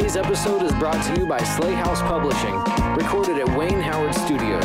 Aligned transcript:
Today's 0.00 0.16
episode 0.16 0.62
is 0.62 0.72
brought 0.76 1.04
to 1.04 1.20
you 1.20 1.26
by 1.26 1.36
Slay 1.42 1.74
House 1.74 2.00
Publishing, 2.00 2.54
recorded 2.94 3.38
at 3.38 3.58
Wayne 3.58 3.82
Howard 3.82 4.14
Studios. 4.14 4.64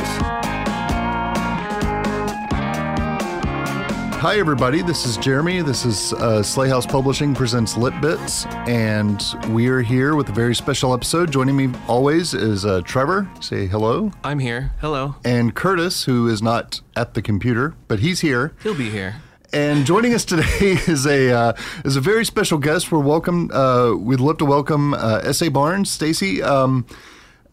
Hi, 4.21 4.39
everybody. 4.39 4.81
This 4.81 5.05
is 5.05 5.17
Jeremy. 5.17 5.61
This 5.61 5.83
is 5.83 6.13
uh, 6.13 6.41
Slay 6.41 6.69
House 6.69 6.85
Publishing 6.85 7.35
presents 7.35 7.75
Lit 7.75 7.99
Bits, 7.99 8.45
and 8.65 9.21
we 9.49 9.67
are 9.67 9.81
here 9.81 10.15
with 10.15 10.29
a 10.29 10.31
very 10.31 10.55
special 10.55 10.93
episode. 10.93 11.33
Joining 11.33 11.57
me 11.57 11.69
always 11.89 12.33
is 12.33 12.63
uh, 12.63 12.79
Trevor. 12.85 13.29
Say 13.41 13.67
hello. 13.67 14.13
I'm 14.23 14.39
here. 14.39 14.71
Hello. 14.79 15.15
And 15.25 15.53
Curtis, 15.53 16.05
who 16.05 16.29
is 16.29 16.41
not 16.41 16.79
at 16.95 17.13
the 17.13 17.21
computer, 17.21 17.75
but 17.89 17.99
he's 17.99 18.21
here. 18.21 18.53
He'll 18.63 18.73
be 18.73 18.89
here. 18.89 19.17
And 19.55 19.85
joining 19.85 20.13
us 20.13 20.25
today 20.25 20.43
is 20.59 21.05
a 21.05 21.31
uh, 21.31 21.53
is 21.85 21.95
a 21.95 22.01
very 22.01 22.25
special 22.25 22.57
guest. 22.57 22.91
We're 22.91 22.99
welcome. 22.99 23.49
Uh, 23.53 23.95
we'd 23.95 24.19
love 24.19 24.37
to 24.39 24.45
welcome 24.45 24.93
uh, 24.93 25.21
S.A. 25.23 25.47
Barnes, 25.49 25.89
Stacey. 25.89 26.43
Um, 26.43 26.85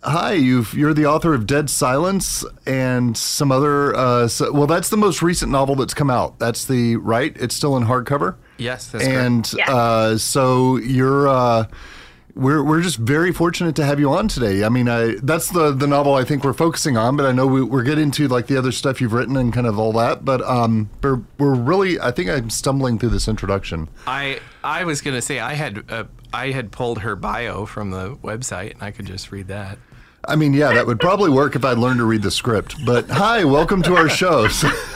Hi, 0.04 0.32
you've, 0.32 0.74
you're 0.74 0.94
the 0.94 1.06
author 1.06 1.32
of 1.32 1.46
Dead 1.46 1.70
Silence 1.70 2.44
and 2.66 3.16
some 3.16 3.52
other. 3.52 3.94
Uh, 3.94 4.26
so, 4.26 4.50
well, 4.50 4.66
that's 4.66 4.88
the 4.88 4.96
most 4.96 5.22
recent 5.22 5.52
novel 5.52 5.76
that's 5.76 5.94
come 5.94 6.10
out. 6.10 6.40
That's 6.40 6.64
the 6.64 6.96
right. 6.96 7.36
It's 7.38 7.54
still 7.54 7.76
in 7.76 7.84
hardcover. 7.84 8.34
Yes, 8.58 8.88
that's 8.88 9.04
and 9.04 9.48
uh, 9.68 10.18
so 10.18 10.78
you're. 10.78 11.28
We're 12.34 12.62
we're 12.64 12.80
just 12.80 12.96
very 12.96 13.32
fortunate 13.32 13.76
to 13.76 13.84
have 13.84 14.00
you 14.00 14.10
on 14.10 14.28
today. 14.28 14.64
I 14.64 14.68
mean, 14.68 14.88
I, 14.88 15.16
that's 15.22 15.50
the 15.50 15.72
the 15.72 15.86
novel 15.86 16.14
I 16.14 16.24
think 16.24 16.44
we're 16.44 16.52
focusing 16.52 16.96
on, 16.96 17.16
but 17.16 17.26
I 17.26 17.32
know 17.32 17.46
we, 17.46 17.62
we're 17.62 17.82
getting 17.82 18.10
to 18.12 18.28
like 18.28 18.46
the 18.46 18.56
other 18.56 18.72
stuff 18.72 19.00
you've 19.00 19.12
written 19.12 19.36
and 19.36 19.52
kind 19.52 19.66
of 19.66 19.78
all 19.78 19.92
that. 19.92 20.24
But 20.24 20.40
um, 20.42 20.88
we're 21.02 21.20
we're 21.38 21.54
really. 21.54 22.00
I 22.00 22.10
think 22.10 22.30
I'm 22.30 22.48
stumbling 22.48 22.98
through 22.98 23.10
this 23.10 23.28
introduction. 23.28 23.88
I 24.06 24.40
I 24.64 24.84
was 24.84 25.02
gonna 25.02 25.22
say 25.22 25.40
I 25.40 25.54
had 25.54 25.90
uh, 25.90 26.04
I 26.32 26.52
had 26.52 26.72
pulled 26.72 27.00
her 27.00 27.16
bio 27.16 27.66
from 27.66 27.90
the 27.90 28.16
website 28.16 28.72
and 28.72 28.82
I 28.82 28.90
could 28.90 29.06
just 29.06 29.30
read 29.30 29.48
that. 29.48 29.78
I 30.28 30.36
mean, 30.36 30.52
yeah, 30.52 30.72
that 30.72 30.86
would 30.86 31.00
probably 31.00 31.30
work 31.30 31.56
if 31.56 31.64
I'd 31.64 31.78
learned 31.78 31.98
to 31.98 32.04
read 32.04 32.22
the 32.22 32.30
script. 32.30 32.76
But 32.86 33.10
hi, 33.10 33.42
welcome 33.42 33.82
to 33.82 33.96
our 33.96 34.08
show. 34.08 34.46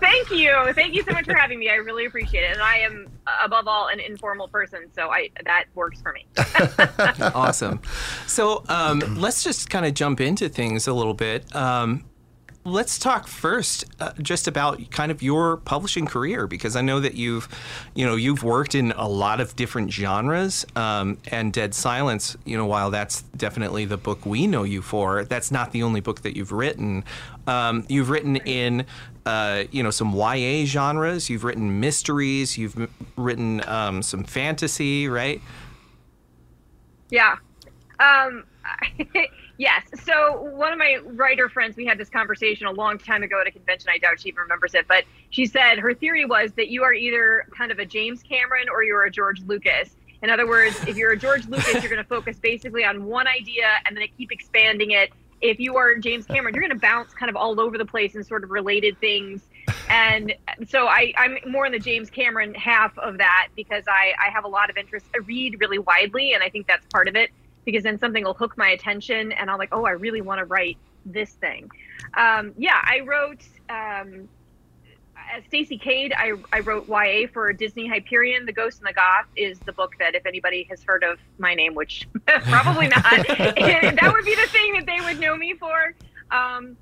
Thank 0.00 0.30
you. 0.32 0.72
Thank 0.72 0.94
you 0.94 1.04
so 1.04 1.12
much 1.12 1.26
for 1.26 1.34
having 1.34 1.60
me. 1.60 1.70
I 1.70 1.76
really 1.76 2.06
appreciate 2.06 2.42
it. 2.42 2.52
And 2.52 2.60
I 2.60 2.78
am, 2.78 3.08
above 3.44 3.68
all, 3.68 3.86
an 3.86 4.00
informal 4.00 4.48
person, 4.48 4.86
so 4.94 5.10
I 5.10 5.30
that 5.44 5.66
works 5.76 6.00
for 6.00 6.12
me. 6.12 6.26
awesome. 7.34 7.80
So 8.26 8.64
um, 8.68 8.98
let's 9.16 9.44
just 9.44 9.70
kind 9.70 9.86
of 9.86 9.94
jump 9.94 10.20
into 10.20 10.48
things 10.48 10.88
a 10.88 10.92
little 10.92 11.14
bit. 11.14 11.54
Um, 11.54 12.04
let's 12.66 12.98
talk 12.98 13.28
first 13.28 13.84
uh, 14.00 14.12
just 14.20 14.48
about 14.48 14.90
kind 14.90 15.12
of 15.12 15.22
your 15.22 15.56
publishing 15.58 16.04
career 16.04 16.46
because 16.46 16.74
I 16.74 16.80
know 16.80 16.98
that 17.00 17.14
you've, 17.14 17.48
you 17.94 18.04
know, 18.04 18.16
you've 18.16 18.42
worked 18.42 18.74
in 18.74 18.92
a 18.92 19.08
lot 19.08 19.40
of 19.40 19.54
different 19.54 19.92
genres. 19.92 20.66
Um, 20.74 21.18
and 21.28 21.52
Dead 21.52 21.74
Silence, 21.74 22.36
you 22.44 22.56
know, 22.56 22.66
while 22.66 22.90
that's 22.90 23.22
definitely 23.36 23.84
the 23.84 23.96
book 23.96 24.26
we 24.26 24.46
know 24.46 24.64
you 24.64 24.82
for, 24.82 25.24
that's 25.24 25.52
not 25.52 25.70
the 25.70 25.84
only 25.84 26.00
book 26.00 26.22
that 26.22 26.36
you've 26.36 26.52
written. 26.52 27.04
Um, 27.46 27.86
you've 27.88 28.10
written 28.10 28.36
in. 28.36 28.84
Uh, 29.24 29.64
you 29.72 29.82
know 29.82 29.90
some 29.90 30.14
YA 30.14 30.64
genres. 30.64 31.28
You've 31.28 31.42
written 31.42 31.80
mysteries. 31.80 32.56
You've 32.56 32.78
m- 32.78 32.88
written 33.16 33.60
um, 33.68 34.00
some 34.00 34.22
fantasy, 34.22 35.08
right? 35.08 35.42
Yeah. 37.10 37.34
Yes. 39.58 39.84
So 40.04 40.42
one 40.54 40.72
of 40.72 40.78
my 40.78 40.98
writer 41.04 41.48
friends, 41.48 41.76
we 41.76 41.86
had 41.86 41.98
this 41.98 42.10
conversation 42.10 42.66
a 42.66 42.72
long 42.72 42.98
time 42.98 43.22
ago 43.22 43.40
at 43.40 43.46
a 43.46 43.50
convention. 43.50 43.88
I 43.90 43.98
doubt 43.98 44.20
she 44.20 44.28
even 44.28 44.42
remembers 44.42 44.74
it, 44.74 44.86
but 44.86 45.04
she 45.30 45.46
said 45.46 45.78
her 45.78 45.94
theory 45.94 46.26
was 46.26 46.52
that 46.52 46.68
you 46.68 46.82
are 46.82 46.92
either 46.92 47.46
kind 47.56 47.72
of 47.72 47.78
a 47.78 47.86
James 47.86 48.22
Cameron 48.22 48.68
or 48.70 48.84
you're 48.84 49.04
a 49.04 49.10
George 49.10 49.40
Lucas. 49.42 49.96
In 50.22 50.28
other 50.28 50.46
words, 50.46 50.78
if 50.86 50.96
you're 50.96 51.12
a 51.12 51.16
George 51.16 51.46
Lucas, 51.48 51.72
you're 51.74 51.90
going 51.90 51.96
to 51.96 52.04
focus 52.04 52.38
basically 52.38 52.84
on 52.84 53.04
one 53.04 53.26
idea 53.26 53.68
and 53.86 53.96
then 53.96 54.06
keep 54.18 54.30
expanding 54.30 54.90
it. 54.90 55.10
If 55.40 55.58
you 55.60 55.76
are 55.76 55.94
James 55.96 56.26
Cameron, 56.26 56.54
you're 56.54 56.62
going 56.62 56.78
to 56.78 56.80
bounce 56.80 57.12
kind 57.14 57.30
of 57.30 57.36
all 57.36 57.60
over 57.60 57.78
the 57.78 57.84
place 57.84 58.14
in 58.14 58.24
sort 58.24 58.44
of 58.44 58.50
related 58.50 58.98
things. 59.00 59.42
And 59.88 60.34
so 60.68 60.86
I, 60.86 61.12
I'm 61.16 61.38
more 61.46 61.66
in 61.66 61.72
the 61.72 61.78
James 61.78 62.10
Cameron 62.10 62.54
half 62.54 62.96
of 62.98 63.18
that 63.18 63.48
because 63.54 63.84
I, 63.86 64.12
I 64.22 64.30
have 64.30 64.44
a 64.44 64.48
lot 64.48 64.70
of 64.70 64.76
interest. 64.76 65.06
I 65.14 65.18
read 65.18 65.60
really 65.60 65.78
widely, 65.78 66.32
and 66.32 66.42
I 66.42 66.48
think 66.48 66.66
that's 66.66 66.86
part 66.86 67.08
of 67.08 67.16
it 67.16 67.30
because 67.66 67.82
then 67.82 67.98
something 67.98 68.24
will 68.24 68.32
hook 68.32 68.56
my 68.56 68.70
attention 68.70 69.32
and 69.32 69.50
I'm 69.50 69.58
like, 69.58 69.68
oh, 69.72 69.84
I 69.84 69.90
really 69.90 70.22
want 70.22 70.38
to 70.38 70.46
write 70.46 70.78
this 71.04 71.32
thing. 71.32 71.70
Um, 72.14 72.54
yeah, 72.56 72.80
I 72.82 73.00
wrote 73.00 73.42
um, 73.68 74.28
as 75.34 75.44
Stacey 75.48 75.76
Kade. 75.76 76.12
I, 76.16 76.32
I 76.52 76.60
wrote 76.60 76.88
YA 76.88 77.26
for 77.32 77.52
Disney 77.52 77.86
Hyperion. 77.86 78.46
The 78.46 78.52
Ghost 78.52 78.78
and 78.78 78.88
the 78.88 78.92
Goth 78.92 79.26
is 79.34 79.58
the 79.60 79.72
book 79.72 79.94
that 79.98 80.14
if 80.14 80.24
anybody 80.24 80.66
has 80.70 80.82
heard 80.84 81.02
of 81.02 81.18
my 81.38 81.54
name, 81.54 81.74
which 81.74 82.08
probably 82.26 82.88
not, 82.88 83.02
that 83.04 84.10
would 84.14 84.24
be 84.24 84.34
the 84.36 84.48
thing 84.48 84.72
that 84.74 84.86
they 84.86 85.04
would 85.04 85.20
know 85.20 85.36
me 85.36 85.54
for. 85.54 85.94
Um, 86.30 86.76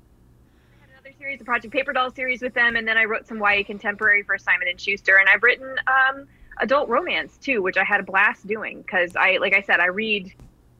I 0.69 0.81
had 0.81 0.89
another 0.91 1.15
series, 1.17 1.39
the 1.39 1.45
Project 1.45 1.73
Paper 1.73 1.93
Doll 1.93 2.11
series 2.11 2.43
with 2.43 2.53
them, 2.53 2.75
and 2.75 2.87
then 2.87 2.97
I 2.97 3.05
wrote 3.05 3.27
some 3.27 3.39
YA 3.39 3.63
contemporary 3.65 4.21
for 4.21 4.37
Simon 4.37 4.67
and 4.69 4.79
Schuster, 4.79 5.17
and 5.17 5.27
I've 5.27 5.41
written 5.41 5.75
um, 5.87 6.27
adult 6.59 6.89
romance 6.89 7.37
too, 7.37 7.63
which 7.63 7.77
I 7.77 7.83
had 7.83 7.99
a 7.99 8.03
blast 8.03 8.45
doing 8.45 8.83
because 8.83 9.15
I, 9.15 9.37
like 9.37 9.53
I 9.53 9.61
said, 9.61 9.79
I 9.79 9.87
read 9.87 10.31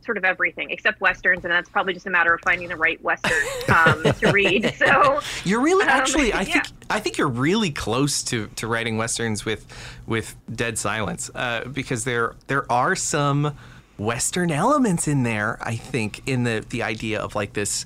sort 0.05 0.17
of 0.17 0.23
everything 0.23 0.71
except 0.71 1.01
westerns, 1.01 1.43
and 1.43 1.51
that's 1.51 1.69
probably 1.69 1.93
just 1.93 2.05
a 2.05 2.09
matter 2.09 2.33
of 2.33 2.41
finding 2.41 2.69
the 2.69 2.75
right 2.75 3.01
western 3.03 3.33
um, 3.73 4.03
to 4.03 4.31
read. 4.33 4.73
So 4.77 5.21
you're 5.43 5.61
really 5.61 5.83
um, 5.83 5.89
actually, 5.89 6.31
I 6.33 6.41
yeah. 6.41 6.53
think, 6.53 6.65
I 6.89 6.99
think 6.99 7.17
you're 7.17 7.27
really 7.27 7.71
close 7.71 8.23
to, 8.23 8.47
to 8.47 8.67
writing 8.67 8.97
westerns 8.97 9.45
with 9.45 9.65
with 10.05 10.35
Dead 10.53 10.77
Silence 10.77 11.29
uh, 11.35 11.65
because 11.65 12.03
there 12.03 12.35
there 12.47 12.71
are 12.71 12.95
some 12.95 13.57
western 13.97 14.51
elements 14.51 15.07
in 15.07 15.23
there. 15.23 15.57
I 15.61 15.75
think 15.75 16.21
in 16.27 16.43
the 16.43 16.65
the 16.69 16.83
idea 16.83 17.19
of 17.19 17.35
like 17.35 17.53
this 17.53 17.85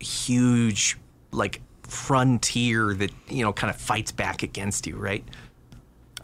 huge 0.00 0.98
like 1.30 1.60
frontier 1.82 2.94
that 2.94 3.10
you 3.28 3.44
know 3.44 3.52
kind 3.52 3.70
of 3.70 3.80
fights 3.80 4.12
back 4.12 4.42
against 4.42 4.86
you, 4.86 4.96
right? 4.96 5.24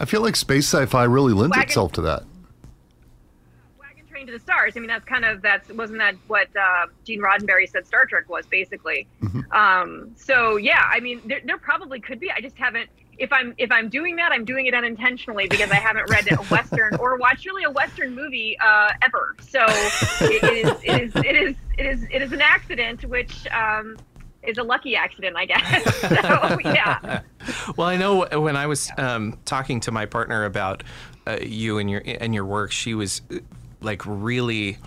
I 0.00 0.04
feel 0.04 0.22
like 0.22 0.36
space 0.36 0.66
sci-fi 0.66 1.04
really 1.04 1.32
lends 1.32 1.56
Wagon. 1.56 1.68
itself 1.68 1.92
to 1.92 2.02
that 2.02 2.22
to 4.28 4.32
the 4.32 4.38
stars. 4.38 4.76
I 4.76 4.80
mean, 4.80 4.88
that's 4.88 5.04
kind 5.04 5.24
of 5.24 5.42
that's 5.42 5.68
wasn't 5.70 5.98
that 5.98 6.14
what 6.26 6.48
uh, 6.56 6.86
Gene 7.04 7.20
Roddenberry 7.20 7.68
said 7.68 7.86
Star 7.86 8.06
Trek 8.06 8.28
was 8.28 8.46
basically. 8.46 9.08
Mm-hmm. 9.22 9.52
Um, 9.52 10.12
so 10.16 10.56
yeah, 10.56 10.82
I 10.90 11.00
mean, 11.00 11.20
there, 11.26 11.40
there 11.44 11.58
probably 11.58 12.00
could 12.00 12.20
be. 12.20 12.30
I 12.30 12.40
just 12.40 12.56
haven't. 12.56 12.90
If 13.18 13.32
I'm 13.32 13.54
if 13.58 13.72
I'm 13.72 13.88
doing 13.88 14.16
that, 14.16 14.30
I'm 14.30 14.44
doing 14.44 14.66
it 14.66 14.74
unintentionally 14.74 15.48
because 15.48 15.70
I 15.70 15.76
haven't 15.76 16.08
read 16.08 16.30
a 16.30 16.36
western 16.44 16.94
or 16.96 17.16
watched 17.16 17.46
really 17.46 17.64
a 17.64 17.70
western 17.70 18.14
movie 18.14 18.56
uh, 18.64 18.90
ever. 19.02 19.34
So 19.40 19.64
it, 19.66 20.44
it 20.44 20.66
is 20.66 20.76
it 20.84 21.02
is 21.02 21.16
it 21.16 21.36
is 21.36 21.56
it 21.78 21.86
is 21.86 22.06
it 22.10 22.22
is 22.22 22.32
an 22.32 22.40
accident, 22.40 23.04
which. 23.04 23.46
Um, 23.48 23.96
is 24.40 24.56
a 24.56 24.62
lucky 24.62 24.94
accident, 24.94 25.36
I 25.36 25.44
guess. 25.44 25.94
so, 26.00 26.58
yeah. 26.64 27.22
Well, 27.76 27.88
I 27.88 27.96
know 27.96 28.24
when 28.40 28.56
I 28.56 28.66
was 28.66 28.88
um, 28.96 29.36
talking 29.44 29.80
to 29.80 29.90
my 29.90 30.06
partner 30.06 30.44
about 30.44 30.84
uh, 31.26 31.38
you 31.42 31.78
and 31.78 31.90
your 31.90 32.02
and 32.06 32.32
your 32.32 32.44
work, 32.44 32.70
she 32.70 32.94
was 32.94 33.20
like 33.80 34.02
really 34.04 34.78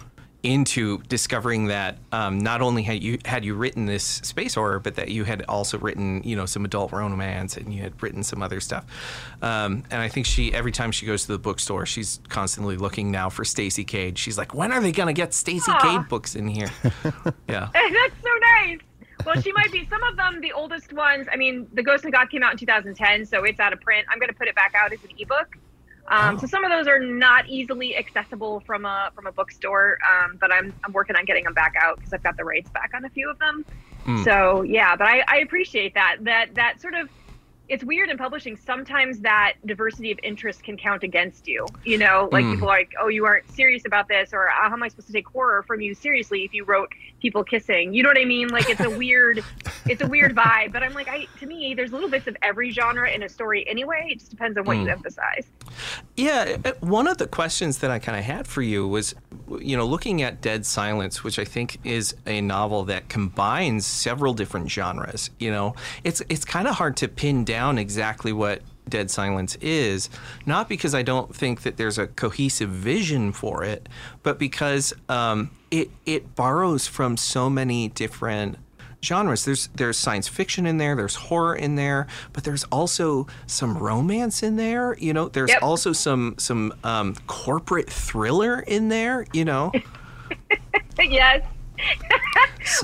into 0.43 0.97
discovering 1.03 1.67
that 1.67 1.99
um, 2.11 2.39
not 2.39 2.61
only 2.61 2.81
had 2.81 3.03
you 3.03 3.19
had 3.25 3.45
you 3.45 3.53
written 3.53 3.85
this 3.85 4.03
space 4.03 4.55
horror, 4.55 4.79
but 4.79 4.95
that 4.95 5.09
you 5.09 5.23
had 5.23 5.43
also 5.47 5.77
written 5.77 6.21
you 6.23 6.35
know 6.35 6.45
some 6.45 6.65
adult 6.65 6.91
romance 6.91 7.57
and 7.57 7.73
you 7.73 7.81
had 7.81 8.01
written 8.01 8.23
some 8.23 8.41
other 8.41 8.59
stuff. 8.59 8.85
Um, 9.41 9.83
and 9.91 10.01
I 10.01 10.07
think 10.07 10.25
she 10.25 10.53
every 10.53 10.71
time 10.71 10.91
she 10.91 11.05
goes 11.05 11.23
to 11.23 11.31
the 11.31 11.39
bookstore, 11.39 11.85
she's 11.85 12.19
constantly 12.29 12.75
looking 12.75 13.11
now 13.11 13.29
for 13.29 13.45
Stacey 13.45 13.85
Kade. 13.85 14.17
She's 14.17 14.37
like, 14.37 14.53
when 14.53 14.71
are 14.71 14.81
they 14.81 14.91
gonna 14.91 15.13
get 15.13 15.33
Stacey 15.33 15.71
Kade 15.71 16.09
books 16.09 16.35
in 16.35 16.47
here? 16.47 16.71
yeah, 17.47 17.69
that's 17.73 18.15
so 18.23 18.29
nice. 18.63 18.79
Well, 19.25 19.39
she 19.39 19.51
might 19.51 19.71
be. 19.71 19.87
Some 19.87 20.01
of 20.03 20.17
them, 20.17 20.41
the 20.41 20.51
oldest 20.51 20.93
ones. 20.93 21.27
I 21.31 21.35
mean, 21.35 21.67
The 21.73 21.83
Ghost 21.83 22.03
and 22.05 22.13
Goth 22.13 22.29
came 22.29 22.41
out 22.41 22.53
in 22.53 22.57
2010, 22.57 23.25
so 23.27 23.43
it's 23.43 23.59
out 23.59 23.71
of 23.71 23.79
print. 23.81 24.07
I'm 24.09 24.17
going 24.17 24.29
to 24.29 24.35
put 24.35 24.47
it 24.47 24.55
back 24.55 24.73
out 24.75 24.91
as 24.91 25.03
an 25.03 25.11
ebook. 25.19 25.57
Um, 26.11 26.35
oh. 26.35 26.39
So 26.39 26.47
some 26.47 26.63
of 26.63 26.71
those 26.71 26.87
are 26.87 26.99
not 26.99 27.47
easily 27.47 27.95
accessible 27.95 28.59
from 28.59 28.85
a 28.85 29.11
from 29.15 29.27
a 29.27 29.31
bookstore, 29.31 29.97
um, 30.07 30.37
but 30.39 30.51
I'm 30.51 30.73
I'm 30.83 30.91
working 30.91 31.15
on 31.15 31.25
getting 31.25 31.45
them 31.45 31.53
back 31.53 31.75
out 31.81 31.95
because 31.95 32.13
I've 32.13 32.23
got 32.23 32.37
the 32.37 32.43
rights 32.43 32.69
back 32.69 32.91
on 32.93 33.05
a 33.05 33.09
few 33.09 33.29
of 33.29 33.39
them. 33.39 33.65
Mm. 34.05 34.23
So 34.23 34.61
yeah, 34.63 34.95
but 34.95 35.07
I, 35.07 35.23
I 35.27 35.37
appreciate 35.37 35.93
that 35.93 36.17
that 36.21 36.53
that 36.55 36.81
sort 36.81 36.93
of 36.95 37.09
it's 37.69 37.85
weird 37.85 38.09
in 38.09 38.17
publishing. 38.17 38.57
Sometimes 38.57 39.19
that 39.21 39.53
diversity 39.65 40.11
of 40.11 40.19
interest 40.23 40.61
can 40.61 40.75
count 40.75 41.03
against 41.03 41.47
you. 41.47 41.65
You 41.85 41.97
know, 41.97 42.27
like 42.29 42.43
mm. 42.43 42.53
people 42.53 42.67
are 42.67 42.77
like, 42.77 42.91
"Oh, 42.99 43.07
you 43.07 43.25
aren't 43.25 43.49
serious 43.49 43.85
about 43.85 44.09
this," 44.09 44.31
or 44.33 44.49
"How 44.49 44.73
am 44.73 44.83
I 44.83 44.89
supposed 44.89 45.07
to 45.07 45.13
take 45.13 45.27
horror 45.29 45.63
from 45.63 45.79
you 45.79 45.93
seriously 45.93 46.43
if 46.43 46.53
you 46.53 46.65
wrote 46.65 46.91
people 47.21 47.43
kissing?" 47.43 47.93
You 47.93 48.03
know 48.03 48.09
what 48.09 48.17
I 48.17 48.25
mean? 48.25 48.49
Like 48.49 48.69
it's 48.69 48.81
a 48.81 48.89
weird, 48.89 49.43
it's 49.87 50.01
a 50.01 50.07
weird 50.07 50.35
vibe. 50.35 50.73
But 50.73 50.83
I'm 50.83 50.93
like, 50.93 51.07
I 51.07 51.27
to 51.39 51.45
me, 51.45 51.73
there's 51.73 51.91
little 51.91 52.09
bits 52.09 52.27
of 52.27 52.35
every 52.41 52.71
genre 52.71 53.09
in 53.09 53.23
a 53.23 53.29
story 53.29 53.67
anyway. 53.67 54.09
It 54.11 54.19
just 54.19 54.31
depends 54.31 54.57
on 54.57 54.65
what 54.65 54.77
mm. 54.77 54.83
you 54.83 54.89
emphasize. 54.89 55.45
Yeah, 56.15 56.57
uh, 56.65 56.71
one 56.81 57.07
of 57.07 57.17
the 57.17 57.27
questions 57.27 57.79
that 57.79 57.91
I 57.91 57.99
kind 57.99 58.17
of 58.17 58.23
had 58.23 58.47
for 58.47 58.61
you 58.61 58.87
was, 58.87 59.15
you 59.59 59.77
know, 59.77 59.85
looking 59.85 60.21
at 60.21 60.41
Dead 60.41 60.65
Silence, 60.65 61.23
which 61.23 61.39
I 61.39 61.45
think 61.45 61.79
is 61.83 62.15
a 62.25 62.41
novel 62.41 62.83
that 62.85 63.09
combines 63.09 63.85
several 63.85 64.33
different 64.33 64.69
genres. 64.69 65.29
You 65.39 65.51
know, 65.51 65.75
it's 66.03 66.21
it's 66.29 66.45
kind 66.45 66.67
of 66.67 66.75
hard 66.75 66.97
to 66.97 67.07
pin 67.07 67.45
down 67.45 67.77
exactly 67.77 68.33
what 68.33 68.61
Dead 68.89 69.09
Silence 69.11 69.55
is, 69.61 70.09
not 70.45 70.67
because 70.67 70.93
I 70.93 71.01
don't 71.01 71.35
think 71.35 71.61
that 71.63 71.77
there's 71.77 71.97
a 71.97 72.07
cohesive 72.07 72.69
vision 72.69 73.31
for 73.31 73.63
it, 73.63 73.87
but 74.23 74.37
because 74.39 74.93
um, 75.09 75.51
it 75.69 75.89
it 76.05 76.35
borrows 76.35 76.87
from 76.87 77.17
so 77.17 77.49
many 77.49 77.89
different 77.89 78.57
genres. 79.03 79.45
There's 79.45 79.67
there's 79.75 79.97
science 79.97 80.27
fiction 80.27 80.65
in 80.65 80.77
there, 80.77 80.95
there's 80.95 81.15
horror 81.15 81.55
in 81.55 81.75
there, 81.75 82.07
but 82.33 82.43
there's 82.43 82.63
also 82.65 83.27
some 83.47 83.77
romance 83.77 84.43
in 84.43 84.57
there. 84.57 84.95
You 84.97 85.13
know, 85.13 85.29
there's 85.29 85.49
Yep. 85.51 85.63
also 85.63 85.93
some 85.93 86.35
some 86.37 86.73
um, 86.83 87.15
corporate 87.27 87.89
thriller 87.89 88.59
in 88.61 88.89
there. 88.89 89.25
You 89.33 89.45
know, 89.45 89.71
yes. 90.99 91.43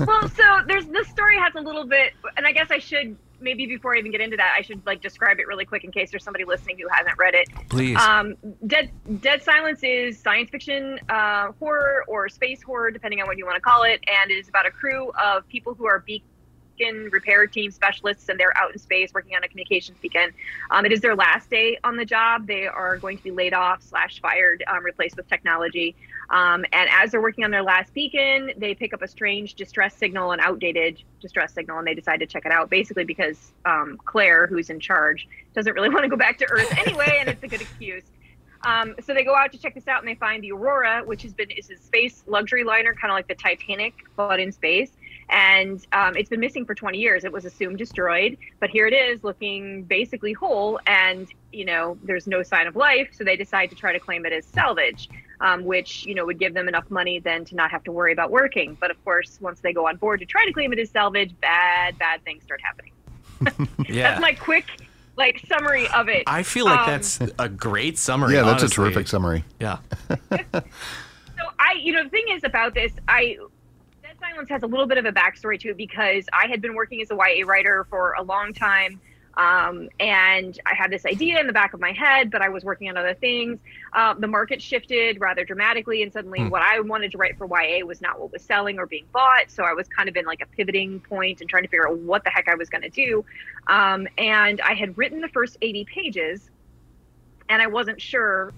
well, 0.00 0.28
so 0.28 0.42
there's 0.66 0.86
this 0.86 1.06
story 1.08 1.36
has 1.38 1.54
a 1.54 1.60
little 1.60 1.86
bit, 1.86 2.12
and 2.36 2.46
I 2.46 2.52
guess 2.52 2.70
I 2.70 2.78
should 2.78 3.16
maybe 3.40 3.66
before 3.66 3.94
I 3.94 3.98
even 3.98 4.10
get 4.10 4.20
into 4.20 4.36
that, 4.36 4.54
I 4.56 4.62
should 4.62 4.84
like 4.86 5.02
describe 5.02 5.38
it 5.38 5.46
really 5.46 5.64
quick 5.64 5.84
in 5.84 5.92
case 5.92 6.10
there's 6.10 6.24
somebody 6.24 6.44
listening 6.44 6.78
who 6.78 6.88
hasn't 6.88 7.18
read 7.18 7.34
it. 7.34 7.48
please. 7.68 7.96
Um, 7.96 8.36
Dead 8.66 8.90
Dead 9.20 9.42
Silence 9.42 9.80
is 9.82 10.18
science 10.18 10.50
fiction 10.50 10.98
uh, 11.08 11.52
horror 11.58 12.04
or 12.08 12.28
space 12.28 12.62
horror, 12.62 12.90
depending 12.90 13.20
on 13.20 13.26
what 13.26 13.38
you 13.38 13.44
want 13.44 13.56
to 13.56 13.60
call 13.60 13.82
it, 13.84 14.00
and 14.06 14.30
it 14.30 14.34
is 14.34 14.48
about 14.48 14.66
a 14.66 14.70
crew 14.70 15.10
of 15.22 15.46
people 15.48 15.74
who 15.74 15.86
are 15.86 16.00
beacon 16.00 17.08
repair 17.10 17.46
team 17.46 17.70
specialists, 17.70 18.28
and 18.28 18.38
they're 18.38 18.56
out 18.56 18.72
in 18.72 18.78
space 18.78 19.12
working 19.12 19.34
on 19.34 19.42
a 19.44 19.48
communications 19.48 19.98
beacon. 20.00 20.30
Um, 20.70 20.86
it 20.86 20.92
is 20.92 21.00
their 21.00 21.16
last 21.16 21.50
day 21.50 21.78
on 21.84 21.96
the 21.96 22.04
job. 22.04 22.46
They 22.46 22.66
are 22.66 22.96
going 22.98 23.18
to 23.18 23.24
be 23.24 23.30
laid 23.30 23.54
off 23.54 23.82
slash 23.82 24.20
fired, 24.20 24.62
um, 24.66 24.84
replaced 24.84 25.16
with 25.16 25.28
technology. 25.28 25.96
Um, 26.30 26.64
and 26.72 26.90
as 26.92 27.10
they're 27.10 27.22
working 27.22 27.44
on 27.44 27.50
their 27.50 27.62
last 27.62 27.94
beacon, 27.94 28.52
they 28.56 28.74
pick 28.74 28.92
up 28.92 29.00
a 29.00 29.08
strange 29.08 29.54
distress 29.54 29.94
signal, 29.94 30.32
an 30.32 30.40
outdated 30.40 31.02
distress 31.20 31.54
signal, 31.54 31.78
and 31.78 31.86
they 31.86 31.94
decide 31.94 32.20
to 32.20 32.26
check 32.26 32.44
it 32.44 32.52
out. 32.52 32.68
Basically, 32.68 33.04
because 33.04 33.52
um, 33.64 33.98
Claire, 34.04 34.46
who's 34.46 34.68
in 34.68 34.78
charge, 34.78 35.26
doesn't 35.54 35.72
really 35.72 35.88
want 35.94 36.02
to 36.02 36.08
go 36.08 36.16
back 36.16 36.38
to 36.38 36.46
Earth 36.50 36.70
anyway, 36.78 37.18
and 37.20 37.28
it's 37.28 37.42
a 37.42 37.48
good 37.48 37.62
excuse. 37.62 38.04
Um, 38.62 38.96
so 39.02 39.14
they 39.14 39.24
go 39.24 39.36
out 39.36 39.52
to 39.52 39.58
check 39.58 39.74
this 39.74 39.88
out, 39.88 40.00
and 40.00 40.08
they 40.08 40.16
find 40.16 40.42
the 40.42 40.52
Aurora, 40.52 41.02
which 41.04 41.22
has 41.22 41.32
been 41.32 41.50
is 41.50 41.70
a 41.70 41.76
space 41.76 42.24
luxury 42.26 42.64
liner, 42.64 42.92
kind 42.92 43.10
of 43.10 43.14
like 43.14 43.28
the 43.28 43.34
Titanic, 43.34 43.94
but 44.16 44.40
in 44.40 44.52
space. 44.52 44.90
And 45.30 45.86
um, 45.92 46.16
it's 46.16 46.30
been 46.30 46.40
missing 46.40 46.64
for 46.64 46.74
20 46.74 46.98
years. 46.98 47.24
It 47.24 47.32
was 47.32 47.44
assumed 47.44 47.78
destroyed, 47.78 48.38
but 48.60 48.70
here 48.70 48.86
it 48.86 48.94
is, 48.94 49.22
looking 49.22 49.84
basically 49.84 50.32
whole. 50.32 50.80
And 50.86 51.28
you 51.52 51.64
know, 51.64 51.98
there's 52.02 52.26
no 52.26 52.42
sign 52.42 52.66
of 52.66 52.76
life, 52.76 53.08
so 53.12 53.24
they 53.24 53.36
decide 53.36 53.70
to 53.70 53.76
try 53.76 53.92
to 53.92 54.00
claim 54.00 54.26
it 54.26 54.32
as 54.32 54.44
salvage, 54.46 55.08
um, 55.40 55.64
which 55.64 56.04
you 56.06 56.14
know 56.14 56.26
would 56.26 56.38
give 56.38 56.54
them 56.54 56.68
enough 56.68 56.90
money 56.90 57.20
then 57.20 57.44
to 57.46 57.54
not 57.54 57.70
have 57.70 57.84
to 57.84 57.92
worry 57.92 58.12
about 58.12 58.30
working. 58.30 58.76
But 58.80 58.90
of 58.90 59.02
course, 59.04 59.38
once 59.40 59.60
they 59.60 59.72
go 59.72 59.86
on 59.88 59.96
board 59.96 60.20
to 60.20 60.26
try 60.26 60.44
to 60.44 60.52
claim 60.52 60.72
it 60.72 60.78
as 60.78 60.90
salvage, 60.90 61.34
bad, 61.40 61.98
bad 61.98 62.24
things 62.24 62.42
start 62.42 62.60
happening. 62.62 62.92
yeah. 63.88 64.10
That's 64.10 64.20
my 64.20 64.32
quick 64.32 64.66
like 65.16 65.44
summary 65.48 65.88
of 65.88 66.08
it. 66.08 66.24
I 66.26 66.42
feel 66.42 66.64
like 66.64 66.80
Um, 66.80 66.86
that's 66.86 67.20
a 67.38 67.48
great 67.48 67.98
summary. 67.98 68.34
Yeah, 68.34 68.42
that's 68.42 68.62
a 68.62 68.68
terrific 68.68 69.08
summary. 69.08 69.44
Yeah. 69.60 69.78
So 71.38 71.44
I, 71.58 71.74
you 71.80 71.92
know, 71.92 72.02
the 72.02 72.10
thing 72.10 72.26
is 72.30 72.42
about 72.42 72.74
this, 72.74 72.92
I 73.06 73.36
Dead 74.02 74.16
Silence 74.18 74.48
has 74.48 74.64
a 74.64 74.66
little 74.66 74.86
bit 74.86 74.98
of 74.98 75.04
a 75.04 75.12
backstory 75.12 75.58
to 75.60 75.68
it 75.68 75.76
because 75.76 76.26
I 76.32 76.48
had 76.48 76.60
been 76.60 76.74
working 76.74 77.00
as 77.00 77.10
a 77.12 77.14
YA 77.14 77.46
writer 77.46 77.86
for 77.88 78.14
a 78.18 78.22
long 78.22 78.52
time. 78.52 79.00
Um, 79.38 79.88
and 80.00 80.58
I 80.66 80.74
had 80.74 80.90
this 80.90 81.06
idea 81.06 81.38
in 81.40 81.46
the 81.46 81.52
back 81.52 81.72
of 81.72 81.80
my 81.80 81.92
head, 81.92 82.30
but 82.30 82.42
I 82.42 82.48
was 82.48 82.64
working 82.64 82.88
on 82.90 82.96
other 82.98 83.14
things. 83.14 83.60
Uh, 83.92 84.14
the 84.14 84.26
market 84.26 84.60
shifted 84.60 85.20
rather 85.20 85.44
dramatically, 85.44 86.02
and 86.02 86.12
suddenly 86.12 86.44
Hmm. 86.44 86.50
what 86.50 86.62
I 86.62 86.80
wanted 86.80 87.12
to 87.12 87.18
write 87.18 87.38
for 87.38 87.46
YA 87.46 87.86
was 87.86 88.00
not 88.00 88.18
what 88.20 88.32
was 88.32 88.42
selling 88.42 88.78
or 88.80 88.86
being 88.86 89.06
bought. 89.12 89.50
So 89.50 89.62
I 89.62 89.72
was 89.74 89.86
kind 89.88 90.08
of 90.08 90.16
in 90.16 90.26
like 90.26 90.40
a 90.42 90.46
pivoting 90.46 91.00
point 91.08 91.40
and 91.40 91.48
trying 91.48 91.62
to 91.62 91.68
figure 91.68 91.88
out 91.88 91.98
what 91.98 92.24
the 92.24 92.30
heck 92.30 92.48
I 92.48 92.56
was 92.56 92.68
going 92.68 92.82
to 92.82 92.90
do. 92.90 93.24
Um, 93.68 94.08
and 94.18 94.60
I 94.60 94.74
had 94.74 94.98
written 94.98 95.20
the 95.20 95.28
first 95.28 95.56
80 95.62 95.84
pages, 95.84 96.50
and 97.48 97.62
I 97.62 97.68
wasn't 97.68 98.00
sure, 98.02 98.54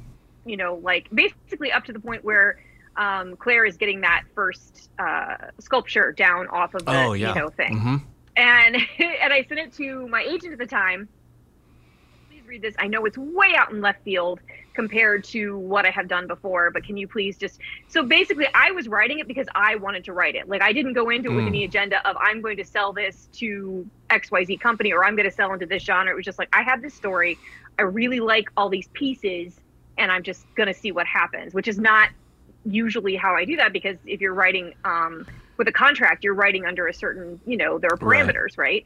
you 0.47 0.57
know, 0.57 0.81
like 0.83 1.09
basically 1.13 1.73
up 1.73 1.85
to 1.85 1.93
the 1.93 2.01
point 2.01 2.25
where 2.25 2.59
um, 2.97 3.37
Claire 3.37 3.65
is 3.67 3.77
getting 3.77 4.01
that 4.01 4.25
first 4.35 4.89
uh, 4.99 5.37
sculpture 5.61 6.13
down 6.13 6.49
off 6.49 6.75
of 6.75 6.85
the 6.85 6.93
Oh 6.93 7.13
yeah. 7.13 7.29
you 7.29 7.35
know 7.41 7.51
thing 7.51 7.79
hmm 7.79 7.97
and 8.37 8.77
and 8.99 9.33
I 9.33 9.45
sent 9.49 9.61
it 9.61 9.75
to 9.77 10.09
my 10.09 10.23
agent 10.23 10.53
at 10.53 10.59
the 10.59 10.67
time. 10.67 11.09
Please 12.29 12.47
read 12.47 12.63
this. 12.63 12.75
I 12.79 12.87
know 12.87 13.05
it's 13.07 13.19
way 13.19 13.55
out 13.57 13.73
in 13.73 13.81
left 13.81 14.05
field 14.05 14.41
compared 14.75 15.25
to 15.25 15.59
what 15.59 15.85
I 15.85 15.91
have 15.91 16.09
done 16.09 16.29
before, 16.29 16.71
but 16.71 16.85
can 16.85 16.97
you 16.97 17.09
please 17.09 17.37
just 17.37 17.61
so 17.89 18.05
basically 18.05 18.47
I 18.55 18.71
was 18.71 18.89
writing 18.89 19.19
it 19.19 19.27
because 19.27 19.49
I 19.55 19.77
wanted 19.77 20.05
to 20.05 20.13
write 20.13 20.37
it. 20.37 20.49
Like 20.49 20.63
I 20.63 20.73
didn't 20.73 20.95
go 20.95 21.11
into 21.11 21.31
it 21.31 21.35
with 21.35 21.47
Mm. 21.47 21.49
any 21.49 21.65
agenda 21.65 22.07
of 22.09 22.17
I'm 22.21 22.41
going 22.41 22.57
to 22.59 22.65
sell 22.65 22.93
this 22.93 23.29
to 23.39 23.91
XYZ 24.11 24.61
company 24.61 24.93
or 24.93 25.05
I'm 25.05 25.17
going 25.17 25.29
to 25.29 25.35
sell 25.35 25.53
into 25.53 25.67
this 25.67 25.85
genre. 25.85 26.13
It 26.13 26.17
was 26.17 26.25
just 26.25 26.39
like 26.39 26.49
I 26.53 26.63
have 26.63 26.83
this 26.83 26.95
story. 26.95 27.41
I 27.79 27.83
really 27.83 28.21
like 28.21 28.47
all 28.57 28.69
these 28.69 28.89
pieces 28.95 29.59
and 29.99 30.13
I'm 30.13 30.23
just 30.23 30.47
going 30.57 30.69
to 30.69 30.75
see 30.75 30.93
what 30.93 31.07
happens, 31.07 31.53
which 31.53 31.69
is 31.69 31.79
not 31.79 32.11
usually 32.65 33.17
how 33.17 33.35
I 33.35 33.45
do 33.45 33.57
that 33.57 33.73
because 33.73 33.99
if 34.05 34.21
you're 34.21 34.35
writing 34.35 34.75
um, 34.85 35.27
with 35.61 35.69
a 35.69 35.73
contract, 35.73 36.25
you're 36.25 36.33
writing 36.33 36.65
under 36.65 36.87
a 36.87 36.95
certain, 36.95 37.39
you 37.45 37.55
know, 37.55 37.79
there 37.79 37.91
are 37.93 37.99
parameters, 37.99 38.57
right? 38.57 38.83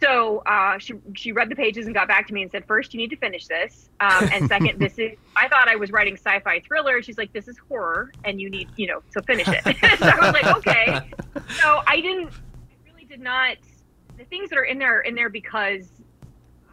So 0.00 0.38
uh, 0.38 0.76
she 0.78 0.94
she 1.14 1.30
read 1.30 1.48
the 1.48 1.54
pages 1.54 1.86
and 1.86 1.94
got 1.94 2.08
back 2.08 2.26
to 2.26 2.34
me 2.34 2.42
and 2.42 2.50
said, 2.50 2.64
first 2.66 2.92
you 2.92 2.98
need 2.98 3.10
to 3.10 3.16
finish 3.16 3.46
this, 3.46 3.88
um, 4.00 4.28
and 4.32 4.48
second, 4.54 4.80
this 4.80 4.98
is. 4.98 5.12
I 5.36 5.46
thought 5.46 5.68
I 5.68 5.76
was 5.76 5.92
writing 5.92 6.16
sci-fi 6.16 6.58
thriller. 6.66 7.00
She's 7.00 7.16
like, 7.16 7.32
this 7.32 7.46
is 7.46 7.56
horror, 7.68 8.10
and 8.24 8.40
you 8.40 8.50
need, 8.50 8.68
you 8.74 8.88
know, 8.88 9.02
to 9.12 9.22
finish 9.22 9.46
it. 9.46 9.62
so 9.98 10.06
I 10.06 10.18
was 10.20 10.32
like, 10.32 10.56
okay. 10.56 11.00
So 11.60 11.80
I 11.86 12.00
didn't. 12.00 12.30
I 12.30 12.90
really 12.90 13.04
did 13.04 13.20
not. 13.20 13.58
The 14.16 14.24
things 14.24 14.50
that 14.50 14.58
are 14.58 14.64
in 14.64 14.80
there 14.80 14.98
are 14.98 15.02
in 15.02 15.14
there 15.14 15.30
because 15.30 15.86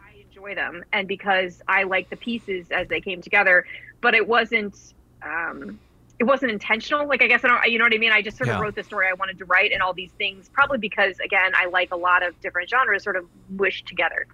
I 0.04 0.18
enjoy 0.20 0.56
them 0.56 0.84
and 0.92 1.06
because 1.06 1.62
I 1.68 1.84
like 1.84 2.10
the 2.10 2.16
pieces 2.16 2.72
as 2.72 2.88
they 2.88 3.00
came 3.00 3.22
together. 3.22 3.66
But 4.00 4.14
it 4.14 4.26
wasn't. 4.26 4.94
Um, 5.22 5.78
it 6.18 6.24
wasn't 6.24 6.52
intentional. 6.52 7.06
Like 7.06 7.22
I 7.22 7.26
guess 7.26 7.44
I 7.44 7.48
don't. 7.48 7.70
You 7.70 7.78
know 7.78 7.84
what 7.84 7.94
I 7.94 7.98
mean? 7.98 8.12
I 8.12 8.22
just 8.22 8.36
sort 8.36 8.48
of 8.48 8.60
wrote 8.60 8.74
the 8.74 8.84
story 8.84 9.06
I 9.08 9.14
wanted 9.14 9.38
to 9.38 9.44
write 9.44 9.72
and 9.72 9.82
all 9.82 9.92
these 9.92 10.12
things. 10.12 10.48
Probably 10.48 10.78
because 10.78 11.18
again, 11.20 11.52
I 11.54 11.66
like 11.66 11.92
a 11.92 11.96
lot 11.96 12.22
of 12.22 12.40
different 12.40 12.70
genres 12.70 13.02
sort 13.02 13.16
of 13.16 13.26
wished 13.50 13.86
together. 13.86 14.26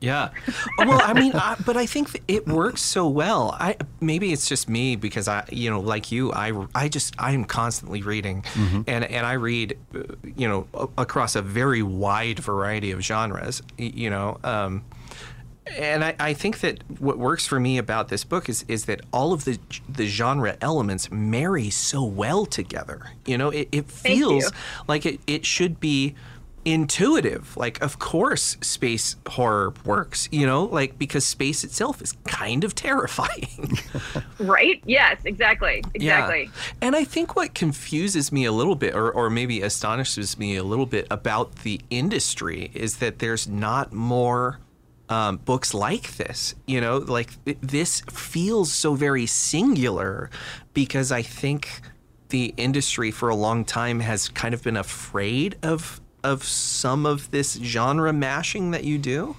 Yeah. 0.00 0.28
Well, 0.78 1.00
I 1.02 1.14
mean, 1.14 1.32
I, 1.34 1.56
but 1.64 1.76
I 1.76 1.86
think 1.86 2.22
it 2.28 2.46
works 2.46 2.82
so 2.82 3.08
well. 3.08 3.56
I 3.58 3.76
maybe 4.00 4.30
it's 4.30 4.46
just 4.46 4.68
me 4.68 4.94
because 4.94 5.26
I, 5.26 5.44
you 5.50 5.70
know, 5.70 5.80
like 5.80 6.12
you, 6.12 6.32
I, 6.32 6.66
I 6.74 6.88
just 6.88 7.14
I'm 7.18 7.44
constantly 7.44 8.02
reading, 8.02 8.44
and 8.86 9.04
and 9.04 9.26
I 9.26 9.32
read, 9.32 9.78
uh, 9.94 10.02
you 10.36 10.46
know, 10.48 10.90
across 10.98 11.34
a 11.34 11.42
very 11.42 11.82
wide 11.82 12.40
variety 12.40 12.90
of 12.90 13.00
genres. 13.00 13.62
You 13.78 14.10
know. 14.10 14.38
Um, 14.44 14.84
and 15.76 16.04
I, 16.04 16.14
I 16.18 16.32
think 16.32 16.60
that 16.60 16.82
what 17.00 17.18
works 17.18 17.46
for 17.46 17.58
me 17.58 17.78
about 17.78 18.08
this 18.08 18.24
book 18.24 18.48
is 18.48 18.64
is 18.68 18.84
that 18.84 19.00
all 19.12 19.32
of 19.32 19.44
the 19.44 19.58
the 19.88 20.06
genre 20.06 20.56
elements 20.60 21.10
marry 21.10 21.70
so 21.70 22.04
well 22.04 22.46
together. 22.46 23.10
You 23.24 23.38
know, 23.38 23.50
it, 23.50 23.68
it 23.72 23.90
feels 23.90 24.52
like 24.86 25.06
it, 25.06 25.20
it 25.26 25.44
should 25.44 25.80
be 25.80 26.14
intuitive. 26.66 27.56
Like, 27.56 27.80
of 27.80 27.98
course, 27.98 28.56
space 28.60 29.14
horror 29.28 29.72
works, 29.84 30.28
you 30.32 30.44
know, 30.44 30.64
like 30.64 30.98
because 30.98 31.24
space 31.24 31.62
itself 31.62 32.02
is 32.02 32.12
kind 32.26 32.64
of 32.64 32.74
terrifying. 32.74 33.78
Right? 34.38 34.82
Yes, 34.84 35.18
exactly. 35.24 35.82
Exactly. 35.94 36.44
Yeah. 36.44 36.50
And 36.82 36.94
I 36.94 37.04
think 37.04 37.36
what 37.36 37.54
confuses 37.54 38.30
me 38.30 38.44
a 38.44 38.52
little 38.52 38.74
bit, 38.74 38.94
or, 38.94 39.10
or 39.10 39.30
maybe 39.30 39.62
astonishes 39.62 40.38
me 40.38 40.56
a 40.56 40.62
little 40.62 40.86
bit 40.86 41.06
about 41.10 41.56
the 41.56 41.80
industry, 41.90 42.70
is 42.74 42.98
that 42.98 43.18
there's 43.18 43.48
not 43.48 43.92
more 43.92 44.58
um, 45.08 45.38
books 45.38 45.74
like 45.74 46.16
this. 46.16 46.54
You 46.66 46.80
know, 46.80 46.98
like 46.98 47.44
th- 47.44 47.58
this 47.60 48.00
feels 48.10 48.72
so 48.72 48.94
very 48.94 49.26
singular 49.26 50.30
because 50.74 51.12
I 51.12 51.22
think 51.22 51.80
the 52.28 52.54
industry 52.56 53.10
for 53.10 53.28
a 53.28 53.36
long 53.36 53.64
time 53.64 54.00
has 54.00 54.28
kind 54.28 54.54
of 54.54 54.62
been 54.62 54.76
afraid 54.76 55.56
of 55.62 56.00
of 56.24 56.42
some 56.42 57.06
of 57.06 57.30
this 57.30 57.54
genre 57.62 58.12
mashing 58.12 58.72
that 58.72 58.82
you 58.82 58.98
do. 58.98 59.36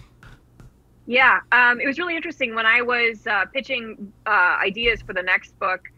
Yeah, 1.05 1.39
um, 1.51 1.79
it 1.79 1.87
was 1.87 1.97
really 1.99 2.15
interesting 2.15 2.55
when 2.55 2.65
I 2.65 2.81
was 2.81 3.25
uh, 3.27 3.45
pitching 3.53 4.11
uh, 4.25 4.57
ideas 4.61 5.01
for 5.01 5.13
the 5.13 5.23
next 5.23 5.57
book. 5.59 5.89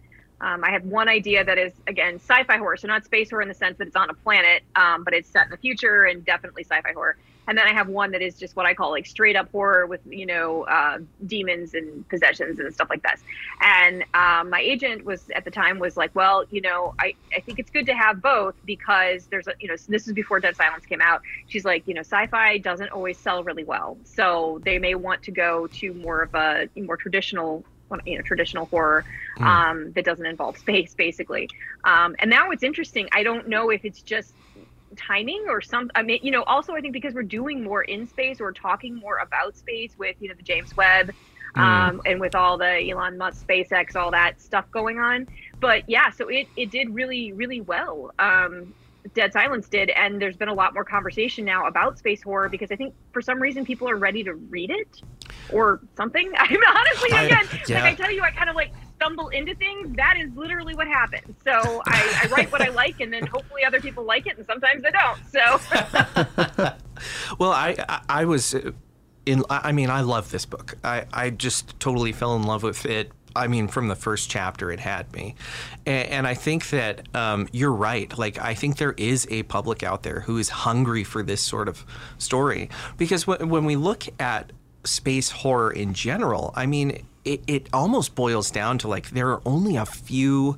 Um, 0.41 0.63
I 0.63 0.71
had 0.71 0.89
one 0.89 1.09
idea 1.09 1.43
that 1.43 1.57
is 1.57 1.73
again 1.87 2.15
sci-fi 2.15 2.57
horror, 2.57 2.77
so 2.77 2.87
not 2.87 3.05
space 3.05 3.29
horror 3.29 3.41
in 3.41 3.47
the 3.47 3.53
sense 3.53 3.77
that 3.77 3.87
it's 3.87 3.95
on 3.95 4.09
a 4.09 4.13
planet, 4.13 4.63
um, 4.75 5.03
but 5.03 5.13
it's 5.13 5.29
set 5.29 5.45
in 5.45 5.51
the 5.51 5.57
future 5.57 6.05
and 6.05 6.25
definitely 6.25 6.63
sci-fi 6.63 6.93
horror. 6.93 7.17
And 7.47 7.57
then 7.57 7.67
I 7.67 7.73
have 7.73 7.87
one 7.87 8.11
that 8.11 8.21
is 8.21 8.35
just 8.35 8.55
what 8.55 8.65
I 8.65 8.73
call 8.73 8.91
like 8.91 9.07
straight 9.07 9.35
up 9.35 9.49
horror 9.51 9.87
with 9.87 10.01
you 10.07 10.25
know 10.25 10.63
uh, 10.63 10.99
demons 11.25 11.73
and 11.73 12.07
possessions 12.07 12.59
and 12.59 12.73
stuff 12.73 12.89
like 12.89 13.03
that. 13.03 13.19
And 13.61 14.03
um, 14.13 14.49
my 14.49 14.61
agent 14.61 15.03
was 15.03 15.29
at 15.35 15.45
the 15.45 15.51
time 15.51 15.79
was 15.79 15.97
like, 15.97 16.13
well, 16.15 16.45
you 16.51 16.61
know, 16.61 16.93
I, 16.99 17.13
I 17.35 17.39
think 17.39 17.59
it's 17.59 17.71
good 17.71 17.87
to 17.87 17.93
have 17.93 18.21
both 18.21 18.55
because 18.65 19.27
there's 19.27 19.47
a 19.47 19.53
you 19.59 19.67
know 19.67 19.75
this 19.87 20.07
is 20.07 20.13
before 20.13 20.39
Dead 20.39 20.55
Silence 20.55 20.85
came 20.85 21.01
out. 21.01 21.21
She's 21.47 21.65
like, 21.65 21.87
you 21.87 21.93
know, 21.93 22.01
sci-fi 22.01 22.59
doesn't 22.59 22.91
always 22.91 23.17
sell 23.17 23.43
really 23.43 23.63
well, 23.63 23.97
so 24.03 24.61
they 24.63 24.77
may 24.77 24.95
want 24.95 25.23
to 25.23 25.31
go 25.31 25.67
to 25.67 25.93
more 25.93 26.21
of 26.21 26.35
a 26.35 26.69
more 26.75 26.97
traditional 26.97 27.63
you 28.05 28.15
know 28.15 28.21
traditional 28.21 28.65
horror 28.67 29.03
um, 29.39 29.91
that 29.93 30.05
doesn't 30.05 30.25
involve 30.25 30.57
space 30.57 30.93
basically 30.93 31.49
um, 31.83 32.15
and 32.19 32.29
now 32.29 32.51
it's 32.51 32.63
interesting 32.63 33.07
i 33.11 33.23
don't 33.23 33.47
know 33.47 33.69
if 33.69 33.83
it's 33.83 34.01
just 34.01 34.33
timing 34.95 35.45
or 35.47 35.61
some 35.61 35.89
i 35.95 36.01
mean 36.01 36.19
you 36.23 36.31
know 36.31 36.43
also 36.43 36.73
i 36.73 36.81
think 36.81 36.93
because 36.93 37.13
we're 37.13 37.23
doing 37.23 37.63
more 37.63 37.83
in 37.83 38.07
space 38.07 38.41
or 38.41 38.51
talking 38.51 38.95
more 38.95 39.17
about 39.17 39.55
space 39.55 39.91
with 39.97 40.15
you 40.19 40.27
know 40.27 40.35
the 40.35 40.43
james 40.43 40.75
webb 40.75 41.11
um, 41.55 42.01
and 42.05 42.19
with 42.19 42.35
all 42.35 42.57
the 42.57 42.89
elon 42.89 43.17
musk 43.17 43.47
spacex 43.47 43.95
all 43.95 44.11
that 44.11 44.39
stuff 44.41 44.69
going 44.71 44.99
on. 44.99 45.27
But 45.59 45.83
yeah 45.87 46.09
so 46.09 46.27
it, 46.27 46.47
it 46.55 46.71
did 46.71 46.93
really 46.93 47.31
really 47.33 47.61
well. 47.61 48.11
Um, 48.19 48.73
dead 49.15 49.33
silence 49.33 49.67
did 49.67 49.89
and 49.91 50.21
there's 50.21 50.35
been 50.35 50.49
a 50.49 50.53
lot 50.53 50.73
more 50.73 50.83
conversation 50.83 51.45
now 51.45 51.65
about 51.67 51.97
space 51.97 52.21
horror 52.21 52.49
because 52.49 52.69
i 52.69 52.75
think 52.75 52.93
for 53.11 53.21
some 53.21 53.41
reason 53.41 53.65
people 53.65 53.89
are 53.89 53.95
ready 53.95 54.23
to 54.23 54.33
read 54.35 54.69
it 54.69 55.01
or 55.51 55.79
something. 55.95 56.31
I 56.37 56.49
mean 56.49 56.61
honestly 56.67 57.11
I- 57.13 57.23
again 57.23 57.45
yeah. 57.67 57.81
like 57.81 57.93
i 57.93 57.95
tell 57.95 58.11
you 58.11 58.21
i 58.21 58.31
kind 58.31 58.49
of 58.49 58.55
like 58.55 58.71
stumble 58.99 59.29
into 59.29 59.55
things 59.55 59.95
that 59.95 60.15
is 60.19 60.29
literally 60.35 60.75
what 60.75 60.87
happens 60.87 61.35
so 61.43 61.81
I, 61.85 62.23
I 62.23 62.27
write 62.27 62.51
what 62.51 62.61
i 62.61 62.69
like 62.69 62.99
and 62.99 63.13
then 63.13 63.25
hopefully 63.25 63.63
other 63.63 63.79
people 63.79 64.03
like 64.03 64.27
it 64.27 64.37
and 64.37 64.45
sometimes 64.45 64.83
they 64.83 64.91
don't 64.91 65.19
so 65.31 66.75
Well, 67.37 67.51
I 67.51 67.75
I, 68.07 68.25
was 68.25 68.53
uh, 68.53 68.71
in. 69.25 69.43
I 69.49 69.69
I 69.69 69.71
mean, 69.71 69.89
I 69.89 70.01
love 70.01 70.31
this 70.31 70.45
book. 70.45 70.77
I 70.83 71.05
I 71.13 71.29
just 71.29 71.79
totally 71.79 72.11
fell 72.11 72.35
in 72.35 72.43
love 72.43 72.63
with 72.63 72.85
it. 72.85 73.11
I 73.35 73.47
mean, 73.47 73.67
from 73.67 73.87
the 73.87 73.95
first 73.95 74.29
chapter, 74.29 74.71
it 74.71 74.79
had 74.79 75.11
me, 75.13 75.35
and, 75.85 76.09
and 76.09 76.27
I 76.27 76.33
think 76.33 76.69
that 76.71 77.07
um, 77.15 77.47
you're 77.51 77.71
right. 77.71 78.15
Like, 78.17 78.39
I 78.39 78.55
think 78.55 78.77
there 78.77 78.95
is 78.97 79.27
a 79.29 79.43
public 79.43 79.83
out 79.83 80.03
there 80.03 80.21
who 80.21 80.37
is 80.37 80.49
hungry 80.49 81.03
for 81.03 81.21
this 81.21 81.41
sort 81.41 81.67
of 81.67 81.85
story 82.17 82.69
because 82.97 83.27
when, 83.27 83.49
when 83.49 83.65
we 83.65 83.75
look 83.75 84.05
at 84.19 84.51
space 84.83 85.29
horror 85.29 85.71
in 85.71 85.93
general, 85.93 86.53
I 86.55 86.65
mean, 86.65 87.05
it, 87.33 87.41
it 87.47 87.69
almost 87.73 88.15
boils 88.15 88.51
down 88.51 88.77
to 88.79 88.87
like 88.87 89.09
there 89.11 89.29
are 89.31 89.41
only 89.45 89.75
a 89.75 89.85
few 89.85 90.57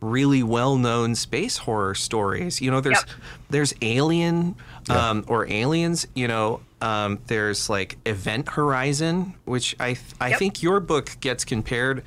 really 0.00 0.42
well-known 0.42 1.14
space 1.14 1.56
horror 1.58 1.94
stories. 1.94 2.60
You 2.60 2.70
know, 2.70 2.80
there's 2.80 2.98
Yep. 3.06 3.08
there's 3.50 3.74
Alien 3.82 4.54
um, 4.88 5.24
or 5.26 5.46
Aliens. 5.50 6.06
You 6.14 6.28
know, 6.28 6.60
um, 6.80 7.18
there's 7.26 7.68
like 7.68 7.96
Event 8.06 8.48
Horizon, 8.50 9.34
which 9.44 9.74
I 9.80 9.94
th- 9.94 10.14
I 10.20 10.28
Yep. 10.30 10.38
think 10.38 10.62
your 10.62 10.80
book 10.80 11.16
gets 11.20 11.44
compared 11.44 12.04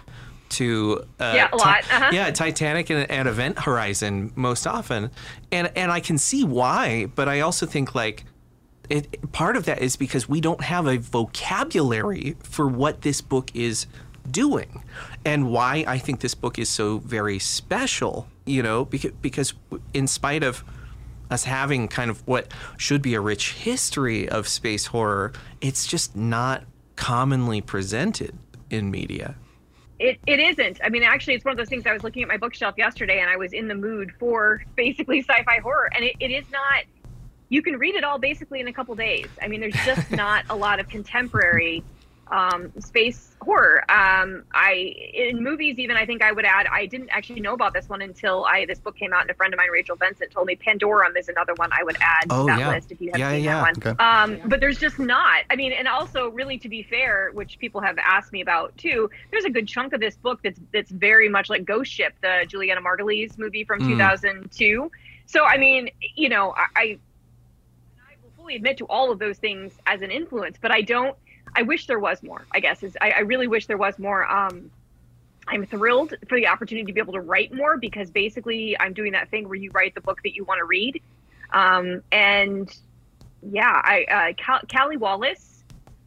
to 0.57 1.03
uh, 1.19 1.33
Yeah, 1.35 1.49
a 1.53 1.55
lot, 1.57 1.79
uh-huh. 1.89 2.09
yeah 2.13 2.29
Titanic 2.31 2.89
and, 2.89 3.09
and 3.09 3.27
Event 3.27 3.59
Horizon 3.59 4.31
most 4.35 4.65
often, 4.67 5.09
and 5.51 5.71
and 5.75 5.91
I 5.91 5.99
can 6.01 6.17
see 6.17 6.43
why, 6.43 7.07
but 7.15 7.27
I 7.29 7.41
also 7.41 7.65
think 7.65 7.93
like. 7.95 8.25
It, 8.91 9.31
part 9.31 9.55
of 9.55 9.63
that 9.65 9.81
is 9.81 9.95
because 9.95 10.27
we 10.27 10.41
don't 10.41 10.61
have 10.61 10.85
a 10.85 10.97
vocabulary 10.97 12.35
for 12.43 12.67
what 12.67 13.03
this 13.03 13.21
book 13.21 13.49
is 13.53 13.87
doing 14.29 14.83
and 15.23 15.49
why 15.49 15.85
I 15.87 15.97
think 15.97 16.19
this 16.19 16.35
book 16.35 16.59
is 16.59 16.67
so 16.67 16.97
very 16.97 17.39
special, 17.39 18.27
you 18.45 18.61
know, 18.61 18.83
because, 18.83 19.11
because 19.21 19.53
in 19.93 20.07
spite 20.07 20.43
of 20.43 20.65
us 21.29 21.45
having 21.45 21.87
kind 21.87 22.11
of 22.11 22.27
what 22.27 22.51
should 22.75 23.01
be 23.01 23.13
a 23.13 23.21
rich 23.21 23.53
history 23.53 24.27
of 24.27 24.45
space 24.45 24.87
horror, 24.87 25.31
it's 25.61 25.87
just 25.87 26.13
not 26.13 26.65
commonly 26.97 27.61
presented 27.61 28.37
in 28.69 28.91
media. 28.91 29.35
It, 29.99 30.19
it 30.27 30.41
isn't. 30.41 30.81
I 30.83 30.89
mean, 30.89 31.03
actually, 31.03 31.35
it's 31.35 31.45
one 31.45 31.53
of 31.53 31.57
those 31.57 31.69
things. 31.69 31.85
I 31.85 31.93
was 31.93 32.03
looking 32.03 32.23
at 32.23 32.27
my 32.27 32.37
bookshelf 32.37 32.75
yesterday, 32.77 33.21
and 33.21 33.29
I 33.29 33.37
was 33.37 33.53
in 33.53 33.69
the 33.69 33.75
mood 33.75 34.11
for 34.19 34.63
basically 34.75 35.21
sci-fi 35.21 35.59
horror, 35.59 35.89
and 35.95 36.03
it, 36.03 36.15
it 36.19 36.31
is 36.31 36.43
not. 36.51 36.83
You 37.51 37.61
can 37.61 37.77
read 37.77 37.95
it 37.95 38.05
all 38.05 38.17
basically 38.17 38.61
in 38.61 38.67
a 38.69 38.73
couple 38.73 38.95
days. 38.95 39.27
I 39.41 39.49
mean, 39.49 39.59
there's 39.59 39.75
just 39.85 40.09
not 40.25 40.45
a 40.49 40.55
lot 40.55 40.79
of 40.79 40.87
contemporary 40.87 41.83
um, 42.31 42.71
space 42.79 43.35
horror. 43.41 43.83
Um, 43.91 44.45
I 44.53 44.71
in 45.13 45.43
movies, 45.43 45.77
even 45.77 45.97
I 45.97 46.05
think 46.05 46.23
I 46.23 46.31
would 46.31 46.45
add. 46.45 46.65
I 46.71 46.85
didn't 46.85 47.09
actually 47.09 47.41
know 47.41 47.53
about 47.53 47.73
this 47.73 47.89
one 47.89 48.01
until 48.01 48.45
I 48.45 48.65
this 48.65 48.79
book 48.79 48.95
came 48.95 49.11
out, 49.11 49.23
and 49.23 49.29
a 49.31 49.33
friend 49.33 49.53
of 49.53 49.57
mine, 49.57 49.67
Rachel 49.69 49.97
Vincent, 49.97 50.31
told 50.31 50.47
me 50.47 50.55
Pandorum 50.55 51.17
is 51.17 51.27
another 51.27 51.53
one 51.57 51.71
I 51.73 51.83
would 51.83 51.97
add 51.99 52.27
Oh, 52.29 52.43
to 52.43 52.53
that 52.53 52.59
yeah. 52.59 52.69
list 52.69 52.89
if 52.93 53.01
you 53.01 53.11
have 53.11 53.19
Yeah, 53.19 53.31
seen 53.33 53.43
yeah. 53.43 53.55
that 53.55 53.61
one. 53.63 53.73
Okay. 53.93 54.01
Um, 54.01 54.49
but 54.49 54.61
there's 54.61 54.79
just 54.79 54.97
not. 54.97 55.43
I 55.49 55.57
mean, 55.57 55.73
and 55.73 55.89
also, 55.89 56.29
really, 56.29 56.57
to 56.59 56.69
be 56.69 56.83
fair, 56.83 57.31
which 57.33 57.59
people 57.59 57.81
have 57.81 57.97
asked 57.97 58.31
me 58.31 58.39
about 58.39 58.77
too, 58.77 59.09
there's 59.29 59.43
a 59.43 59.49
good 59.49 59.67
chunk 59.67 59.91
of 59.91 59.99
this 59.99 60.15
book 60.15 60.39
that's 60.41 60.61
that's 60.71 60.91
very 60.91 61.27
much 61.27 61.49
like 61.49 61.65
Ghost 61.65 61.91
Ship, 61.91 62.13
the 62.21 62.45
Julianna 62.47 62.79
Margulies 62.81 63.37
movie 63.37 63.65
from 63.65 63.81
Mm. 63.81 63.87
2002. 63.87 64.89
So, 65.25 65.43
I 65.43 65.57
mean, 65.57 65.89
you 66.15 66.29
know, 66.29 66.53
I, 66.55 66.65
I 66.77 66.99
fully 68.41 68.55
admit 68.55 68.77
to 68.77 68.85
all 68.85 69.11
of 69.11 69.19
those 69.19 69.37
things 69.37 69.73
as 69.85 70.01
an 70.01 70.11
influence, 70.11 70.57
but 70.59 70.71
I 70.71 70.81
don't. 70.81 71.15
I 71.55 71.63
wish 71.63 71.87
there 71.87 71.99
was 71.99 72.23
more. 72.23 72.45
I 72.51 72.59
guess 72.59 72.81
is 72.81 72.97
I, 73.01 73.11
I 73.11 73.19
really 73.19 73.47
wish 73.47 73.67
there 73.67 73.77
was 73.77 73.99
more. 73.99 74.29
Um, 74.29 74.71
I'm 75.47 75.65
thrilled 75.65 76.13
for 76.29 76.37
the 76.39 76.47
opportunity 76.47 76.85
to 76.85 76.93
be 76.93 76.99
able 76.99 77.13
to 77.13 77.21
write 77.21 77.53
more 77.53 77.77
because 77.77 78.09
basically 78.09 78.79
I'm 78.79 78.93
doing 78.93 79.11
that 79.13 79.29
thing 79.29 79.47
where 79.47 79.57
you 79.57 79.71
write 79.71 79.95
the 79.95 80.01
book 80.01 80.21
that 80.23 80.35
you 80.35 80.43
want 80.43 80.59
to 80.59 80.65
read. 80.65 81.01
Um, 81.51 82.01
and 82.11 82.73
yeah, 83.41 83.81
I 83.83 84.05
uh, 84.09 84.33
Cal- 84.43 84.61
Kali 84.71 84.97
Wallace 84.97 85.50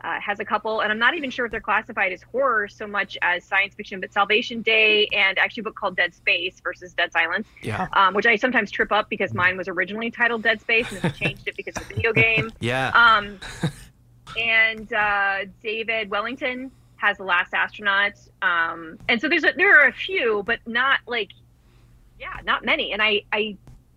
uh, 0.04 0.20
has 0.20 0.38
a 0.38 0.44
couple, 0.44 0.80
and 0.82 0.92
I'm 0.92 0.99
not 0.99 1.14
even 1.16 1.30
sure 1.30 1.46
if 1.46 1.50
they're 1.50 1.61
classified 1.61 2.12
as 2.12 2.23
horror 2.23 2.68
so 2.68 2.87
much 2.87 3.16
as 3.23 3.42
science 3.44 3.75
fiction, 3.75 4.00
but 4.00 4.12
Salvation 4.12 4.61
Day 4.62 5.06
and 5.12 5.38
actually 5.38 5.62
a 5.62 5.64
book 5.64 5.76
called 5.76 5.96
Dead 5.96 6.14
Space 6.14 6.61
versus 6.62 6.92
Dead 6.92 7.11
Silence, 7.12 7.49
Yeah. 7.62 7.88
um, 7.94 8.12
which 8.14 8.26
I 8.26 8.37
sometimes 8.37 8.70
trip 8.70 8.92
up 8.92 9.08
because 9.08 9.32
mine 9.32 9.56
was 9.56 9.66
originally 9.66 10.11
titled 10.11 10.42
Dead 10.42 10.61
Space 10.61 10.92
and 10.92 11.00
they 11.00 11.08
changed 11.11 11.49
it 11.49 11.56
because 11.56 11.75
of 11.76 11.88
the 11.88 11.94
video 11.94 12.12
game. 12.25 12.52
Yeah. 12.61 12.90
Um, 12.94 13.40
and 14.38 14.92
uh, 14.92 15.46
David 15.62 16.11
Wellington 16.11 16.70
has 16.96 17.16
the 17.18 17.25
Last 17.25 17.54
Astronaut, 17.54 18.12
um, 18.42 18.99
and 19.08 19.20
so 19.20 19.28
there's 19.28 19.44
a, 19.44 19.52
there 19.56 19.80
are 19.80 19.88
a 19.88 19.92
few, 19.92 20.42
but 20.46 20.58
not 20.66 21.00
like, 21.06 21.30
yeah, 22.18 22.34
not 22.44 22.64
many. 22.64 22.92
And 22.92 23.02
I 23.02 23.23
I 23.32 23.56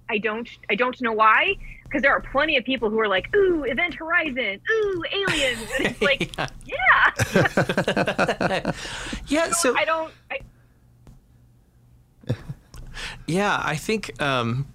I 0.10 0.18
don't 0.18 0.48
I 0.70 0.76
don't 0.76 1.00
know 1.02 1.14
why 1.14 1.56
because 1.88 2.02
there 2.02 2.12
are 2.12 2.20
plenty 2.20 2.58
of 2.58 2.66
people 2.66 2.90
who 2.90 3.00
are 3.00 3.08
like, 3.08 3.34
ooh, 3.36 3.64
Event 3.64 3.94
Horizon, 3.94 4.60
ooh, 4.72 5.04
aliens, 5.12 5.60
and 5.78 5.88
it's 5.88 6.02
like, 6.02 6.32
yeah, 6.66 7.12
yeah. 9.28 9.52
So 9.58 9.76
I 9.76 9.86
don't. 9.86 10.14
I, 10.32 10.40
Yeah, 13.28 13.62
I 13.64 13.76
think 13.76 14.22
um, 14.22 14.68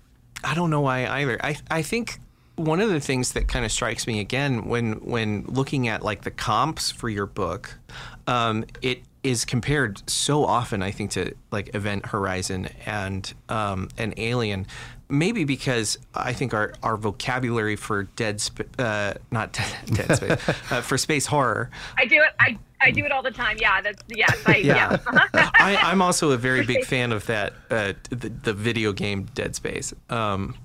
I 0.44 0.54
don't 0.54 0.70
know 0.70 0.80
why 0.80 1.06
either. 1.06 1.38
I 1.44 1.56
I 1.70 1.82
think 1.82 2.20
one 2.56 2.80
of 2.80 2.90
the 2.90 3.00
things 3.00 3.32
that 3.32 3.48
kind 3.48 3.64
of 3.64 3.72
strikes 3.72 4.06
me 4.06 4.20
again 4.20 4.66
when 4.66 4.94
when 5.04 5.44
looking 5.46 5.88
at 5.88 6.02
like 6.02 6.22
the 6.22 6.30
comps 6.30 6.90
for 6.90 7.08
your 7.08 7.26
book, 7.26 7.78
um, 8.26 8.64
it 8.82 9.02
is 9.22 9.44
compared 9.44 10.08
so 10.08 10.44
often. 10.44 10.82
I 10.82 10.90
think 10.90 11.12
to 11.12 11.34
like 11.50 11.74
Event 11.74 12.06
Horizon 12.06 12.68
and 12.86 13.32
um, 13.48 13.88
and 13.98 14.14
Alien. 14.16 14.66
Maybe 15.12 15.44
because 15.44 15.98
I 16.14 16.32
think 16.32 16.54
our, 16.54 16.72
our 16.82 16.96
vocabulary 16.96 17.76
for 17.76 18.04
dead 18.04 18.40
sp- 18.40 18.72
uh, 18.78 19.12
not 19.30 19.52
dead 19.92 20.16
space 20.16 20.48
uh, 20.72 20.80
for 20.80 20.96
space 20.96 21.26
horror 21.26 21.70
I 21.98 22.06
do 22.06 22.16
it. 22.16 22.30
I, 22.40 22.58
I 22.80 22.90
do 22.90 23.04
it 23.04 23.12
all 23.12 23.22
the 23.22 23.30
time. 23.30 23.58
Yeah, 23.60 23.82
that's 23.82 24.02
yes. 24.08 24.42
I, 24.46 24.56
yeah. 24.56 24.96
yeah. 25.12 25.50
I, 25.54 25.76
I'm 25.82 26.00
also 26.00 26.30
a 26.30 26.38
very 26.38 26.64
big 26.64 26.84
fan 26.86 27.12
of 27.12 27.26
that 27.26 27.52
uh, 27.70 27.92
the, 28.08 28.30
the 28.30 28.52
video 28.54 28.92
game 28.92 29.24
Dead 29.34 29.54
Space. 29.54 29.92
Um, 30.08 30.56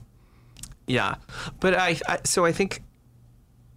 yeah, 0.87 1.15
but 1.59 1.75
I, 1.75 1.99
I 2.07 2.19
so 2.23 2.45
I 2.45 2.53
think 2.53 2.83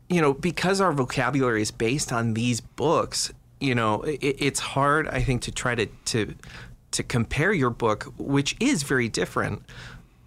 you 0.08 0.20
know 0.20 0.32
because 0.32 0.80
our 0.80 0.92
vocabulary 0.92 1.62
is 1.62 1.72
based 1.72 2.12
on 2.12 2.34
these 2.34 2.60
books, 2.60 3.32
you 3.60 3.74
know, 3.74 4.02
it, 4.02 4.18
it's 4.22 4.60
hard 4.60 5.08
I 5.08 5.20
think 5.22 5.42
to 5.42 5.50
try 5.50 5.74
to 5.74 5.86
to 5.86 6.34
to 6.92 7.02
compare 7.02 7.52
your 7.52 7.70
book, 7.70 8.12
which 8.18 8.56
is 8.60 8.84
very 8.84 9.08
different. 9.08 9.62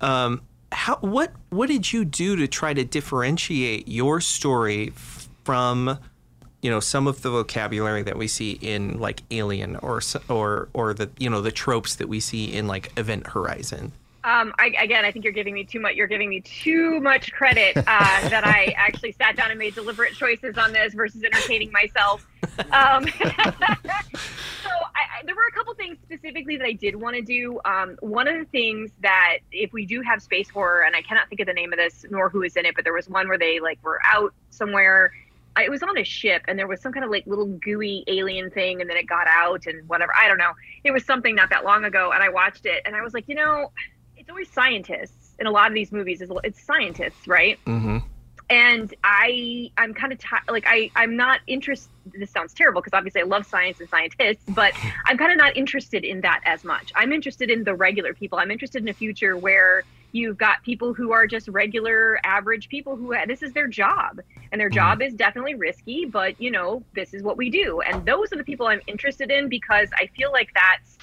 Um, 0.03 0.41
how 0.71 0.97
what 0.97 1.31
what 1.49 1.67
did 1.67 1.93
you 1.93 2.03
do 2.03 2.35
to 2.35 2.47
try 2.47 2.73
to 2.73 2.83
differentiate 2.83 3.87
your 3.87 4.19
story 4.19 4.91
from 5.43 5.99
you 6.61 6.69
know 6.69 6.79
some 6.79 7.07
of 7.07 7.21
the 7.21 7.29
vocabulary 7.29 8.03
that 8.03 8.17
we 8.17 8.27
see 8.27 8.53
in 8.53 8.99
like 8.99 9.23
Alien 9.31 9.77
or 9.77 10.01
or 10.27 10.69
or 10.73 10.93
the 10.93 11.09
you 11.17 11.29
know 11.29 11.41
the 11.41 11.51
tropes 11.51 11.95
that 11.95 12.09
we 12.09 12.19
see 12.19 12.51
in 12.53 12.67
like 12.67 12.91
Event 12.97 13.27
Horizon. 13.27 13.93
Um, 14.25 14.53
I, 14.57 14.73
again, 14.79 15.03
I 15.03 15.11
think 15.11 15.25
you're 15.25 15.33
giving 15.33 15.53
me 15.53 15.65
too 15.65 15.79
much. 15.81 15.95
You're 15.95 16.07
giving 16.07 16.29
me 16.29 16.39
too 16.41 16.99
much 17.01 17.31
credit 17.33 17.75
uh, 17.77 17.81
that 18.29 18.43
I 18.45 18.73
actually 18.77 19.11
sat 19.11 19.35
down 19.35 19.49
and 19.51 19.59
made 19.59 19.75
deliberate 19.75 20.13
choices 20.13 20.57
on 20.57 20.71
this 20.71 20.93
versus 20.93 21.23
entertaining 21.23 21.71
myself. 21.73 22.25
Um, 22.71 23.05
so 23.83 24.69
I, 24.69 25.19
I, 25.19 25.25
there 25.25 25.35
were 25.35 25.47
a 25.47 25.51
couple 25.53 25.73
things 25.73 25.97
specifically 26.03 26.57
that 26.57 26.65
I 26.65 26.71
did 26.73 26.95
want 26.95 27.15
to 27.15 27.21
do. 27.21 27.59
Um, 27.65 27.97
one 27.99 28.27
of 28.27 28.37
the 28.37 28.45
things 28.45 28.91
that 29.01 29.39
if 29.51 29.73
we 29.73 29.85
do 29.85 30.01
have 30.01 30.21
space 30.21 30.49
horror, 30.49 30.83
and 30.83 30.95
I 30.95 31.01
cannot 31.01 31.27
think 31.29 31.41
of 31.41 31.47
the 31.47 31.53
name 31.53 31.73
of 31.73 31.79
this 31.79 32.05
nor 32.09 32.29
who 32.29 32.43
is 32.43 32.55
in 32.55 32.65
it, 32.65 32.75
but 32.75 32.83
there 32.83 32.93
was 32.93 33.09
one 33.09 33.27
where 33.27 33.37
they 33.37 33.59
like 33.59 33.83
were 33.83 33.99
out 34.05 34.33
somewhere. 34.51 35.11
I- 35.55 35.65
It 35.65 35.69
was 35.69 35.83
on 35.83 35.97
a 35.97 36.03
ship, 36.03 36.43
and 36.47 36.57
there 36.57 36.67
was 36.67 36.81
some 36.81 36.93
kind 36.93 37.03
of 37.03 37.11
like 37.11 37.27
little 37.27 37.45
gooey 37.45 38.03
alien 38.07 38.49
thing, 38.51 38.79
and 38.81 38.89
then 38.89 38.97
it 38.97 39.05
got 39.05 39.27
out 39.27 39.65
and 39.67 39.87
whatever. 39.89 40.13
I 40.15 40.27
don't 40.27 40.37
know. 40.39 40.53
It 40.83 40.91
was 40.91 41.05
something 41.05 41.35
not 41.35 41.49
that 41.49 41.63
long 41.65 41.83
ago, 41.85 42.11
and 42.11 42.23
I 42.23 42.29
watched 42.29 42.65
it, 42.65 42.81
and 42.85 42.95
I 42.95 43.01
was 43.01 43.13
like, 43.13 43.27
you 43.27 43.35
know, 43.35 43.71
it's 44.23 44.29
always 44.29 44.49
scientists 44.49 45.35
in 45.37 45.47
a 45.47 45.51
lot 45.51 45.67
of 45.67 45.73
these 45.73 45.91
movies. 45.91 46.21
It's, 46.21 46.31
it's 46.45 46.63
scientists, 46.63 47.27
right? 47.27 47.59
Mm-hmm. 47.65 47.97
and 48.49 48.93
i 49.03 49.71
i'm 49.77 49.93
kind 49.93 50.11
of 50.11 50.19
ti 50.19 50.35
like 50.49 50.65
i 50.67 50.91
i'm 50.95 51.15
not 51.15 51.39
interested 51.47 51.89
this 52.13 52.29
sounds 52.29 52.53
terrible 52.53 52.81
because 52.81 52.95
obviously 52.95 53.21
i 53.21 53.23
love 53.23 53.45
science 53.45 53.79
and 53.79 53.89
scientists 53.89 54.43
but 54.49 54.73
i'm 55.05 55.17
kind 55.17 55.31
of 55.31 55.37
not 55.37 55.55
interested 55.55 56.03
in 56.03 56.19
that 56.21 56.41
as 56.45 56.65
much 56.65 56.91
i'm 56.95 57.13
interested 57.13 57.49
in 57.49 57.63
the 57.63 57.73
regular 57.73 58.13
people 58.13 58.37
i'm 58.37 58.51
interested 58.51 58.81
in 58.81 58.89
a 58.89 58.93
future 58.93 59.37
where 59.37 59.83
You've 60.13 60.37
got 60.37 60.61
people 60.61 60.93
who 60.93 61.11
are 61.11 61.25
just 61.25 61.47
regular, 61.47 62.19
average 62.23 62.69
people 62.69 62.95
who 62.95 63.15
this 63.25 63.41
is 63.41 63.51
their 63.51 63.67
job, 63.67 64.21
and 64.51 64.61
their 64.61 64.69
job 64.69 65.01
is 65.01 65.15
definitely 65.15 65.55
risky, 65.55 66.05
but 66.05 66.39
you 66.39 66.51
know, 66.51 66.83
this 66.93 67.15
is 67.15 67.23
what 67.23 67.35
we 67.35 67.49
do. 67.49 67.81
And 67.81 68.05
those 68.05 68.31
are 68.31 68.35
the 68.35 68.43
people 68.43 68.67
I'm 68.67 68.81
interested 68.85 69.31
in 69.31 69.49
because 69.49 69.89
I 69.97 70.05
feel 70.15 70.31
like 70.31 70.53
that's 70.53 70.97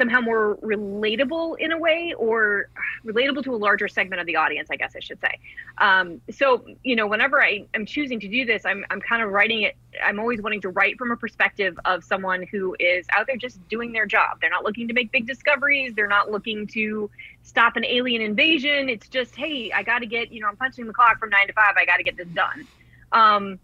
somehow 0.00 0.18
more 0.18 0.56
relatable 0.62 1.58
in 1.58 1.72
a 1.72 1.78
way 1.78 2.14
or 2.16 2.70
relatable 3.04 3.44
to 3.44 3.54
a 3.54 3.60
larger 3.66 3.86
segment 3.86 4.18
of 4.18 4.26
the 4.26 4.34
audience 4.34 4.68
i 4.70 4.76
guess 4.76 4.94
i 4.96 5.00
should 5.00 5.20
say. 5.20 5.38
Um, 5.76 6.22
so 6.30 6.64
you 6.82 6.96
know 6.96 7.06
whenever 7.06 7.42
i 7.42 7.66
am 7.74 7.84
choosing 7.84 8.18
to 8.20 8.28
do 8.28 8.46
this 8.46 8.64
I'm, 8.64 8.82
I'm 8.88 9.02
kind 9.02 9.22
of 9.22 9.30
writing 9.30 9.62
it 9.62 9.76
i'm 10.02 10.18
always 10.18 10.40
wanting 10.40 10.62
to 10.62 10.70
write 10.70 10.96
from 10.96 11.10
a 11.10 11.16
perspective 11.16 11.78
of 11.84 12.02
someone 12.02 12.46
who 12.50 12.74
is 12.80 13.04
out 13.12 13.26
there 13.26 13.36
just 13.36 13.66
doing 13.68 13.92
their 13.92 14.06
job. 14.06 14.40
They're 14.40 14.48
not 14.50 14.64
looking 14.64 14.88
to 14.88 14.94
make 14.94 15.12
big 15.12 15.26
discoveries. 15.26 15.92
They're 15.94 16.08
not 16.08 16.30
looking 16.30 16.66
to 16.68 17.10
stop 17.42 17.76
an 17.76 17.84
alien 17.84 18.22
invasion. 18.22 18.88
It's 18.88 19.08
just 19.08 19.36
hey 19.36 19.70
i 19.72 19.82
got 19.82 19.98
to 19.98 20.06
get 20.06 20.32
you 20.32 20.40
know 20.40 20.48
i'm 20.48 20.56
punching 20.56 20.86
the 20.86 20.94
clock 20.94 21.18
from 21.18 21.28
nine 21.28 21.46
to 21.46 21.52
five. 21.52 21.74
I 21.76 21.84
got 21.84 21.98
to 21.98 22.02
get 22.02 22.16
this 22.16 22.28
done. 22.28 22.66
Um, 23.12 23.58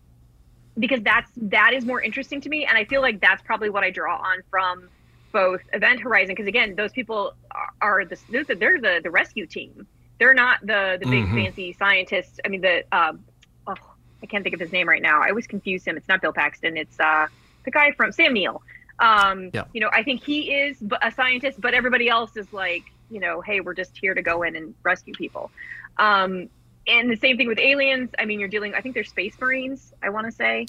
because 0.78 1.00
that's 1.00 1.30
that 1.36 1.72
is 1.72 1.86
more 1.86 2.02
interesting 2.02 2.42
to 2.42 2.50
me. 2.50 2.66
And 2.66 2.76
i 2.76 2.84
feel 2.84 3.00
like 3.00 3.20
that's 3.20 3.42
probably 3.42 3.70
what 3.70 3.84
i 3.84 3.90
draw 3.90 4.16
on 4.16 4.42
from 4.50 4.88
both 5.36 5.60
Event 5.74 6.00
Horizon, 6.00 6.34
because 6.34 6.46
again, 6.46 6.74
those 6.76 6.92
people 6.92 7.34
are, 7.82 8.06
the 8.06 8.16
they're, 8.30 8.80
the 8.80 9.00
the 9.02 9.10
rescue 9.10 9.46
team. 9.46 9.86
They're 10.18 10.32
not 10.32 10.60
the 10.62 10.96
the 10.98 11.06
big 11.10 11.24
mm-hmm. 11.24 11.36
fancy 11.36 11.72
scientists. 11.74 12.40
I 12.42 12.48
mean, 12.48 12.62
the 12.62 12.84
um, 12.90 13.22
oh, 13.66 13.74
I 14.22 14.26
can't 14.26 14.42
think 14.42 14.54
of 14.54 14.60
his 14.60 14.72
name 14.72 14.88
right 14.88 15.02
now. 15.02 15.20
I 15.20 15.28
always 15.28 15.46
confuse 15.46 15.84
him. 15.84 15.98
It's 15.98 16.08
not 16.08 16.22
Bill 16.22 16.32
Paxton. 16.32 16.78
It's 16.78 16.98
uh, 16.98 17.26
the 17.66 17.70
guy 17.70 17.92
from 17.92 18.12
Sam 18.12 18.32
Neill. 18.32 18.62
Um, 18.98 19.50
yeah. 19.52 19.64
You 19.74 19.82
know, 19.82 19.90
I 19.92 20.02
think 20.02 20.24
he 20.24 20.54
is 20.54 20.82
a 21.02 21.12
scientist, 21.12 21.60
but 21.60 21.74
everybody 21.74 22.08
else 22.08 22.34
is 22.38 22.50
like, 22.54 22.84
you 23.10 23.20
know, 23.20 23.42
hey, 23.42 23.60
we're 23.60 23.74
just 23.74 23.94
here 23.94 24.14
to 24.14 24.22
go 24.22 24.42
in 24.42 24.56
and 24.56 24.74
rescue 24.84 25.12
people. 25.12 25.50
Um, 25.98 26.48
and 26.86 27.10
the 27.10 27.16
same 27.16 27.36
thing 27.36 27.48
with 27.48 27.58
aliens. 27.58 28.08
I 28.18 28.24
mean, 28.24 28.40
you're 28.40 28.48
dealing. 28.48 28.72
I 28.74 28.80
think 28.80 28.94
they're 28.94 29.04
space 29.04 29.38
marines. 29.38 29.92
I 30.02 30.08
want 30.08 30.24
to 30.24 30.32
say. 30.32 30.66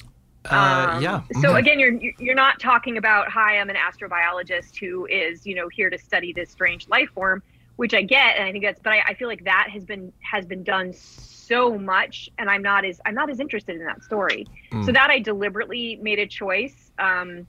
Uh, 0.50 0.92
um, 0.94 1.02
yeah. 1.02 1.22
So 1.40 1.56
again, 1.56 1.78
you're 1.78 1.98
you're 2.18 2.34
not 2.34 2.60
talking 2.60 2.96
about 2.96 3.28
hi, 3.28 3.58
I'm 3.58 3.70
an 3.70 3.76
astrobiologist 3.76 4.76
who 4.76 5.06
is 5.06 5.46
you 5.46 5.54
know 5.54 5.68
here 5.68 5.90
to 5.90 5.98
study 5.98 6.32
this 6.32 6.50
strange 6.50 6.88
life 6.88 7.10
form, 7.14 7.42
which 7.76 7.94
I 7.94 8.02
get, 8.02 8.36
and 8.36 8.44
I 8.44 8.52
think 8.52 8.64
that's. 8.64 8.80
But 8.80 8.94
I, 8.94 9.00
I 9.08 9.14
feel 9.14 9.28
like 9.28 9.44
that 9.44 9.68
has 9.70 9.84
been 9.84 10.12
has 10.20 10.46
been 10.46 10.62
done 10.62 10.92
so 10.92 11.78
much, 11.78 12.30
and 12.38 12.48
I'm 12.50 12.62
not 12.62 12.84
as 12.84 13.00
I'm 13.04 13.14
not 13.14 13.30
as 13.30 13.40
interested 13.40 13.76
in 13.76 13.84
that 13.84 14.02
story. 14.02 14.46
Mm. 14.72 14.84
So 14.84 14.92
that 14.92 15.10
I 15.10 15.18
deliberately 15.18 15.96
made 15.96 16.18
a 16.18 16.26
choice, 16.26 16.92
um, 16.98 17.46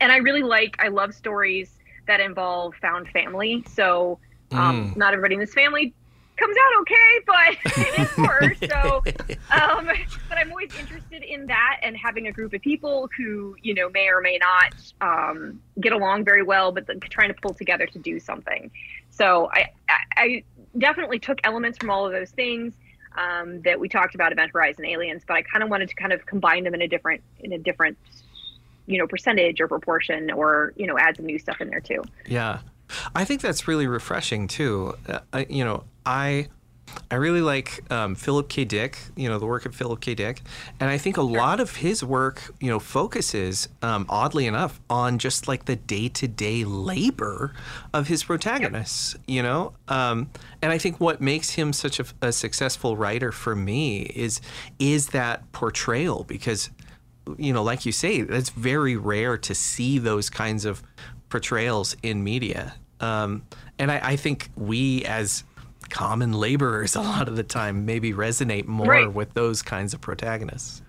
and 0.00 0.12
I 0.12 0.16
really 0.18 0.42
like 0.42 0.76
I 0.78 0.88
love 0.88 1.14
stories 1.14 1.78
that 2.06 2.20
involve 2.20 2.74
found 2.76 3.08
family. 3.08 3.64
So 3.68 4.18
um, 4.52 4.92
mm. 4.92 4.96
not 4.96 5.12
everybody 5.12 5.34
in 5.34 5.40
this 5.40 5.54
family 5.54 5.94
comes 6.36 6.56
out 6.56 6.80
okay, 6.80 7.20
but 7.26 7.78
it 7.86 7.98
is 7.98 8.10
horror. 8.10 8.54
So, 8.66 9.02
um, 9.50 9.88
but 10.28 10.38
I'm 10.38 10.50
always 10.50 10.70
interested 10.78 11.22
in 11.22 11.46
that 11.46 11.78
and 11.82 11.96
having 11.96 12.26
a 12.26 12.32
group 12.32 12.52
of 12.52 12.60
people 12.62 13.08
who, 13.16 13.56
you 13.62 13.74
know, 13.74 13.88
may 13.90 14.08
or 14.08 14.20
may 14.20 14.38
not 14.38 14.74
um, 15.00 15.60
get 15.80 15.92
along 15.92 16.24
very 16.24 16.42
well, 16.42 16.72
but 16.72 16.86
trying 17.02 17.28
to 17.28 17.40
pull 17.40 17.54
together 17.54 17.86
to 17.86 17.98
do 17.98 18.18
something. 18.18 18.70
So 19.10 19.50
I, 19.52 19.70
I 20.16 20.44
definitely 20.78 21.18
took 21.18 21.38
elements 21.44 21.78
from 21.78 21.90
all 21.90 22.06
of 22.06 22.12
those 22.12 22.30
things 22.30 22.74
um, 23.16 23.62
that 23.62 23.78
we 23.78 23.88
talked 23.88 24.14
about, 24.14 24.32
Event 24.32 24.52
Horizon 24.52 24.84
Aliens, 24.84 25.22
but 25.26 25.36
I 25.36 25.42
kind 25.42 25.62
of 25.62 25.70
wanted 25.70 25.88
to 25.88 25.94
kind 25.94 26.12
of 26.12 26.26
combine 26.26 26.64
them 26.64 26.74
in 26.74 26.82
a 26.82 26.88
different, 26.88 27.22
in 27.40 27.52
a 27.52 27.58
different, 27.58 27.96
you 28.86 28.98
know, 28.98 29.06
percentage 29.06 29.60
or 29.60 29.68
proportion, 29.68 30.30
or 30.30 30.72
you 30.76 30.86
know, 30.86 30.98
add 30.98 31.16
some 31.16 31.26
new 31.26 31.38
stuff 31.38 31.60
in 31.60 31.68
there 31.68 31.80
too. 31.80 32.02
Yeah. 32.26 32.60
I 33.14 33.24
think 33.24 33.40
that's 33.40 33.66
really 33.66 33.86
refreshing 33.86 34.48
too. 34.48 34.94
Uh, 35.08 35.44
you 35.48 35.64
know, 35.64 35.84
I 36.06 36.48
I 37.10 37.16
really 37.16 37.40
like 37.40 37.82
um, 37.90 38.14
Philip 38.14 38.48
K. 38.48 38.64
Dick, 38.64 38.98
you 39.16 39.28
know, 39.28 39.38
the 39.38 39.46
work 39.46 39.66
of 39.66 39.74
Philip 39.74 40.00
K. 40.00 40.14
Dick. 40.14 40.42
And 40.80 40.88
I 40.88 40.98
think 40.98 41.16
a 41.16 41.22
lot 41.22 41.60
of 41.60 41.76
his 41.76 42.02
work, 42.02 42.54
you 42.60 42.68
know, 42.70 42.78
focuses, 42.78 43.68
um, 43.82 44.06
oddly 44.08 44.46
enough, 44.46 44.80
on 44.88 45.18
just 45.18 45.48
like 45.48 45.66
the 45.66 45.76
day 45.76 46.08
to 46.10 46.28
day 46.28 46.64
labor 46.64 47.54
of 47.92 48.08
his 48.08 48.24
protagonists, 48.24 49.16
you 49.26 49.42
know? 49.42 49.72
Um, 49.88 50.30
and 50.62 50.72
I 50.72 50.78
think 50.78 51.00
what 51.00 51.20
makes 51.20 51.50
him 51.50 51.72
such 51.72 52.00
a, 52.00 52.06
a, 52.22 52.32
successful 52.32 52.96
writer 52.96 53.32
for 53.32 53.54
me 53.54 54.02
is, 54.02 54.40
is 54.78 55.08
that 55.08 55.50
portrayal 55.52 56.24
because, 56.24 56.70
you 57.36 57.52
know, 57.52 57.62
like 57.62 57.84
you 57.84 57.92
say, 57.92 58.16
it's 58.16 58.50
very 58.50 58.96
rare 58.96 59.36
to 59.38 59.54
see 59.54 59.98
those 59.98 60.30
kinds 60.30 60.64
of 60.64 60.82
portrayals 61.28 61.96
in 62.02 62.22
media. 62.22 62.74
Um, 63.00 63.42
and 63.78 63.92
I, 63.92 64.00
I 64.02 64.16
think 64.16 64.48
we 64.56 65.04
as 65.04 65.44
common 65.90 66.32
laborers 66.32 66.96
a 66.96 67.00
lot 67.00 67.28
of 67.28 67.36
the 67.36 67.42
time 67.42 67.84
maybe 67.84 68.12
resonate 68.12 68.66
more 68.66 68.86
right. 68.86 69.12
with 69.12 69.34
those 69.34 69.62
kinds 69.62 69.94
of 69.94 70.00
protagonists. 70.00 70.82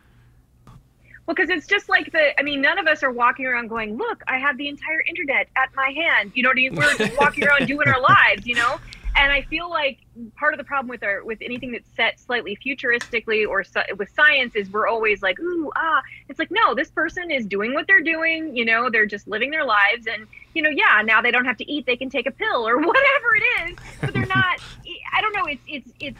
Well, 1.25 1.36
because 1.36 1.49
it's 1.49 1.67
just 1.67 1.89
like 1.89 2.12
the, 2.13 2.39
I 2.39 2.43
mean, 2.43 2.62
none 2.62 2.79
of 2.79 2.88
us 2.88 3.03
are 3.03 3.12
walking 3.12 3.45
around 3.45 3.67
going, 3.67 3.97
look, 3.97 4.23
I 4.27 4.38
have 4.38 4.57
the 4.57 4.69
entire 4.69 5.01
internet 5.10 5.49
at 5.57 5.69
my 5.75 5.89
hand. 5.89 6.31
You 6.36 6.43
know, 6.43 6.49
what 6.49 6.57
I 6.57 6.62
mean? 6.62 6.75
we're 6.75 6.95
just 6.95 7.17
walking 7.19 7.45
around 7.45 7.67
doing 7.67 7.88
our 7.88 7.99
lives, 7.99 8.47
you 8.47 8.55
know? 8.55 8.79
and 9.17 9.31
I 9.31 9.41
feel 9.41 9.69
like 9.69 9.97
part 10.36 10.53
of 10.53 10.57
the 10.60 10.63
problem 10.63 10.88
with 10.88 11.03
our 11.03 11.23
with 11.23 11.39
anything 11.41 11.71
that's 11.71 11.89
set 11.95 12.19
slightly 12.19 12.57
futuristically 12.63 13.47
or 13.47 13.63
with 13.97 14.10
science 14.15 14.55
is 14.55 14.69
we're 14.69 14.88
always 14.88 15.21
like 15.21 15.39
ooh 15.39 15.71
ah 15.75 16.01
it's 16.29 16.39
like 16.39 16.51
no 16.51 16.75
this 16.75 16.91
person 16.91 17.31
is 17.31 17.45
doing 17.45 17.73
what 17.73 17.88
they're 17.88 18.03
doing 18.03 18.55
you 18.55 18.63
know 18.63 18.89
they're 18.89 19.05
just 19.05 19.27
living 19.27 19.49
their 19.49 19.65
lives 19.65 20.07
and 20.07 20.27
you 20.53 20.62
know 20.62 20.69
yeah 20.69 21.01
now 21.03 21.21
they 21.21 21.31
don't 21.31 21.45
have 21.45 21.57
to 21.57 21.69
eat 21.71 21.86
they 21.86 21.97
can 21.97 22.10
take 22.10 22.27
a 22.27 22.31
pill 22.31 22.67
or 22.67 22.77
whatever 22.77 23.36
it 23.36 23.69
is 23.69 23.77
but 24.01 24.13
they're 24.13 24.25
not 24.27 24.60
I 25.13 25.21
don't 25.21 25.35
know 25.35 25.45
it's 25.45 25.63
it's 25.67 25.91
it's 25.99 26.19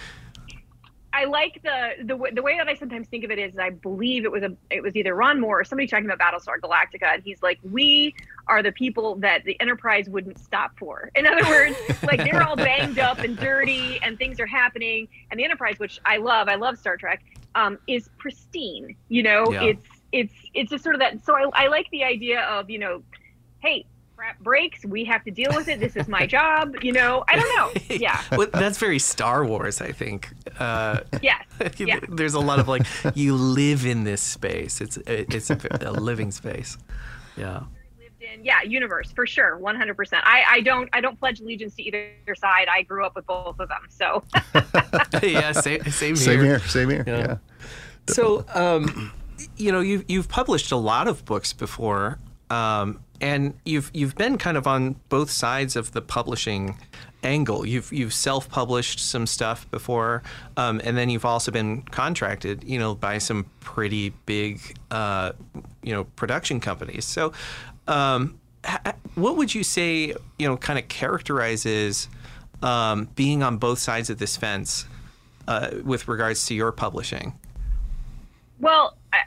I 1.14 1.26
like 1.26 1.64
the 1.64 2.04
the 2.04 2.32
the 2.34 2.42
way 2.44 2.58
that 2.58 2.68
I 2.68 2.76
sometimes 2.76 3.08
think 3.08 3.24
of 3.24 3.32
it 3.32 3.40
is 3.40 3.58
I 3.58 3.72
believe 3.72 4.26
it 4.26 4.32
was 4.32 4.44
a 4.44 4.56
it 4.70 4.84
was 4.84 4.96
either 4.96 5.16
Ron 5.16 5.40
Moore 5.40 5.62
or 5.62 5.64
somebody 5.64 5.88
talking 5.88 6.06
about 6.06 6.20
Battlestar 6.20 6.60
Galactica 6.60 7.16
and 7.16 7.24
he's 7.24 7.42
like 7.42 7.60
we 7.64 8.14
are 8.48 8.62
the 8.62 8.72
people 8.72 9.16
that 9.16 9.44
the 9.44 9.60
Enterprise 9.60 10.10
wouldn't 10.10 10.40
stop 10.40 10.78
for. 10.78 11.10
In 11.16 11.26
other 11.26 11.48
words, 11.50 11.76
like 12.04 12.24
they're 12.24 12.44
all 12.44 12.56
banged 12.56 13.00
up 13.00 13.20
and 13.20 13.38
dirty 13.38 14.00
and 14.04 14.18
things 14.18 14.40
are 14.40 14.46
happening 14.46 15.08
and 15.32 15.40
the 15.40 15.44
Enterprise, 15.44 15.80
which 15.80 16.00
I 16.06 16.18
love, 16.18 16.48
I 16.48 16.56
love 16.56 16.78
Star 16.78 16.98
Trek, 16.98 17.24
um, 17.56 17.80
is 17.88 18.10
pristine. 18.18 18.96
You 19.10 19.24
know, 19.24 19.52
yeah. 19.52 19.64
it's 19.64 19.88
it's 20.12 20.34
it's 20.54 20.70
just 20.70 20.84
sort 20.84 20.96
of 20.96 21.00
that. 21.00 21.26
So 21.26 21.36
I, 21.36 21.50
I 21.54 21.68
like 21.68 21.90
the 21.92 22.04
idea 22.04 22.42
of 22.42 22.70
you 22.70 22.80
know, 22.80 23.02
hey, 23.60 23.86
crap 24.18 24.40
breaks. 24.40 24.84
We 24.84 25.06
have 25.06 25.24
to 25.26 25.32
deal 25.32 25.52
with 25.56 25.68
it. 25.68 25.80
This 25.80 25.96
is 25.96 26.08
my 26.08 26.26
job. 26.38 26.76
You 26.82 26.92
know, 26.92 27.24
I 27.28 27.36
don't 27.36 27.56
know. 27.56 27.96
Yeah. 27.96 28.22
well, 28.32 28.48
that's 28.52 28.80
very 28.80 28.98
Star 28.98 29.46
Wars, 29.46 29.80
I 29.80 29.92
think. 29.92 30.30
Uh, 30.60 31.02
yes. 31.22 31.44
yeah. 31.78 32.00
There's 32.10 32.34
a 32.34 32.40
lot 32.40 32.60
of 32.60 32.68
like, 32.68 32.86
you 33.14 33.36
live 33.36 33.86
in 33.86 34.04
this 34.04 34.22
space. 34.22 34.82
It's 34.82 34.98
it's 35.06 35.52
a, 35.52 35.60
a 35.82 35.92
living 35.92 36.32
space. 36.32 36.78
Yeah. 37.38 37.64
In, 38.20 38.44
Yeah, 38.44 38.64
universe 38.64 39.12
for 39.12 39.28
sure, 39.28 39.60
100%. 39.62 40.20
I, 40.24 40.44
I 40.50 40.62
don't 40.62 40.90
I 40.92 41.00
don't 41.00 41.20
pledge 41.20 41.40
allegiance 41.40 41.76
to 41.76 41.84
either 41.84 42.36
side. 42.36 42.68
I 42.68 42.82
grew 42.82 43.06
up 43.06 43.16
with 43.16 43.28
both 43.28 43.60
of 43.60 43.70
them, 43.70 43.86
so. 43.90 44.24
yeah, 45.22 45.52
same 45.52 45.84
same 45.84 46.16
here. 46.16 46.26
Same 46.26 46.42
here. 46.42 46.60
Same 46.60 46.90
here. 46.90 47.04
Yeah. 47.06 47.18
yeah. 47.18 47.38
So, 48.10 48.46
um, 48.54 49.12
you 49.58 49.72
know, 49.72 49.82
you've 49.82 50.06
you've 50.08 50.28
published 50.28 50.72
a 50.72 50.78
lot 50.78 51.08
of 51.08 51.24
books 51.26 51.54
before. 51.54 52.18
Um, 52.50 53.02
and 53.22 53.54
you've 53.66 53.90
you've 53.94 54.16
been 54.16 54.38
kind 54.38 54.58
of 54.58 54.68
on 54.68 54.96
both 55.10 55.30
sides 55.30 55.76
of 55.76 55.92
the 55.92 56.02
publishing 56.02 56.78
angle. 57.24 57.66
You've 57.66 57.92
you've 57.92 58.14
self-published 58.14 59.00
some 59.00 59.26
stuff 59.26 59.70
before, 59.72 60.24
um, 60.56 60.82
and 60.84 60.98
then 60.98 61.10
you've 61.10 61.26
also 61.26 61.52
been 61.52 61.82
contracted, 61.84 62.64
you 62.64 62.80
know, 62.80 62.96
by 62.96 63.18
some 63.18 63.46
pretty 63.60 64.10
big, 64.26 64.78
uh, 64.92 65.32
you 65.82 65.94
know, 65.94 66.04
production 66.04 66.60
companies. 66.60 67.06
So, 67.06 67.34
um, 67.88 68.40
ha- 68.64 68.94
what 69.16 69.38
would 69.38 69.54
you 69.56 69.64
say, 69.64 70.14
you 70.40 70.48
know, 70.48 70.58
kind 70.58 70.78
of 70.78 70.88
characterizes 70.88 72.10
um, 72.62 73.10
being 73.16 73.44
on 73.44 73.58
both 73.58 73.80
sides 73.80 74.10
of 74.10 74.20
this 74.20 74.38
fence 74.38 74.86
uh, 75.48 75.72
with 75.84 76.08
regards 76.08 76.46
to 76.48 76.54
your 76.54 76.72
publishing? 76.72 77.34
Well. 78.60 78.96
I- 79.14 79.24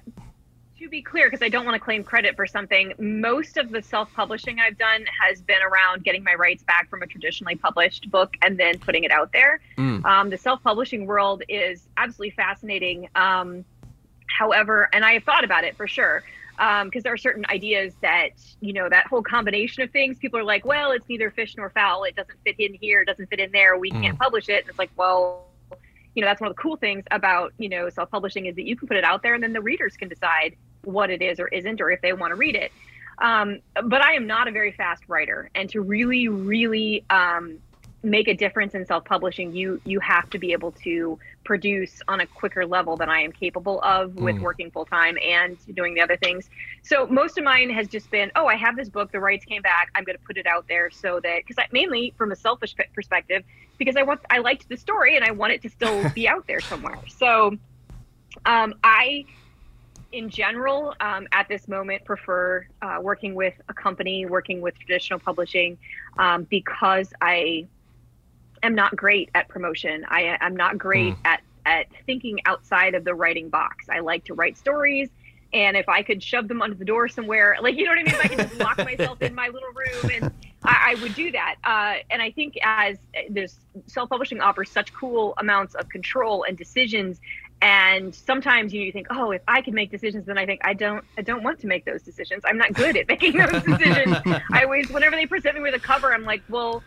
to 0.80 0.88
be 0.88 1.02
clear, 1.02 1.26
because 1.26 1.42
I 1.42 1.48
don't 1.48 1.64
want 1.64 1.74
to 1.74 1.80
claim 1.80 2.02
credit 2.02 2.36
for 2.36 2.46
something, 2.46 2.92
most 2.98 3.56
of 3.56 3.70
the 3.70 3.82
self 3.82 4.12
publishing 4.14 4.58
I've 4.58 4.78
done 4.78 5.04
has 5.22 5.40
been 5.40 5.62
around 5.62 6.04
getting 6.04 6.24
my 6.24 6.34
rights 6.34 6.62
back 6.62 6.88
from 6.90 7.02
a 7.02 7.06
traditionally 7.06 7.56
published 7.56 8.10
book 8.10 8.34
and 8.42 8.58
then 8.58 8.78
putting 8.78 9.04
it 9.04 9.10
out 9.10 9.32
there. 9.32 9.60
Mm. 9.76 10.04
Um, 10.04 10.30
the 10.30 10.38
self 10.38 10.62
publishing 10.62 11.06
world 11.06 11.42
is 11.48 11.88
absolutely 11.96 12.30
fascinating. 12.30 13.08
Um, 13.14 13.64
however, 14.38 14.88
and 14.92 15.04
I 15.04 15.12
have 15.14 15.24
thought 15.24 15.44
about 15.44 15.64
it 15.64 15.76
for 15.76 15.86
sure. 15.86 16.24
Because 16.56 16.82
um, 16.82 17.00
there 17.02 17.14
are 17.14 17.18
certain 17.18 17.46
ideas 17.48 17.94
that, 18.02 18.32
you 18.60 18.74
know, 18.74 18.86
that 18.90 19.06
whole 19.06 19.22
combination 19.22 19.82
of 19.82 19.90
things, 19.92 20.18
people 20.18 20.38
are 20.38 20.44
like, 20.44 20.66
well, 20.66 20.90
it's 20.90 21.08
neither 21.08 21.30
fish 21.30 21.56
nor 21.56 21.70
fowl. 21.70 22.04
It 22.04 22.16
doesn't 22.16 22.36
fit 22.44 22.56
in 22.58 22.74
here, 22.74 23.00
it 23.00 23.06
doesn't 23.06 23.30
fit 23.30 23.40
in 23.40 23.50
there. 23.50 23.78
We 23.78 23.90
mm. 23.90 24.02
can't 24.02 24.18
publish 24.18 24.50
it. 24.50 24.62
And 24.62 24.68
it's 24.68 24.78
like, 24.78 24.90
well, 24.94 25.46
you 26.14 26.20
know, 26.20 26.26
that's 26.26 26.40
one 26.40 26.50
of 26.50 26.56
the 26.56 26.62
cool 26.62 26.76
things 26.76 27.04
about, 27.10 27.54
you 27.56 27.68
know, 27.68 27.88
self 27.88 28.10
publishing 28.10 28.46
is 28.46 28.56
that 28.56 28.66
you 28.66 28.76
can 28.76 28.88
put 28.88 28.98
it 28.98 29.04
out 29.04 29.22
there 29.22 29.34
and 29.34 29.42
then 29.42 29.54
the 29.54 29.62
readers 29.62 29.96
can 29.96 30.08
decide 30.08 30.54
what 30.82 31.10
it 31.10 31.22
is 31.22 31.40
or 31.40 31.48
isn't, 31.48 31.80
or 31.80 31.90
if 31.90 32.00
they 32.02 32.12
want 32.12 32.30
to 32.32 32.36
read 32.36 32.56
it. 32.56 32.72
Um, 33.22 33.60
but 33.84 34.02
I 34.02 34.14
am 34.14 34.26
not 34.26 34.48
a 34.48 34.52
very 34.52 34.72
fast 34.72 35.04
writer, 35.08 35.50
and 35.54 35.68
to 35.70 35.80
really, 35.80 36.28
really 36.28 37.04
um, 37.10 37.60
make 38.02 38.28
a 38.28 38.34
difference 38.34 38.74
in 38.74 38.86
self-publishing 38.86 39.52
you 39.52 39.80
you 39.84 40.00
have 40.00 40.28
to 40.30 40.38
be 40.38 40.52
able 40.52 40.72
to 40.72 41.18
produce 41.44 42.00
on 42.08 42.20
a 42.20 42.26
quicker 42.26 42.66
level 42.66 42.96
than 42.96 43.10
i 43.10 43.20
am 43.20 43.30
capable 43.30 43.80
of 43.82 44.14
with 44.16 44.36
Mm. 44.36 44.40
working 44.40 44.70
full-time 44.70 45.18
and 45.26 45.58
doing 45.74 45.94
the 45.94 46.00
other 46.00 46.16
things 46.16 46.48
so 46.82 47.06
most 47.08 47.36
of 47.36 47.44
mine 47.44 47.68
has 47.68 47.88
just 47.88 48.10
been 48.10 48.30
oh 48.36 48.46
i 48.46 48.56
have 48.56 48.74
this 48.76 48.88
book 48.88 49.12
the 49.12 49.20
rights 49.20 49.44
came 49.44 49.60
back 49.60 49.88
i'm 49.94 50.04
going 50.04 50.16
to 50.16 50.22
put 50.26 50.38
it 50.38 50.46
out 50.46 50.64
there 50.68 50.90
so 50.90 51.20
that 51.22 51.42
because 51.46 51.62
mainly 51.72 52.14
from 52.16 52.32
a 52.32 52.36
selfish 52.36 52.74
perspective 52.94 53.42
because 53.78 53.96
i 53.96 54.02
want 54.02 54.20
i 54.30 54.38
liked 54.38 54.66
the 54.70 54.76
story 54.76 55.16
and 55.16 55.24
i 55.24 55.30
want 55.30 55.52
it 55.52 55.60
to 55.60 55.68
still 55.68 56.06
be 56.14 56.26
out 56.26 56.46
there 56.48 56.62
somewhere 56.62 57.02
so 57.08 57.54
um, 58.46 58.74
i 58.82 59.26
in 60.12 60.28
general, 60.28 60.94
um, 61.00 61.28
at 61.32 61.48
this 61.48 61.68
moment, 61.68 62.04
prefer 62.04 62.66
uh, 62.82 62.98
working 63.00 63.34
with 63.34 63.54
a 63.68 63.74
company, 63.74 64.26
working 64.26 64.60
with 64.60 64.78
traditional 64.78 65.18
publishing, 65.18 65.78
um, 66.18 66.44
because 66.44 67.12
I 67.20 67.66
am 68.62 68.74
not 68.74 68.96
great 68.96 69.30
at 69.34 69.48
promotion. 69.48 70.04
I 70.08 70.36
am 70.40 70.56
not 70.56 70.78
great 70.78 71.14
at 71.24 71.42
at 71.66 71.86
thinking 72.06 72.40
outside 72.46 72.94
of 72.94 73.04
the 73.04 73.14
writing 73.14 73.50
box. 73.50 73.86
I 73.90 74.00
like 74.00 74.24
to 74.24 74.34
write 74.34 74.56
stories, 74.56 75.10
and 75.52 75.76
if 75.76 75.88
I 75.88 76.02
could 76.02 76.22
shove 76.22 76.48
them 76.48 76.62
under 76.62 76.76
the 76.76 76.84
door 76.84 77.08
somewhere, 77.08 77.56
like 77.60 77.76
you 77.76 77.84
know 77.84 77.90
what 77.90 77.98
I 77.98 78.02
mean, 78.02 78.14
if 78.14 78.24
I 78.24 78.28
could 78.28 78.48
just 78.48 78.60
lock 78.60 78.78
myself 78.98 79.22
in 79.22 79.34
my 79.34 79.48
little 79.48 79.68
room, 79.68 80.10
and 80.22 80.34
I, 80.64 80.94
I 80.96 81.02
would 81.02 81.14
do 81.14 81.30
that. 81.32 81.56
Uh, 81.62 82.02
and 82.10 82.20
I 82.20 82.30
think 82.30 82.58
as 82.62 82.98
there's 83.28 83.58
self-publishing 83.86 84.40
offers 84.40 84.70
such 84.70 84.92
cool 84.92 85.34
amounts 85.38 85.74
of 85.74 85.88
control 85.88 86.44
and 86.44 86.56
decisions 86.56 87.20
and 87.62 88.14
sometimes 88.14 88.72
you, 88.72 88.80
know, 88.80 88.86
you 88.86 88.92
think 88.92 89.06
oh 89.10 89.30
if 89.32 89.42
i 89.46 89.60
can 89.60 89.74
make 89.74 89.90
decisions 89.90 90.26
then 90.26 90.38
i 90.38 90.46
think 90.46 90.60
i 90.64 90.72
don't 90.72 91.04
i 91.18 91.22
don't 91.22 91.42
want 91.42 91.58
to 91.60 91.66
make 91.66 91.84
those 91.84 92.02
decisions. 92.02 92.42
I'm 92.44 92.56
not 92.56 92.72
good 92.72 92.96
at 92.96 93.08
making 93.08 93.36
those 93.36 93.62
decisions. 93.64 94.16
I 94.50 94.64
always 94.64 94.88
whenever 94.90 95.16
they 95.16 95.26
present 95.26 95.56
me 95.56 95.62
with 95.62 95.74
a 95.74 95.78
cover 95.78 96.12
i'm 96.12 96.24
like 96.24 96.42
well 96.48 96.82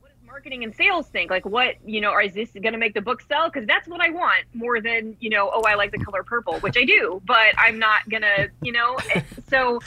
what 0.00 0.10
does 0.10 0.26
marketing 0.26 0.64
and 0.64 0.74
sales 0.74 1.06
think? 1.08 1.30
Like 1.30 1.44
what 1.44 1.76
you 1.84 2.00
know 2.00 2.10
or 2.10 2.22
is 2.22 2.34
this 2.34 2.50
going 2.50 2.72
to 2.72 2.78
make 2.78 2.94
the 2.94 3.00
book 3.00 3.22
sell? 3.22 3.48
Because 3.48 3.66
that's 3.66 3.86
what 3.88 4.00
i 4.00 4.10
want 4.10 4.44
more 4.52 4.80
than 4.80 5.16
you 5.20 5.30
know 5.30 5.50
oh 5.52 5.62
i 5.62 5.74
like 5.74 5.92
the 5.92 5.98
color 5.98 6.22
purple 6.22 6.58
which 6.60 6.76
i 6.76 6.84
do 6.84 7.22
but 7.24 7.54
i'm 7.56 7.78
not 7.78 8.08
gonna 8.08 8.48
you 8.62 8.72
know? 8.72 8.96
So 9.48 9.80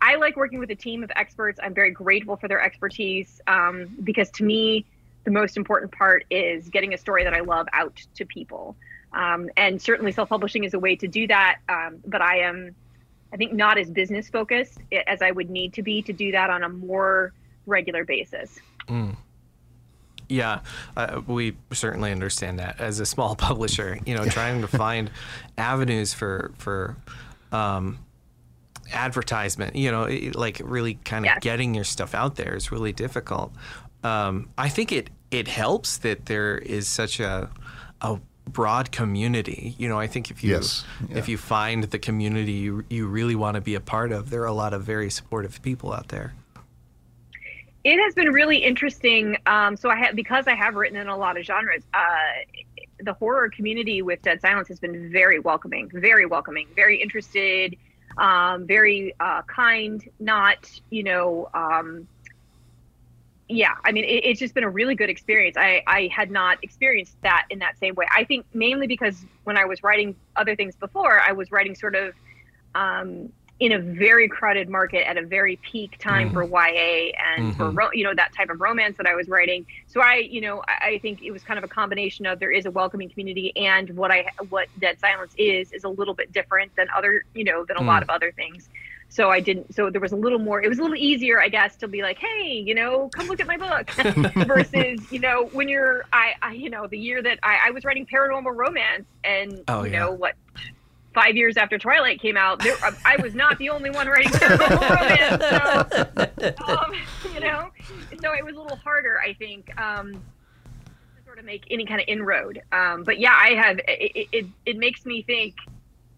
i 0.00 0.14
like 0.16 0.36
working 0.36 0.58
with 0.58 0.70
a 0.70 0.76
team 0.76 1.02
of 1.02 1.10
experts. 1.16 1.58
I'm 1.62 1.74
very 1.74 1.90
grateful 1.90 2.36
for 2.36 2.48
their 2.48 2.60
expertise 2.60 3.40
um, 3.46 3.96
because 4.04 4.30
to 4.32 4.44
me 4.44 4.84
the 5.24 5.30
most 5.30 5.56
important 5.56 5.90
part 5.92 6.24
is 6.30 6.68
getting 6.68 6.94
a 6.94 6.98
story 6.98 7.24
that 7.24 7.34
i 7.34 7.40
love 7.40 7.66
out 7.72 8.00
to 8.14 8.24
people 8.24 8.76
um, 9.12 9.48
and 9.56 9.80
certainly 9.80 10.12
self-publishing 10.12 10.64
is 10.64 10.74
a 10.74 10.78
way 10.78 10.94
to 10.96 11.08
do 11.08 11.26
that 11.26 11.58
um, 11.68 11.96
but 12.06 12.20
i 12.22 12.38
am 12.38 12.74
i 13.32 13.36
think 13.36 13.52
not 13.52 13.78
as 13.78 13.90
business 13.90 14.28
focused 14.28 14.78
as 15.06 15.22
i 15.22 15.30
would 15.30 15.50
need 15.50 15.72
to 15.72 15.82
be 15.82 16.02
to 16.02 16.12
do 16.12 16.30
that 16.32 16.50
on 16.50 16.62
a 16.64 16.68
more 16.68 17.32
regular 17.66 18.04
basis 18.04 18.58
Yeah, 20.30 20.60
uh, 20.94 21.22
we 21.26 21.56
certainly 21.72 22.12
understand 22.12 22.58
that 22.58 22.78
as 22.80 23.00
a 23.00 23.06
small 23.06 23.34
publisher. 23.48 23.98
You 24.04 24.14
know, 24.14 24.26
trying 24.26 24.60
to 24.60 24.68
find 24.68 25.10
avenues 25.58 26.12
for 26.12 26.52
for 26.58 26.96
um, 27.50 27.98
advertisement. 28.92 29.74
You 29.74 29.90
know, 29.90 30.06
like 30.34 30.60
really 30.62 30.94
kind 31.04 31.24
of 31.24 31.30
Yes. 31.30 31.38
getting 31.40 31.74
your 31.74 31.84
stuff 31.84 32.14
out 32.14 32.36
there 32.36 32.54
is 32.54 32.70
really 32.70 32.92
difficult. 32.92 33.52
Um, 34.04 34.50
I 34.58 34.68
think 34.68 34.92
it 34.92 35.08
it 35.30 35.48
helps 35.48 35.96
that 35.98 36.26
there 36.26 36.58
is 36.58 36.88
such 36.88 37.20
a 37.20 37.50
a 38.02 38.18
broad 38.48 38.90
community. 38.92 39.74
You 39.78 39.88
know, 39.88 39.98
I 39.98 40.06
think 40.06 40.30
if 40.30 40.42
you 40.42 40.50
Yes, 40.52 40.84
yeah. 41.08 41.18
if 41.18 41.28
you 41.28 41.38
find 41.38 41.84
the 41.84 41.98
community 41.98 42.52
you 42.52 42.84
you 42.88 43.06
really 43.06 43.34
want 43.34 43.54
to 43.56 43.60
be 43.60 43.74
a 43.74 43.80
part 43.80 44.12
of, 44.12 44.30
there 44.30 44.42
are 44.42 44.46
a 44.46 44.52
lot 44.52 44.72
of 44.74 44.82
very 44.82 45.10
supportive 45.10 45.60
people 45.62 45.92
out 45.92 46.08
there. 46.08 46.34
it 47.84 47.98
has 48.02 48.14
been 48.14 48.32
really 48.32 48.58
interesting 48.58 49.36
um, 49.46 49.76
so 49.76 49.88
i 49.88 49.96
have 49.96 50.14
because 50.16 50.46
i 50.48 50.54
have 50.54 50.74
written 50.74 50.98
in 50.98 51.08
a 51.08 51.16
lot 51.16 51.36
of 51.38 51.44
genres 51.44 51.84
uh, 51.94 51.98
the 53.00 53.12
horror 53.14 53.48
community 53.48 54.02
with 54.02 54.20
dead 54.22 54.40
silence 54.40 54.68
has 54.68 54.80
been 54.80 55.10
very 55.12 55.38
welcoming 55.38 55.88
very 55.94 56.26
welcoming 56.26 56.66
very 56.74 57.00
interested 57.00 57.76
um, 58.18 58.66
very 58.66 59.14
uh, 59.20 59.42
kind 59.42 60.08
not 60.18 60.68
you 60.90 61.04
know 61.04 61.48
um, 61.54 62.08
yeah 63.48 63.72
i 63.84 63.92
mean 63.92 64.04
it, 64.04 64.24
it's 64.24 64.40
just 64.40 64.54
been 64.54 64.64
a 64.64 64.70
really 64.70 64.94
good 64.94 65.10
experience 65.10 65.56
I, 65.56 65.82
I 65.86 66.08
had 66.14 66.30
not 66.30 66.58
experienced 66.62 67.16
that 67.22 67.46
in 67.50 67.58
that 67.60 67.78
same 67.78 67.94
way 67.94 68.06
i 68.14 68.24
think 68.24 68.46
mainly 68.52 68.86
because 68.86 69.24
when 69.44 69.56
i 69.56 69.64
was 69.64 69.82
writing 69.82 70.16
other 70.36 70.54
things 70.54 70.76
before 70.76 71.20
i 71.20 71.32
was 71.32 71.50
writing 71.50 71.74
sort 71.74 71.94
of 71.94 72.14
um, 72.74 73.30
in 73.60 73.72
a 73.72 73.78
very 73.78 74.28
crowded 74.28 74.68
market 74.68 75.08
at 75.08 75.16
a 75.16 75.22
very 75.26 75.56
peak 75.56 75.96
time 75.98 76.30
for 76.30 76.44
YA 76.44 77.10
and 77.36 77.56
for 77.56 77.72
Mhm. 77.72 77.76
ro- 77.76 77.90
you 77.92 78.04
know 78.04 78.14
that 78.14 78.32
type 78.32 78.50
of 78.50 78.60
romance 78.60 78.96
that 78.98 79.06
I 79.06 79.16
was 79.16 79.28
writing. 79.28 79.66
So 79.88 80.00
I, 80.00 80.16
you 80.16 80.40
know, 80.40 80.62
I, 80.68 80.90
I 80.90 80.98
think 81.00 81.22
it 81.22 81.32
was 81.32 81.42
kind 81.42 81.58
of 81.58 81.64
a 81.64 81.68
combination 81.68 82.24
of 82.26 82.38
there 82.38 82.52
is 82.52 82.66
a 82.66 82.70
welcoming 82.70 83.08
community 83.10 83.52
and 83.56 83.90
what 83.96 84.12
I 84.12 84.26
what 84.48 84.68
Dead 84.78 85.00
Silence 85.00 85.32
is 85.36 85.72
is 85.72 85.82
a 85.82 85.88
little 85.88 86.14
bit 86.14 86.30
different 86.30 86.70
than 86.76 86.86
other, 86.96 87.24
you 87.34 87.42
know, 87.42 87.64
than 87.66 87.76
a 87.76 87.82
lot 87.82 88.02
of 88.04 88.10
other 88.10 88.30
things. 88.30 88.68
So 89.10 89.30
I 89.30 89.40
didn't. 89.40 89.74
So 89.74 89.90
there 89.90 90.00
was 90.00 90.12
a 90.12 90.16
little 90.16 90.38
more. 90.38 90.62
It 90.62 90.68
was 90.68 90.78
a 90.78 90.82
little 90.82 90.96
easier, 90.96 91.40
I 91.40 91.48
guess, 91.48 91.76
to 91.76 91.88
be 91.88 92.02
like, 92.02 92.18
hey, 92.18 92.62
you 92.64 92.74
know, 92.74 93.08
come 93.08 93.26
look 93.26 93.40
at 93.40 93.46
my 93.46 93.56
book, 93.56 93.90
versus 94.46 95.00
you 95.10 95.18
know 95.18 95.46
when 95.52 95.68
you're 95.68 96.04
I, 96.12 96.32
I 96.42 96.52
you 96.52 96.68
know 96.70 96.86
the 96.86 96.98
year 96.98 97.22
that 97.22 97.38
I, 97.42 97.68
I 97.68 97.70
was 97.70 97.84
writing 97.84 98.06
paranormal 98.06 98.54
romance 98.54 99.06
and 99.24 99.62
Oh, 99.68 99.84
you 99.84 99.92
yeah. 99.92 100.00
know 100.00 100.12
what 100.12 100.34
five 101.14 101.36
years 101.36 101.56
after 101.56 101.78
Twilight 101.78 102.20
came 102.20 102.36
out, 102.36 102.60
there, 102.60 102.74
I 103.04 103.16
was 103.20 103.34
not 103.34 103.58
the 103.58 103.70
only 103.70 103.90
one 103.90 104.06
writing 104.06 104.30
paranormal 104.30 104.88
romance. 104.90 106.54
So, 106.58 106.64
um, 106.68 106.92
you 107.34 107.40
know, 107.40 107.70
so 108.22 108.34
it 108.34 108.44
was 108.44 108.54
a 108.54 108.60
little 108.60 108.76
harder, 108.76 109.18
I 109.20 109.32
think, 109.32 109.76
um, 109.80 110.12
to 110.12 111.24
sort 111.24 111.38
of 111.40 111.44
make 111.44 111.64
any 111.70 111.86
kind 111.86 112.00
of 112.00 112.04
inroad. 112.08 112.62
Um, 112.70 113.02
but 113.04 113.18
yeah, 113.18 113.32
I 113.34 113.54
have. 113.54 113.80
It, 113.88 114.28
it 114.30 114.46
it 114.66 114.76
makes 114.76 115.04
me 115.06 115.22
think. 115.22 115.54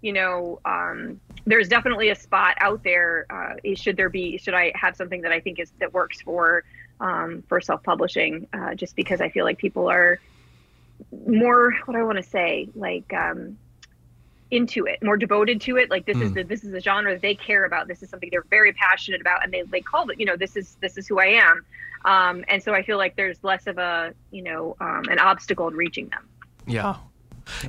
You 0.03 0.13
know, 0.13 0.61
um, 0.65 1.21
there's 1.45 1.69
definitely 1.69 2.09
a 2.09 2.15
spot 2.15 2.57
out 2.61 2.83
there. 2.83 3.27
Uh, 3.31 3.75
should 3.75 3.97
there 3.97 4.09
be? 4.09 4.39
Should 4.39 4.55
I 4.55 4.73
have 4.75 4.97
something 4.97 5.23
that 5.23 5.33
I 5.33 5.41
think 5.41 5.59
is 5.59 5.71
that 5.79 5.93
works 5.93 6.21
for 6.23 6.65
um, 7.01 7.43
for 7.49 7.61
self-publishing? 7.61 8.49
Uh, 8.53 8.75
just 8.75 8.97
because 8.97 9.21
I 9.21 9.29
feel 9.29 9.45
like 9.45 9.59
people 9.59 9.91
are 9.91 10.19
more. 11.27 11.73
What 11.85 11.97
I 11.97 12.03
want 12.03 12.17
to 12.17 12.23
say? 12.25 12.69
Like. 12.75 13.13
Um, 13.13 13.59
into 14.53 14.85
it, 14.85 15.01
more 15.01 15.17
devoted 15.17 15.61
to 15.61 15.77
it. 15.77 15.91
Like 15.91 16.07
this 16.07 16.17
is 16.17 16.33
Mm. 16.33 16.35
the 16.35 16.43
this 16.43 16.65
is 16.65 16.75
a 16.75 16.81
genre 16.81 17.13
that 17.13 17.23
they 17.23 17.37
care 17.37 17.65
about. 17.65 17.87
This 17.87 18.03
is 18.03 18.11
something 18.11 18.31
they're 18.33 18.43
very 18.51 18.73
passionate 18.73 19.21
about, 19.21 19.45
and 19.45 19.53
they 19.53 19.63
they 19.63 19.81
call 19.81 20.11
it. 20.11 20.19
You 20.19 20.27
know, 20.27 20.37
this 20.37 20.57
is 20.57 20.77
this 20.81 20.99
is 20.99 21.07
who 21.07 21.21
I 21.21 21.27
am. 21.27 21.65
Um, 22.05 22.45
and 22.49 22.61
so 22.61 22.75
I 22.75 22.83
feel 22.83 22.97
like 22.99 23.15
there's 23.15 23.45
less 23.45 23.69
of 23.69 23.79
a 23.79 24.13
you 24.33 24.43
know 24.43 24.77
um, 24.81 25.05
an 25.09 25.21
obstacle 25.21 25.69
in 25.69 25.75
reaching 25.77 26.09
them. 26.09 26.27
Yeah, 26.67 26.97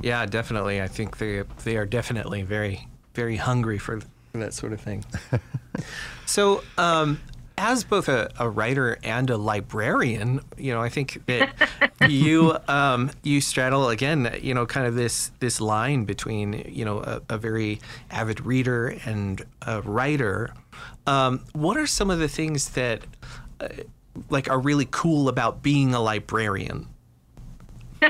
yeah, 0.01 0.25
definitely. 0.25 0.81
I 0.81 0.87
think 0.87 1.17
they 1.17 1.43
they 1.63 1.77
are 1.77 1.85
definitely 1.85 2.43
very 2.43 2.87
very 3.13 3.35
hungry 3.37 3.77
for 3.77 4.01
that 4.33 4.53
sort 4.53 4.73
of 4.73 4.81
thing. 4.81 5.03
so, 6.25 6.63
um, 6.77 7.19
as 7.57 7.83
both 7.83 8.07
a, 8.09 8.29
a 8.39 8.49
writer 8.49 8.97
and 9.03 9.29
a 9.29 9.37
librarian, 9.37 10.41
you 10.57 10.73
know, 10.73 10.81
I 10.81 10.89
think 10.89 11.23
that 11.27 11.53
you 12.09 12.57
um, 12.67 13.11
you 13.23 13.41
straddle 13.41 13.89
again, 13.89 14.37
you 14.41 14.53
know, 14.53 14.65
kind 14.65 14.87
of 14.87 14.95
this 14.95 15.31
this 15.39 15.61
line 15.61 16.05
between 16.05 16.65
you 16.67 16.85
know 16.85 16.99
a, 16.99 17.21
a 17.29 17.37
very 17.37 17.79
avid 18.09 18.41
reader 18.41 18.95
and 19.05 19.43
a 19.61 19.81
writer. 19.81 20.53
Um, 21.07 21.45
what 21.53 21.77
are 21.77 21.87
some 21.87 22.09
of 22.09 22.19
the 22.19 22.27
things 22.27 22.69
that 22.69 23.01
uh, 23.59 23.67
like 24.29 24.49
are 24.49 24.59
really 24.59 24.87
cool 24.89 25.29
about 25.29 25.61
being 25.61 25.93
a 25.93 25.99
librarian? 26.01 26.87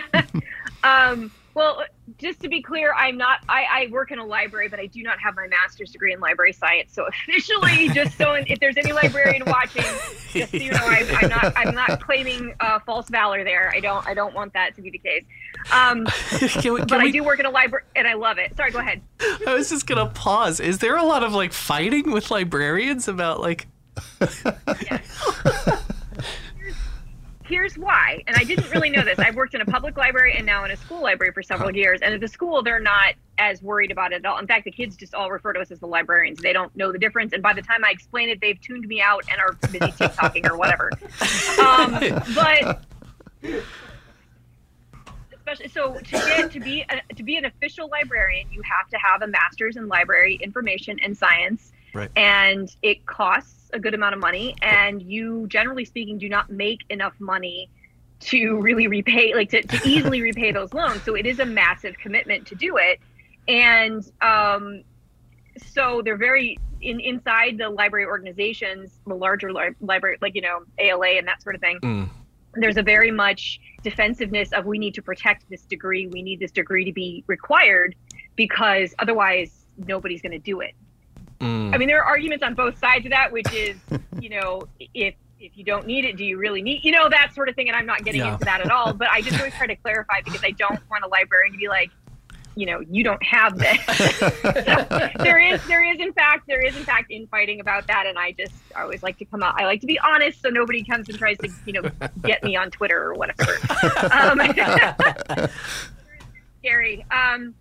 Um, 0.84 1.32
well, 1.54 1.84
just 2.18 2.40
to 2.42 2.50
be 2.50 2.62
clear, 2.62 2.94
I'm 2.94 3.18
not. 3.18 3.40
I, 3.48 3.66
I 3.70 3.88
work 3.92 4.12
in 4.12 4.20
a 4.20 4.26
library, 4.26 4.68
but 4.68 4.80
I 4.80 4.86
do 4.88 5.02
not 5.04 5.20
have 5.20 5.36
my 5.36 5.48
master's 5.48 5.92
degree 5.92 6.14
in 6.14 6.20
library 6.20 6.54
science. 6.54 6.94
So 6.94 7.06
officially, 7.08 7.90
just 7.94 8.18
so 8.18 8.34
if 8.34 8.60
there's 8.60 8.78
any 8.78 8.92
librarian 8.92 9.44
watching, 9.46 9.84
just 10.32 10.52
so 10.52 10.58
you 10.58 10.72
know, 10.72 10.80
I, 10.82 11.18
I'm 11.22 11.30
not. 11.30 11.54
I'm 11.56 11.76
not 11.76 12.02
claiming 12.02 12.54
uh, 12.60 12.80
false 12.86 13.10
valor 13.10 13.44
there. 13.44 13.72
I 13.74 13.80
don't. 13.80 14.06
I 14.08 14.14
don't 14.14 14.34
want 14.34 14.54
that 14.54 14.76
to 14.76 14.82
be 14.82 14.90
the 14.90 14.98
case. 15.00 15.24
Um, 15.72 16.06
Can 16.40 16.74
we- 16.74 16.80
can 16.80 16.88
but 16.88 17.00
I 17.02 17.12
do 17.12 17.24
work 17.24 17.40
in 17.40 17.46
a 17.46 17.52
library, 17.52 17.84
and 17.96 18.08
I 18.08 18.14
love 18.14 18.38
it. 18.38 18.56
Sorry, 18.58 18.72
go 18.72 18.80
ahead. 18.80 19.02
I 19.48 19.54
was 19.54 19.70
just 19.70 19.86
gonna 19.88 20.08
pause. 20.08 20.60
Is 20.60 20.80
there 20.80 20.98
a 20.98 21.04
lot 21.04 21.24
of 21.24 21.34
like 21.34 21.54
fighting 21.54 22.12
with 22.12 22.32
librarians 22.32 23.08
about 23.08 23.40
like? 23.42 23.68
Here's 27.52 27.78
why. 27.78 28.24
And 28.28 28.36
i 28.38 28.44
didn't 28.44 28.70
really 28.72 28.90
know 28.90 29.04
this. 29.04 29.20
I've 29.20 29.36
worked 29.36 29.54
in 29.54 29.62
a 29.62 29.66
public 29.66 29.98
library 29.98 30.36
and 30.38 30.46
now 30.46 30.64
in 30.64 30.72
a 30.72 30.78
school 30.78 31.02
library 31.02 31.34
for 31.34 31.44
several 31.44 31.76
years. 31.76 32.00
And 32.02 32.14
at 32.14 32.22
the 32.22 32.28
school 32.28 32.64
they're 32.64 32.80
not 32.80 33.14
as 33.38 33.62
worried 33.62 33.92
about 33.92 34.14
it 34.14 34.18
at 34.18 34.26
all. 34.26 34.40
In 34.40 34.48
fact 34.48 34.66
the 34.66 34.72
kids 34.72 34.96
just 34.96 35.14
all 35.14 35.30
refer 35.30 35.54
to 35.54 35.60
us 35.60 35.72
as 35.72 35.80
the 35.80 35.88
librarians. 35.88 36.40
They 36.40 36.54
don't 36.54 36.76
know 36.76 36.92
the 36.92 36.98
difference. 36.98 37.34
And 37.34 37.44
by 37.44 37.54
the 37.54 37.62
time 37.62 37.84
i 37.84 37.92
explain 37.92 38.30
it 38.30 38.40
they've 38.42 38.60
tuned 38.60 38.88
me 38.88 39.02
out 39.02 39.24
and 39.30 39.40
are 39.40 39.54
busy 39.70 39.92
tiktoking 39.92 40.50
or 40.50 40.58
whatever. 40.58 40.90
Um, 41.62 41.92
but 42.34 42.86
especially 45.34 45.68
so 45.68 45.96
to 45.96 46.12
get 46.12 46.52
to 46.52 46.60
be 46.60 46.86
a, 46.90 47.14
to 47.14 47.24
be 47.24 47.36
an 47.36 47.46
official 47.46 47.90
librarian 47.90 48.48
you 48.52 48.62
have 48.62 48.88
to 48.90 48.98
have 48.98 49.22
a 49.22 49.28
master's 49.28 49.76
in 49.76 49.88
library 49.88 50.40
information 50.42 51.00
and 51.04 51.18
science. 51.18 51.74
Right. 51.94 52.10
and 52.16 52.74
it 52.82 53.06
costs 53.06 53.61
a 53.74 53.80
good 53.80 53.94
amount 53.94 54.14
of 54.14 54.20
money 54.20 54.56
and 54.62 55.02
you 55.02 55.48
generally 55.48 55.86
speaking 55.86 56.18
do 56.18 56.30
not 56.30 56.50
make 56.50 56.80
enough 56.90 57.14
money 57.20 57.70
to 58.22 58.60
really 58.62 58.88
repay, 58.88 59.34
like 59.34 59.50
to, 59.50 59.62
to 59.64 59.80
easily 59.88 60.22
repay 60.32 60.52
those 60.52 60.74
loans. 60.74 61.02
So 61.04 61.16
it 61.16 61.26
is 61.26 61.40
a 61.40 61.46
massive 61.46 61.98
commitment 61.98 62.48
to 62.48 62.56
do 62.56 62.78
it. 62.78 63.00
And 63.48 64.04
um, 64.22 64.84
so 65.74 66.02
they're 66.04 66.18
very 66.18 66.58
in 66.82 67.00
inside 67.00 67.58
the 67.58 67.70
library 67.70 68.06
organizations, 68.06 69.00
the 69.06 69.14
larger 69.14 69.54
li- 69.54 69.76
library, 69.82 70.18
like 70.22 70.36
you 70.36 70.42
know 70.42 70.64
ALA 70.78 71.18
and 71.18 71.28
that 71.28 71.42
sort 71.42 71.56
of 71.56 71.62
thing. 71.62 71.80
Mm. 71.82 72.10
There's 72.54 72.78
a 72.78 72.84
very 72.84 73.12
much 73.12 73.62
defensiveness 73.82 74.52
of 74.52 74.66
we 74.66 74.78
need 74.78 74.94
to 74.96 75.02
protect 75.02 75.50
this 75.50 75.62
degree. 75.64 76.08
We 76.08 76.22
need 76.22 76.40
this 76.40 76.52
degree 76.52 76.84
to 76.86 76.92
be 76.92 77.24
required 77.28 77.96
because 78.36 78.94
otherwise 79.00 79.66
nobody's 79.78 80.22
going 80.22 80.34
to 80.34 80.40
do 80.40 80.60
it. 80.62 80.74
Mm. 81.42 81.74
I 81.74 81.78
mean, 81.78 81.88
there 81.88 82.00
are 82.02 82.06
arguments 82.06 82.44
on 82.44 82.54
both 82.54 82.78
sides 82.78 83.06
of 83.06 83.12
that, 83.12 83.32
which 83.32 83.52
is, 83.52 83.76
you 84.20 84.30
know, 84.30 84.62
if 84.94 85.16
if 85.40 85.58
you 85.58 85.64
don't 85.64 85.88
need 85.88 86.06
it, 86.06 86.18
do 86.18 86.24
you 86.24 86.38
really 86.38 86.62
need, 86.62 86.84
you 86.84 86.92
know, 86.92 87.10
that 87.10 87.34
sort 87.34 87.50
of 87.50 87.56
thing. 87.56 87.68
And 87.68 87.76
I'm 87.76 87.88
not 87.88 88.04
getting 88.06 88.22
Yeah. 88.22 88.34
into 88.34 88.46
that 88.46 88.62
at 88.62 88.70
all. 88.70 88.94
But 88.94 89.08
I 89.12 89.22
just 89.22 89.38
always 89.40 89.56
try 89.56 89.66
to 89.66 89.76
clarify 89.76 90.22
because 90.24 90.42
I 90.44 90.52
don't 90.52 90.80
want 90.90 91.04
a 91.04 91.08
librarian 91.08 91.52
to 91.54 91.58
be 91.58 91.68
like, 91.68 91.90
you 92.56 92.68
know, 92.68 92.80
you 92.82 93.04
don't 93.04 93.24
have 93.24 93.58
this. 93.58 93.80
So 94.20 94.30
there 95.24 95.40
is, 95.40 95.66
there 95.68 95.84
is 95.84 96.00
in 96.00 96.14
fact, 96.14 96.46
there 96.48 96.62
is 96.64 96.76
in 96.78 96.84
fact 96.84 97.10
infighting 97.10 97.60
about 97.60 97.88
that, 97.88 98.06
and 98.06 98.20
I 98.20 98.34
just 98.34 98.54
I 98.76 98.82
always 98.84 99.02
like 99.02 99.18
to 99.18 99.26
come 99.26 99.42
out. 99.42 99.60
I 99.60 99.66
like 99.66 99.82
to 99.82 99.88
be 99.88 99.98
honest, 100.00 100.42
so 100.44 100.50
nobody 100.50 100.84
comes 100.84 101.10
and 101.10 101.18
tries 101.18 101.38
to, 101.40 101.50
you 101.66 101.74
know, 101.74 101.90
get 102.24 102.44
me 102.44 102.56
on 102.56 102.70
Twitter 102.70 103.02
or 103.04 103.16
whatever. 103.16 103.54
Um, 104.12 104.40
scary. 106.60 107.06
Um, 107.10 107.56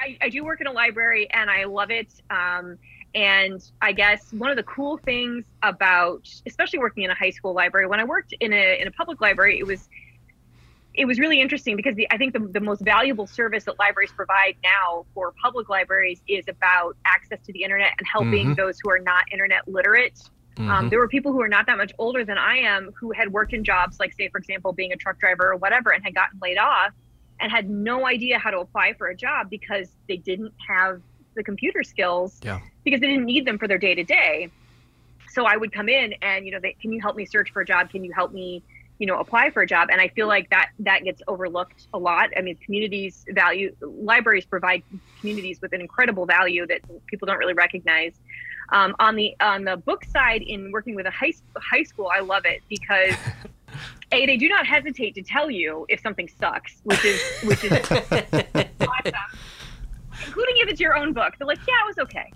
I, 0.00 0.16
I, 0.22 0.28
do 0.30 0.44
work 0.44 0.60
in 0.60 0.66
a 0.66 0.72
library 0.72 1.28
and 1.30 1.50
I 1.50 1.64
love 1.64 1.90
it. 1.90 2.12
Um, 2.30 2.78
and 3.14 3.60
I 3.82 3.92
guess 3.92 4.32
one 4.32 4.50
of 4.50 4.56
the 4.56 4.62
cool 4.62 4.98
things 4.98 5.46
about, 5.62 6.26
especially 6.46 6.78
working 6.78 7.02
in 7.02 7.10
a 7.10 7.14
high 7.14 7.30
school 7.30 7.54
library, 7.54 7.86
when 7.86 8.00
I 8.00 8.04
worked 8.04 8.34
in 8.40 8.52
a 8.52 8.80
in 8.80 8.86
a 8.86 8.92
public 8.92 9.20
library, 9.20 9.58
it 9.58 9.66
was 9.66 9.88
it 10.94 11.04
was 11.04 11.18
really 11.18 11.40
interesting 11.40 11.76
because 11.76 11.94
the, 11.94 12.06
I 12.10 12.18
think 12.18 12.32
the, 12.32 12.40
the 12.52 12.60
most 12.60 12.82
valuable 12.82 13.26
service 13.26 13.64
that 13.64 13.78
libraries 13.78 14.12
provide 14.12 14.56
now 14.64 15.06
for 15.14 15.32
public 15.42 15.68
libraries 15.68 16.20
is 16.28 16.44
about 16.48 16.96
access 17.04 17.40
to 17.46 17.52
the 17.52 17.62
internet 17.62 17.92
and 17.98 18.06
helping 18.12 18.48
Mhm. 18.48 18.56
those 18.56 18.78
who 18.82 18.90
are 18.90 18.98
not 18.98 19.24
internet 19.32 19.66
literate. 19.68 20.18
Um, 20.58 20.86
Mhm. 20.86 20.90
there 20.90 20.98
were 20.98 21.08
people 21.08 21.32
who 21.32 21.40
are 21.40 21.48
not 21.48 21.66
that 21.66 21.78
much 21.78 21.92
older 21.98 22.24
than 22.24 22.38
I 22.38 22.56
am 22.56 22.90
who 22.98 23.12
had 23.12 23.32
worked 23.32 23.52
in 23.52 23.62
jobs 23.64 23.98
like, 24.00 24.12
say, 24.12 24.28
for 24.28 24.38
example, 24.38 24.72
being 24.72 24.92
a 24.92 24.96
truck 24.96 25.18
driver 25.18 25.52
or 25.52 25.56
whatever, 25.56 25.90
and 25.90 26.02
had 26.04 26.14
gotten 26.14 26.38
laid 26.42 26.58
off 26.58 26.92
and 27.40 27.50
had 27.50 27.68
no 27.70 28.06
idea 28.06 28.38
how 28.38 28.50
to 28.50 28.58
apply 28.58 28.94
for 28.94 29.08
a 29.08 29.16
job 29.16 29.48
because 29.50 29.88
they 30.08 30.16
didn't 30.16 30.52
have 30.68 31.00
the 31.34 31.42
computer 31.42 31.82
skills 31.82 32.40
Yeah. 32.42 32.60
because 32.84 33.00
they 33.00 33.06
didn't 33.06 33.24
need 33.26 33.46
them 33.46 33.58
for 33.58 33.68
their 33.68 33.78
day 33.78 33.94
to 33.94 34.04
day. 34.04 34.50
So 35.30 35.44
I 35.44 35.56
would 35.56 35.72
come 35.72 35.88
in 35.88 36.14
and, 36.22 36.44
you 36.44 36.52
know, 36.52 36.58
they, 36.60 36.72
can 36.80 36.92
you 36.92 37.00
help 37.00 37.16
me 37.16 37.24
search 37.24 37.52
for 37.52 37.62
a 37.62 37.64
job? 37.64 37.90
Can 37.90 38.02
you 38.02 38.12
help 38.12 38.32
me, 38.32 38.64
you 38.98 39.06
know, 39.06 39.18
apply 39.18 39.50
for 39.50 39.62
a 39.62 39.66
job? 39.66 39.88
And 39.92 40.00
I 40.00 40.08
feel 40.08 40.26
like 40.26 40.50
that 40.50 40.70
that 40.80 41.04
gets 41.04 41.22
overlooked 41.28 41.86
a 41.94 41.98
lot. 41.98 42.30
I 42.36 42.40
mean, 42.42 42.56
communities 42.56 43.24
value 43.30 43.74
libraries 43.80 44.44
provide 44.44 44.82
communities 45.20 45.60
with 45.62 45.72
an 45.72 45.80
incredible 45.80 46.26
value 46.26 46.66
that 46.66 46.80
people 47.06 47.26
don't 47.26 47.38
really 47.38 47.54
recognize. 47.54 48.12
Um, 48.72 48.94
on 48.98 49.16
the 49.16 49.34
on 49.40 49.64
the 49.64 49.76
book 49.76 50.04
side, 50.04 50.42
in 50.42 50.70
working 50.72 50.94
with 50.94 51.06
a 51.06 51.10
high 51.10 51.32
high 51.56 51.82
school, 51.84 52.10
I 52.12 52.20
love 52.20 52.44
it 52.44 52.62
because 52.68 53.14
a 54.12 54.26
they 54.26 54.36
do 54.36 54.48
not 54.48 54.66
hesitate 54.66 55.14
to 55.14 55.22
tell 55.22 55.50
you 55.50 55.86
if 55.88 56.00
something 56.00 56.28
sucks, 56.28 56.80
which 56.84 57.04
is 57.04 57.20
which 57.44 57.64
is 57.64 57.72
awesome. 57.90 59.14
Including 60.26 60.54
if 60.58 60.68
it's 60.68 60.80
your 60.80 60.96
own 60.96 61.12
book, 61.12 61.34
they're 61.38 61.46
like, 61.46 61.60
yeah, 61.66 61.74
it 61.82 61.86
was 61.86 61.98
okay. 61.98 62.30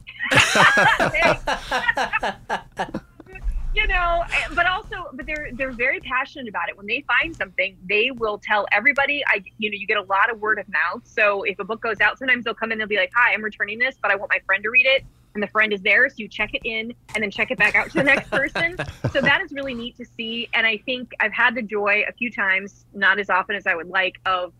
you 3.74 3.86
know, 3.88 4.24
but 4.54 4.66
also, 4.66 5.08
but 5.12 5.26
they're 5.26 5.50
they're 5.52 5.72
very 5.72 6.00
passionate 6.00 6.48
about 6.48 6.68
it. 6.68 6.76
When 6.76 6.86
they 6.86 7.04
find 7.06 7.36
something, 7.36 7.76
they 7.86 8.10
will 8.10 8.38
tell 8.38 8.66
everybody. 8.72 9.22
I, 9.26 9.42
you 9.58 9.70
know, 9.70 9.76
you 9.76 9.86
get 9.86 9.98
a 9.98 10.02
lot 10.02 10.30
of 10.30 10.40
word 10.40 10.58
of 10.58 10.66
mouth. 10.68 11.02
So 11.04 11.42
if 11.42 11.58
a 11.58 11.64
book 11.64 11.82
goes 11.82 12.00
out, 12.00 12.18
sometimes 12.18 12.44
they'll 12.44 12.54
come 12.54 12.72
in, 12.72 12.78
they'll 12.78 12.86
be 12.86 12.96
like, 12.96 13.12
"Hi, 13.14 13.34
I'm 13.34 13.42
returning 13.42 13.78
this, 13.78 13.96
but 14.00 14.10
I 14.10 14.16
want 14.16 14.30
my 14.32 14.40
friend 14.46 14.62
to 14.62 14.70
read 14.70 14.86
it." 14.86 15.04
And 15.34 15.42
the 15.42 15.48
friend 15.48 15.72
is 15.72 15.82
there, 15.82 16.08
so 16.08 16.14
you 16.18 16.28
check 16.28 16.50
it 16.54 16.62
in 16.64 16.94
and 17.14 17.22
then 17.22 17.30
check 17.30 17.50
it 17.50 17.58
back 17.58 17.74
out 17.74 17.90
to 17.90 17.98
the 17.98 18.04
next 18.04 18.30
person. 18.30 18.76
so 19.12 19.20
that 19.20 19.40
is 19.42 19.50
really 19.52 19.74
neat 19.74 19.96
to 19.96 20.04
see. 20.04 20.48
And 20.54 20.64
I 20.64 20.76
think 20.78 21.12
I've 21.18 21.32
had 21.32 21.56
the 21.56 21.62
joy 21.62 22.04
a 22.08 22.12
few 22.12 22.30
times, 22.30 22.84
not 22.94 23.18
as 23.18 23.28
often 23.30 23.56
as 23.56 23.66
I 23.66 23.74
would 23.74 23.88
like, 23.88 24.14
of 24.26 24.52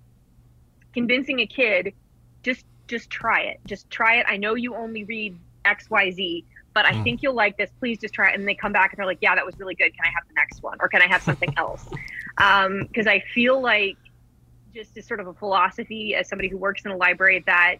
convincing 0.92 1.40
a 1.40 1.46
kid 1.46 1.92
just 2.44 2.64
just 2.86 3.10
try 3.10 3.40
it 3.40 3.58
just 3.66 3.90
try 3.90 4.16
it 4.16 4.26
i 4.28 4.36
know 4.36 4.54
you 4.54 4.76
only 4.76 5.02
read 5.04 5.36
xyz 5.66 6.44
but 6.72 6.86
i 6.86 6.92
Mm. 6.92 7.02
think 7.02 7.22
you'll 7.22 7.34
like 7.34 7.56
this 7.56 7.70
please 7.80 7.98
just 7.98 8.14
try 8.14 8.30
it 8.30 8.38
and 8.38 8.46
they 8.46 8.54
come 8.54 8.72
back 8.72 8.92
and 8.92 8.98
they're 8.98 9.06
like 9.06 9.18
yeah 9.20 9.34
that 9.34 9.44
was 9.44 9.58
really 9.58 9.74
good 9.74 9.92
can 9.96 10.04
i 10.04 10.08
have 10.08 10.22
the 10.28 10.34
next 10.34 10.62
one 10.62 10.76
or 10.80 10.88
can 10.88 11.02
i 11.02 11.08
have 11.08 11.20
something 11.22 11.52
else 11.56 11.88
because 12.36 13.08
i 13.08 13.20
feel 13.34 13.60
like 13.60 13.96
just 14.72 14.96
as 14.96 15.06
sort 15.06 15.18
of 15.18 15.26
a 15.26 15.34
philosophy 15.34 16.14
as 16.14 16.28
somebody 16.28 16.48
who 16.48 16.56
works 16.58 16.84
in 16.84 16.92
a 16.92 16.96
library 16.96 17.42
that 17.46 17.78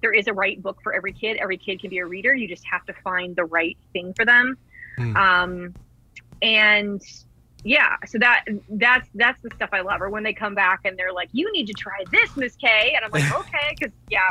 there 0.00 0.12
is 0.12 0.26
a 0.26 0.32
right 0.32 0.62
book 0.62 0.80
for 0.82 0.92
every 0.92 1.12
kid. 1.12 1.36
Every 1.36 1.56
kid 1.56 1.80
can 1.80 1.90
be 1.90 1.98
a 1.98 2.06
reader. 2.06 2.34
You 2.34 2.48
just 2.48 2.64
have 2.64 2.84
to 2.86 2.92
find 3.04 3.36
the 3.36 3.44
right 3.44 3.76
thing 3.92 4.12
for 4.14 4.24
them. 4.24 4.56
Mm. 4.98 5.16
um, 5.16 5.74
and 6.42 7.02
yeah 7.62 7.96
so 8.06 8.18
that 8.18 8.44
that's 8.70 9.06
that's 9.14 9.40
the 9.42 9.50
stuff 9.54 9.68
i 9.72 9.80
love. 9.80 10.00
Or 10.00 10.08
when 10.08 10.22
they 10.22 10.32
come 10.32 10.54
back 10.54 10.80
and 10.84 10.98
they're 10.98 11.12
like 11.12 11.28
you 11.32 11.50
need 11.52 11.66
to 11.66 11.74
try 11.74 12.04
this 12.10 12.36
miss 12.36 12.56
k. 12.56 12.94
And 12.96 13.04
i'm 13.04 13.10
like 13.10 13.32
okay 13.46 13.76
because 13.78 13.92
yeah. 14.08 14.30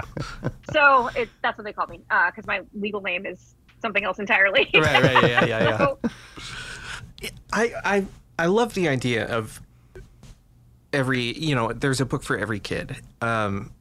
So 0.74 1.10
it's 1.16 1.32
that's 1.42 1.58
what 1.58 1.66
they 1.66 1.74
call 1.74 1.88
me 1.88 2.02
because 2.08 2.46
my 2.48 2.62
legal 2.74 3.02
name 3.02 3.26
is 3.26 3.56
something 3.82 4.04
else 4.04 4.20
entirely. 4.20 4.70
Right, 4.74 5.04
right, 5.04 5.30
yeah, 5.30 5.46
yeah, 5.46 5.96
yeah. 7.22 7.30
I, 7.54 7.74
I 7.84 8.06
I 8.38 8.46
love 8.46 8.74
the 8.74 8.88
idea 8.88 9.26
of 9.26 9.62
every 10.94 11.38
you 11.38 11.56
know 11.56 11.74
there's 11.74 12.02
a 12.02 12.06
book 12.06 12.24
for 12.24 12.38
every 12.38 12.60
kid. 12.60 12.96
Um, 13.22 13.72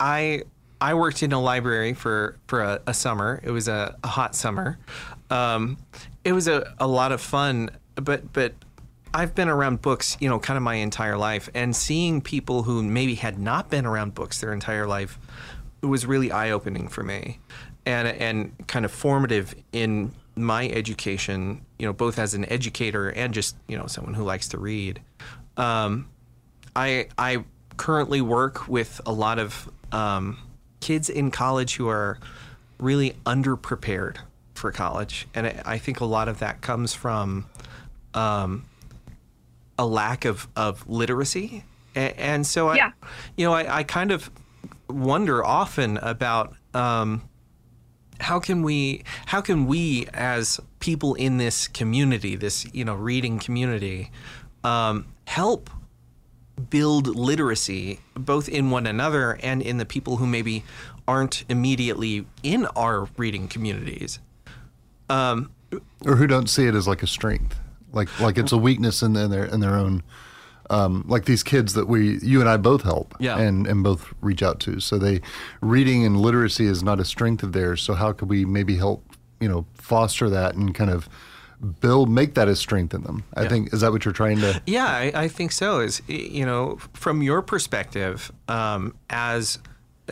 I 0.00 0.42
I 0.82 0.94
worked 0.94 1.22
in 1.22 1.32
a 1.32 1.40
library 1.40 1.94
for 1.94 2.36
for 2.48 2.60
a, 2.60 2.80
a 2.88 2.92
summer. 2.92 3.40
It 3.44 3.52
was 3.52 3.68
a, 3.68 3.96
a 4.02 4.08
hot 4.08 4.34
summer. 4.34 4.80
Um, 5.30 5.78
it 6.24 6.32
was 6.32 6.48
a, 6.48 6.74
a 6.80 6.88
lot 6.88 7.12
of 7.12 7.20
fun, 7.20 7.70
but 7.94 8.32
but 8.32 8.52
I've 9.14 9.32
been 9.32 9.48
around 9.48 9.80
books, 9.80 10.16
you 10.18 10.28
know, 10.28 10.40
kind 10.40 10.56
of 10.56 10.64
my 10.64 10.74
entire 10.74 11.16
life, 11.16 11.48
and 11.54 11.74
seeing 11.76 12.20
people 12.20 12.64
who 12.64 12.82
maybe 12.82 13.14
had 13.14 13.38
not 13.38 13.70
been 13.70 13.86
around 13.86 14.14
books 14.14 14.40
their 14.40 14.52
entire 14.52 14.88
life 14.88 15.20
was 15.82 16.04
really 16.04 16.32
eye 16.32 16.50
opening 16.50 16.88
for 16.88 17.04
me, 17.04 17.38
and 17.86 18.08
and 18.08 18.66
kind 18.66 18.84
of 18.84 18.90
formative 18.90 19.54
in 19.72 20.12
my 20.34 20.68
education. 20.68 21.64
You 21.78 21.86
know, 21.86 21.92
both 21.92 22.18
as 22.18 22.34
an 22.34 22.44
educator 22.46 23.08
and 23.08 23.32
just 23.32 23.54
you 23.68 23.78
know 23.78 23.86
someone 23.86 24.14
who 24.14 24.24
likes 24.24 24.48
to 24.48 24.58
read. 24.58 25.00
Um, 25.56 26.08
I 26.74 27.06
I 27.16 27.44
currently 27.76 28.20
work 28.20 28.66
with 28.66 29.00
a 29.06 29.12
lot 29.12 29.38
of 29.38 29.70
um, 29.92 30.38
kids 30.82 31.08
in 31.08 31.30
college 31.30 31.76
who 31.76 31.88
are 31.88 32.18
really 32.78 33.14
underprepared 33.24 34.16
for 34.54 34.70
college, 34.70 35.26
and 35.34 35.46
I, 35.64 35.78
think 35.78 36.00
a 36.00 36.04
lot 36.04 36.28
of 36.28 36.40
that 36.40 36.60
comes 36.60 36.92
from 36.92 37.46
um, 38.12 38.66
a 39.78 39.86
lack 39.86 40.24
of 40.26 40.46
of 40.54 40.86
literacy, 40.88 41.64
and, 41.94 42.18
and 42.18 42.46
so 42.46 42.68
I, 42.68 42.76
Yeah. 42.76 42.92
you 43.36 43.46
know, 43.46 43.54
I, 43.54 43.78
I 43.78 43.82
kind 43.84 44.12
of 44.12 44.30
wonder 44.90 45.42
often 45.44 45.96
about. 45.98 46.54
Um, 46.74 47.22
how 48.20 48.38
can 48.38 48.62
we 48.62 49.02
how 49.26 49.40
can 49.40 49.66
we 49.66 50.06
as 50.14 50.60
people 50.78 51.14
in 51.14 51.38
this 51.38 51.66
community 51.66 52.36
this 52.36 52.64
you 52.72 52.84
know 52.84 52.94
reading 52.94 53.40
community 53.40 54.12
um, 54.62 55.06
help 55.26 55.68
build 56.70 57.06
literacy 57.06 57.98
both 58.14 58.48
in 58.48 58.70
one 58.70 58.86
another 58.86 59.38
and 59.42 59.62
in 59.62 59.78
the 59.78 59.84
people 59.86 60.18
who 60.18 60.26
maybe 60.26 60.62
aren't 61.08 61.44
immediately 61.48 62.26
in 62.42 62.66
our 62.76 63.08
reading 63.16 63.48
communities 63.48 64.18
um, 65.08 65.50
or 66.04 66.16
who 66.16 66.26
don't 66.26 66.48
see 66.48 66.66
it 66.66 66.74
as 66.74 66.86
like 66.86 67.02
a 67.02 67.06
strength, 67.06 67.58
like 67.92 68.08
like 68.20 68.38
it's 68.38 68.52
a 68.52 68.56
weakness 68.58 69.02
in, 69.02 69.16
in 69.16 69.30
their 69.30 69.44
in 69.46 69.60
their 69.60 69.74
own. 69.74 70.02
Um, 70.70 71.04
like 71.06 71.26
these 71.26 71.42
kids 71.42 71.74
that 71.74 71.86
we, 71.86 72.18
you 72.20 72.40
and 72.40 72.48
I 72.48 72.56
both 72.56 72.82
help, 72.82 73.14
Yeah. 73.18 73.36
and 73.38 73.66
and 73.66 73.82
both 73.82 74.14
reach 74.22 74.42
out 74.42 74.58
to. 74.60 74.80
So 74.80 74.96
they, 74.96 75.20
reading 75.60 76.06
and 76.06 76.18
literacy 76.18 76.64
is 76.66 76.82
not 76.82 76.98
a 77.00 77.04
strength 77.04 77.42
of 77.42 77.52
theirs. 77.52 77.82
So 77.82 77.92
how 77.94 78.12
could 78.12 78.30
we 78.30 78.44
maybe 78.46 78.76
help, 78.76 79.04
you 79.40 79.48
know, 79.48 79.66
foster 79.74 80.30
that 80.30 80.54
and 80.54 80.74
kind 80.74 80.88
of 80.90 81.08
build, 81.62 82.10
make 82.10 82.34
that 82.34 82.48
a 82.48 82.56
strength 82.56 82.94
in 82.94 83.02
them? 83.02 83.24
I 83.34 83.46
think 83.46 83.72
is 83.72 83.80
that 83.80 83.92
what 83.92 84.04
you're 84.04 84.12
trying 84.14 84.38
to? 84.40 84.60
Yeah, 84.66 84.86
I, 84.86 85.12
I 85.14 85.28
think 85.28 85.52
so. 85.52 85.80
Is 85.80 86.02
you 86.08 86.44
know, 86.44 86.78
from 86.92 87.22
your 87.22 87.42
perspective, 87.42 88.32
um, 88.48 88.94
as 89.10 89.58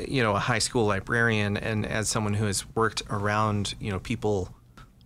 you 0.07 0.23
know, 0.23 0.35
a 0.35 0.39
high 0.39 0.61
school 0.61 0.87
librarian 0.87 1.57
and 1.57 1.85
as 1.85 2.09
someone 2.09 2.35
who 2.35 2.47
has 2.47 2.65
worked 2.75 3.03
around 3.11 3.75
you 3.81 3.91
know 3.91 3.99
people 3.99 4.55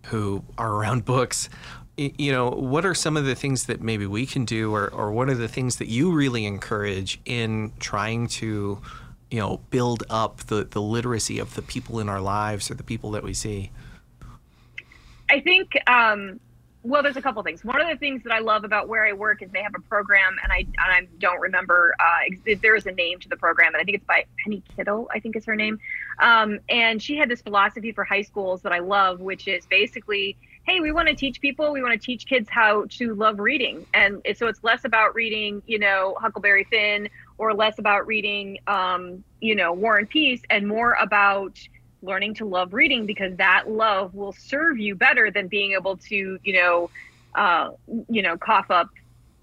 who 0.05 0.43
are 0.57 0.71
around 0.71 1.03
books, 1.05 1.49
you 1.97 2.31
know, 2.31 2.49
what 2.49 2.85
are 2.85 2.93
some 2.93 3.17
of 3.17 3.25
the 3.25 3.35
things 3.35 3.65
that 3.65 3.81
maybe 3.81 4.05
we 4.05 4.25
can 4.25 4.45
do, 4.45 4.73
or 4.73 4.89
or 4.93 5.11
what 5.11 5.29
are 5.29 5.35
the 5.35 5.47
things 5.47 5.77
that 5.77 5.87
you 5.87 6.11
really 6.11 6.45
encourage 6.45 7.19
in 7.25 7.71
trying 7.79 8.27
to 8.27 8.79
you 9.31 9.39
know 9.39 9.61
build 9.71 10.03
up 10.09 10.37
the 10.47 10.65
the 10.65 10.81
literacy 10.81 11.39
of 11.39 11.55
the 11.55 11.61
people 11.61 11.99
in 11.99 12.07
our 12.07 12.21
lives 12.21 12.69
or 12.69 12.75
the 12.75 12.83
people 12.83 13.11
that 13.11 13.23
we 13.23 13.33
see? 13.33 13.71
I 15.29 15.39
think 15.41 15.77
um, 15.89 16.39
well, 16.85 17.01
there's 17.01 17.17
a 17.17 17.21
couple 17.21 17.41
things. 17.41 17.65
One 17.65 17.81
of 17.81 17.87
the 17.87 17.97
things 17.97 18.21
that 18.23 18.31
I 18.31 18.39
love 18.39 18.63
about 18.63 18.87
where 18.87 19.05
I 19.05 19.13
work 19.13 19.41
is 19.41 19.49
they 19.51 19.63
have 19.63 19.73
a 19.75 19.81
program, 19.81 20.37
and 20.43 20.51
I 20.53 20.59
and 20.59 20.75
I 20.77 21.07
don't 21.19 21.41
remember 21.41 21.95
uh, 21.99 22.35
if 22.45 22.61
there 22.61 22.75
is 22.75 22.85
a 22.85 22.91
name 22.91 23.19
to 23.21 23.29
the 23.29 23.35
program, 23.35 23.73
and 23.73 23.81
I 23.81 23.83
think 23.83 23.97
it's 23.97 24.05
by 24.05 24.25
Penny 24.43 24.61
Kittle, 24.75 25.09
I 25.11 25.19
think 25.19 25.35
is 25.35 25.45
her 25.45 25.55
name. 25.55 25.79
Um, 26.19 26.59
and 26.69 27.01
she 27.01 27.17
had 27.17 27.27
this 27.27 27.41
philosophy 27.41 27.91
for 27.91 28.03
high 28.03 28.21
schools 28.21 28.61
that 28.61 28.71
I 28.71 28.79
love, 28.79 29.19
which 29.19 29.47
is 29.47 29.65
basically, 29.65 30.37
hey, 30.67 30.79
we 30.79 30.91
want 30.91 31.07
to 31.07 31.15
teach 31.15 31.41
people, 31.41 31.73
we 31.73 31.81
want 31.81 31.99
to 31.99 32.05
teach 32.05 32.27
kids 32.27 32.47
how 32.49 32.85
to 32.91 33.15
love 33.15 33.39
reading, 33.39 33.85
and 33.95 34.21
so 34.35 34.45
it's 34.45 34.63
less 34.63 34.85
about 34.85 35.15
reading, 35.15 35.63
you 35.65 35.79
know, 35.79 36.15
Huckleberry 36.21 36.65
Finn, 36.65 37.09
or 37.39 37.55
less 37.55 37.79
about 37.79 38.05
reading, 38.05 38.59
um, 38.67 39.23
you 39.41 39.55
know, 39.55 39.73
War 39.73 39.97
and 39.97 40.07
Peace, 40.07 40.43
and 40.51 40.67
more 40.67 40.95
about 41.01 41.57
learning 42.05 42.35
to 42.35 42.45
love 42.45 42.73
reading 42.73 43.05
because 43.05 43.35
that 43.37 43.69
love 43.69 44.13
will 44.13 44.33
serve 44.33 44.77
you 44.77 44.95
better 44.95 45.31
than 45.31 45.47
being 45.47 45.73
able 45.73 45.97
to, 45.97 46.39
you 46.43 46.53
know, 46.53 46.89
uh, 47.35 47.71
you 48.09 48.21
know, 48.21 48.37
cough 48.37 48.71
up 48.71 48.89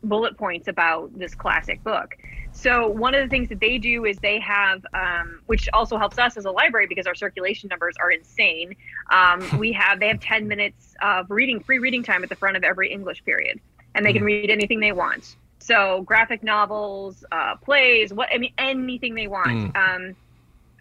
bullet 0.05 0.37
points 0.37 0.69
about 0.69 1.17
this 1.17 1.35
classic 1.35 1.83
book. 1.85 2.17
So 2.53 2.89
one 2.89 3.15
of 3.15 3.23
the 3.23 3.29
things 3.29 3.49
that 3.49 3.61
they 3.61 3.79
do 3.79 4.05
is 4.05 4.19
they 4.19 4.39
have, 4.41 4.85
um, 4.93 5.41
which 5.47 5.69
also 5.73 5.97
helps 5.97 6.19
us 6.19 6.37
as 6.37 6.45
a 6.45 6.51
library 6.51 6.87
because 6.87 7.07
our 7.07 7.15
circulation 7.15 7.69
numbers 7.69 7.97
are 7.99 8.11
insane. 8.11 8.77
Um, 9.11 9.47
we 9.59 9.73
have 9.73 10.01
they 10.01 10.09
have 10.09 10.21
10 10.21 10.47
minutes 10.47 10.95
of 11.01 11.31
reading, 11.31 11.61
free 11.61 11.79
reading 11.79 12.03
time 12.03 12.23
at 12.23 12.29
the 12.29 12.37
front 12.37 12.57
of 12.57 12.65
every 12.65 12.93
English 12.93 13.25
period, 13.25 13.61
and 13.95 14.05
they 14.05 14.13
can 14.13 14.23
mm. 14.23 14.27
read 14.27 14.51
anything 14.51 14.81
they 14.81 14.93
want. 14.93 15.37
So 15.61 16.03
graphic 16.03 16.43
novels, 16.43 17.25
uh, 17.33 17.57
plays, 17.57 18.13
what 18.13 18.29
I 18.35 18.39
mean, 18.39 18.53
anything 18.59 19.15
they 19.15 19.29
want. 19.29 19.73
Mm. 19.73 19.77
Um, 19.77 20.17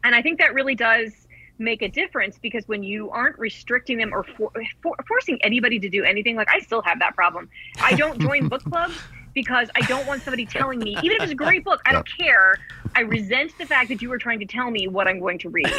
and 0.04 0.15
I 0.15 0.22
think 0.22 0.39
that 0.39 0.54
really 0.54 0.76
does 0.76 1.20
make 1.62 1.82
a 1.82 1.88
difference 1.88 2.38
because 2.41 2.67
when 2.67 2.84
you 2.84 3.10
aren't 3.12 3.38
restricting 3.39 3.97
them 3.97 4.13
or 4.13 4.24
for, 4.24 4.52
for, 4.82 4.95
forcing 5.08 5.39
anybody 5.43 5.80
to 5.80 5.89
do 5.89 6.04
anything, 6.04 6.36
like 6.36 6.50
I 6.50 6.60
still 6.60 6.82
have 6.82 7.00
that 7.00 7.15
problem. 7.15 7.50
I 7.82 7.93
don't 7.93 8.19
join 8.19 8.47
book 8.47 8.63
clubs 8.63 8.95
because 9.34 9.69
I 9.76 9.82
don't 9.82 10.06
want 10.08 10.24
somebody 10.24 10.45
telling 10.45 10.80
me, 10.80 10.97
even 11.04 11.17
if 11.17 11.24
it's 11.24 11.32
a 11.32 11.36
great 11.36 11.63
book, 11.63 11.82
I 11.86 11.93
don't 11.93 12.08
care. 12.17 12.58
I 12.95 13.02
resent 13.02 13.58
the 13.58 13.65
fact 13.65 13.88
that 13.88 14.02
you 14.02 14.10
were 14.10 14.17
trying 14.17 14.39
to 14.39 14.45
tell 14.45 14.69
me 14.69 14.88
what 14.88 15.08
I'm 15.08 15.19
going 15.19 15.39
to 15.39 15.50
read. 15.50 15.71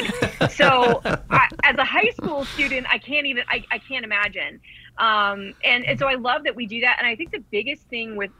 So, 0.50 1.02
I, 1.04 1.48
as 1.62 1.76
a 1.76 1.84
high 1.84 2.10
school 2.10 2.46
student, 2.46 2.86
I 2.88 2.96
can't 2.96 3.26
even, 3.26 3.44
I, 3.48 3.62
I 3.70 3.78
can't 3.78 4.04
imagine. 4.04 4.60
Um, 4.96 5.52
and, 5.64 5.84
and 5.84 5.98
so 5.98 6.08
I 6.08 6.14
love 6.14 6.44
that 6.44 6.56
we 6.56 6.66
do 6.66 6.80
that. 6.80 6.96
And 6.98 7.06
I 7.06 7.14
think 7.14 7.30
the 7.30 7.44
biggest 7.50 7.82
thing 7.88 8.16
with, 8.16 8.30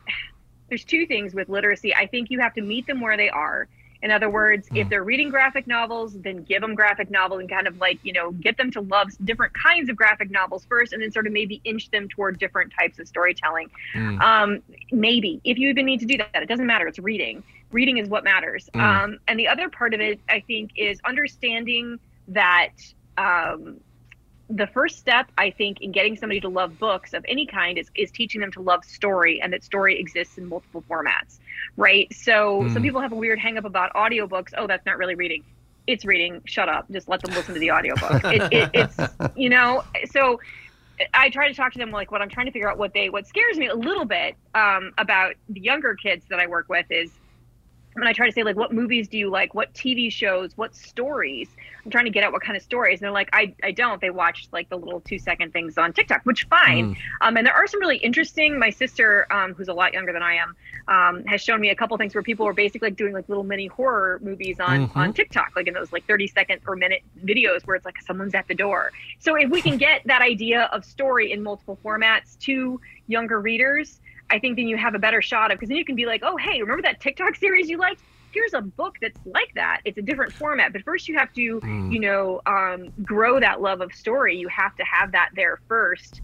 there's 0.70 0.84
two 0.84 1.06
things 1.06 1.34
with 1.34 1.50
literacy. 1.50 1.94
I 1.94 2.06
think 2.06 2.30
you 2.30 2.40
have 2.40 2.54
to 2.54 2.62
meet 2.62 2.86
them 2.86 3.02
where 3.02 3.18
they 3.18 3.28
are 3.28 3.68
in 4.02 4.10
other 4.10 4.28
words, 4.28 4.68
mm. 4.68 4.78
if 4.78 4.84
hmm. 4.84 4.90
they're 4.90 5.04
reading 5.04 5.30
graphic 5.30 5.66
novels, 5.66 6.14
then 6.20 6.42
give 6.42 6.60
them 6.60 6.74
graphic 6.74 7.10
novels 7.10 7.40
and 7.40 7.48
kind 7.48 7.66
of 7.66 7.78
like, 7.78 8.00
you 8.02 8.12
know, 8.12 8.32
get 8.32 8.56
them 8.56 8.70
to 8.72 8.80
love 8.80 9.10
different 9.24 9.52
kinds 9.54 9.88
of 9.88 9.96
graphic 9.96 10.30
novels 10.30 10.64
first 10.68 10.92
and 10.92 11.02
then 11.02 11.12
sort 11.12 11.26
of 11.26 11.32
maybe 11.32 11.60
inch 11.64 11.90
them 11.90 12.08
toward 12.08 12.38
different 12.38 12.72
types 12.78 12.98
of 12.98 13.06
storytelling. 13.06 13.70
Mm. 13.94 14.20
Um, 14.20 14.62
maybe 14.90 15.40
if 15.44 15.56
you 15.56 15.68
even 15.68 15.86
need 15.86 16.00
to 16.00 16.06
do 16.06 16.18
that, 16.18 16.42
it 16.42 16.48
doesn't 16.48 16.66
matter. 16.66 16.88
It's 16.88 16.98
reading. 16.98 17.44
Reading 17.70 17.98
is 17.98 18.08
what 18.08 18.24
matters. 18.24 18.68
Mm. 18.74 18.80
Um, 18.80 19.18
and 19.28 19.38
the 19.38 19.46
other 19.48 19.68
part 19.68 19.94
of 19.94 20.00
it, 20.00 20.18
I 20.28 20.40
think, 20.40 20.72
is 20.76 21.00
understanding 21.04 22.00
that 22.28 22.72
um, 23.18 23.80
the 24.54 24.66
first 24.66 24.98
step 24.98 25.30
i 25.38 25.50
think 25.50 25.80
in 25.80 25.92
getting 25.92 26.16
somebody 26.16 26.40
to 26.40 26.48
love 26.48 26.78
books 26.78 27.14
of 27.14 27.24
any 27.26 27.46
kind 27.46 27.78
is, 27.78 27.90
is 27.94 28.10
teaching 28.10 28.40
them 28.40 28.52
to 28.52 28.60
love 28.60 28.84
story 28.84 29.40
and 29.40 29.52
that 29.52 29.64
story 29.64 29.98
exists 29.98 30.36
in 30.36 30.46
multiple 30.46 30.84
formats 30.88 31.38
right? 31.76 32.12
So 32.14 32.62
mm. 32.62 32.66
some 32.68 32.76
hmm. 32.76 32.82
people 32.82 33.00
have 33.00 33.12
a 33.12 33.16
weird 33.16 33.38
hang 33.38 33.58
up 33.58 33.64
about 33.64 33.92
audiobooks. 33.94 34.52
Oh 34.56 34.66
that's 34.66 34.86
not 34.86 34.98
really 34.98 35.14
reading. 35.14 35.44
It's 35.86 36.04
reading. 36.04 36.42
Shut 36.44 36.68
up. 36.68 36.90
Just 36.90 37.08
let 37.08 37.22
them 37.22 37.34
listen 37.34 37.54
to 37.54 37.60
the 37.60 37.72
audiobook. 37.72 38.22
It, 38.24 38.52
it, 38.52 38.70
it's 38.74 39.36
you 39.36 39.48
know 39.48 39.84
so 40.10 40.40
i 41.14 41.30
try 41.30 41.48
to 41.48 41.54
talk 41.54 41.72
to 41.72 41.78
them 41.78 41.90
like 41.90 42.12
what 42.12 42.22
i'm 42.22 42.28
trying 42.28 42.46
to 42.46 42.52
figure 42.52 42.70
out 42.70 42.78
what 42.78 42.92
they 42.92 43.08
what 43.08 43.26
scares 43.26 43.58
me 43.58 43.66
a 43.66 43.74
little 43.74 44.04
bit 44.04 44.36
um, 44.54 44.92
about 44.98 45.34
the 45.48 45.60
younger 45.60 45.94
kids 45.94 46.24
that 46.28 46.38
i 46.38 46.46
work 46.46 46.68
with 46.68 46.86
is 46.90 47.10
when 47.94 48.06
I 48.06 48.12
try 48.12 48.26
to 48.26 48.32
say 48.32 48.42
like 48.42 48.56
what 48.56 48.72
movies 48.72 49.08
do 49.08 49.18
you 49.18 49.30
like, 49.30 49.54
what 49.54 49.72
TV 49.74 50.10
shows, 50.10 50.56
what 50.56 50.74
stories, 50.74 51.48
I'm 51.84 51.90
trying 51.90 52.04
to 52.04 52.10
get 52.10 52.22
at 52.24 52.32
what 52.32 52.42
kind 52.42 52.56
of 52.56 52.62
stories. 52.62 53.00
And 53.00 53.06
they're 53.06 53.12
like, 53.12 53.28
I, 53.32 53.54
I 53.62 53.72
don't. 53.72 54.00
They 54.00 54.10
watch 54.10 54.48
like 54.52 54.68
the 54.68 54.76
little 54.76 55.00
two 55.00 55.18
second 55.18 55.52
things 55.52 55.76
on 55.78 55.92
TikTok, 55.92 56.22
which 56.24 56.44
fine. 56.44 56.94
Mm. 56.94 56.98
Um, 57.20 57.36
and 57.36 57.46
there 57.46 57.54
are 57.54 57.66
some 57.66 57.80
really 57.80 57.96
interesting. 57.96 58.58
My 58.58 58.70
sister, 58.70 59.26
um, 59.32 59.54
who's 59.54 59.68
a 59.68 59.74
lot 59.74 59.92
younger 59.92 60.12
than 60.12 60.22
I 60.22 60.34
am, 60.34 60.56
um, 60.88 61.24
has 61.24 61.40
shown 61.40 61.60
me 61.60 61.70
a 61.70 61.74
couple 61.74 61.96
things 61.96 62.14
where 62.14 62.22
people 62.22 62.46
are 62.46 62.52
basically 62.52 62.88
like 62.88 62.96
doing 62.96 63.12
like 63.12 63.28
little 63.28 63.44
mini 63.44 63.66
horror 63.66 64.20
movies 64.22 64.60
on 64.60 64.88
mm-hmm. 64.88 64.98
on 64.98 65.12
TikTok, 65.12 65.52
like 65.56 65.66
in 65.66 65.74
those 65.74 65.92
like 65.92 66.06
30 66.06 66.28
second 66.28 66.60
or 66.66 66.76
minute 66.76 67.02
videos 67.24 67.66
where 67.66 67.76
it's 67.76 67.84
like 67.84 68.00
someone's 68.02 68.34
at 68.34 68.46
the 68.46 68.54
door. 68.54 68.92
So 69.18 69.34
if 69.34 69.50
we 69.50 69.60
can 69.60 69.76
get 69.76 70.02
that 70.06 70.22
idea 70.22 70.68
of 70.72 70.84
story 70.84 71.32
in 71.32 71.42
multiple 71.42 71.78
formats 71.84 72.38
to 72.40 72.80
younger 73.08 73.40
readers, 73.40 74.00
I 74.32 74.38
think 74.38 74.56
then 74.56 74.66
you 74.66 74.78
have 74.78 74.94
a 74.94 74.98
better 74.98 75.20
shot 75.20 75.52
of 75.52 75.58
because 75.58 75.68
then 75.68 75.76
you 75.76 75.84
can 75.84 75.94
be 75.94 76.06
like, 76.06 76.22
oh, 76.24 76.36
hey, 76.38 76.60
remember 76.60 76.82
that 76.82 77.00
TikTok 77.00 77.36
series 77.44 77.68
you 77.68 77.78
liked? 77.78 78.02
Here's 78.32 78.54
a 78.54 78.62
book 78.62 78.96
that's 79.02 79.20
like 79.26 79.52
that. 79.54 79.82
It's 79.84 79.98
a 79.98 80.02
different 80.02 80.32
format, 80.32 80.72
but 80.72 80.82
first 80.84 81.06
you 81.06 81.18
have 81.18 81.30
to, 81.34 81.60
mm. 81.60 81.92
you 81.92 82.00
know, 82.00 82.40
um, 82.46 82.90
grow 83.02 83.38
that 83.38 83.60
love 83.60 83.82
of 83.82 83.92
story. 83.92 84.38
You 84.38 84.48
have 84.48 84.74
to 84.76 84.84
have 84.84 85.12
that 85.12 85.30
there 85.36 85.60
first 85.68 86.22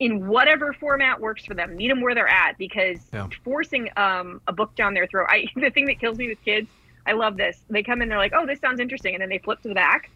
in 0.00 0.26
whatever 0.26 0.72
format 0.72 1.20
works 1.20 1.44
for 1.44 1.54
them. 1.54 1.76
Meet 1.76 1.88
them 1.88 2.00
where 2.00 2.16
they're 2.16 2.28
at 2.28 2.58
because 2.58 2.98
yeah. 3.12 3.28
forcing 3.44 3.88
um, 3.96 4.40
a 4.48 4.52
book 4.52 4.74
down 4.74 4.92
their 4.92 5.06
throat. 5.06 5.28
I 5.30 5.46
the 5.56 5.70
thing 5.70 5.86
that 5.86 6.00
kills 6.00 6.18
me 6.18 6.28
with 6.28 6.42
kids. 6.44 6.68
I 7.06 7.12
love 7.12 7.36
this. 7.36 7.62
They 7.70 7.84
come 7.84 8.02
in, 8.02 8.08
they're 8.08 8.18
like, 8.18 8.32
oh, 8.34 8.44
this 8.44 8.58
sounds 8.58 8.80
interesting, 8.80 9.14
and 9.14 9.22
then 9.22 9.28
they 9.28 9.38
flip 9.38 9.62
to 9.62 9.68
the 9.68 9.74
back. 9.74 10.10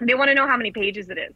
They 0.00 0.14
want 0.14 0.28
to 0.28 0.34
know 0.34 0.48
how 0.48 0.56
many 0.56 0.72
pages 0.72 1.08
it 1.08 1.18
is. 1.18 1.32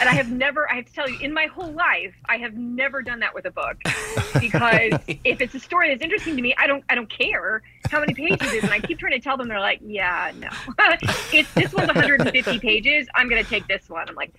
And 0.00 0.08
I 0.08 0.12
have 0.12 0.30
never, 0.30 0.70
I 0.70 0.76
have 0.76 0.86
to 0.86 0.92
tell 0.92 1.08
you, 1.08 1.18
in 1.20 1.32
my 1.32 1.46
whole 1.46 1.72
life, 1.72 2.14
I 2.28 2.36
have 2.38 2.54
never 2.54 3.02
done 3.02 3.20
that 3.20 3.34
with 3.34 3.46
a 3.46 3.50
book 3.50 3.76
because 4.40 5.00
if 5.24 5.40
it's 5.40 5.54
a 5.54 5.60
story 5.60 5.88
that's 5.88 6.02
interesting 6.02 6.36
to 6.36 6.42
me, 6.42 6.54
I 6.58 6.66
don't, 6.66 6.84
I 6.88 6.94
don't 6.94 7.10
care 7.10 7.62
how 7.90 8.00
many 8.00 8.14
pages 8.14 8.52
it 8.52 8.56
is. 8.56 8.64
And 8.64 8.72
I 8.72 8.80
keep 8.80 8.98
trying 8.98 9.12
to 9.12 9.20
tell 9.20 9.36
them, 9.36 9.48
they're 9.48 9.60
like, 9.60 9.80
yeah, 9.84 10.32
no, 10.38 10.48
it's 11.32 11.52
this 11.54 11.72
one's 11.72 11.86
150 11.86 12.58
pages. 12.58 13.06
I'm 13.14 13.28
gonna 13.28 13.44
take 13.44 13.66
this 13.68 13.88
one. 13.88 14.08
I'm 14.08 14.14
like, 14.14 14.32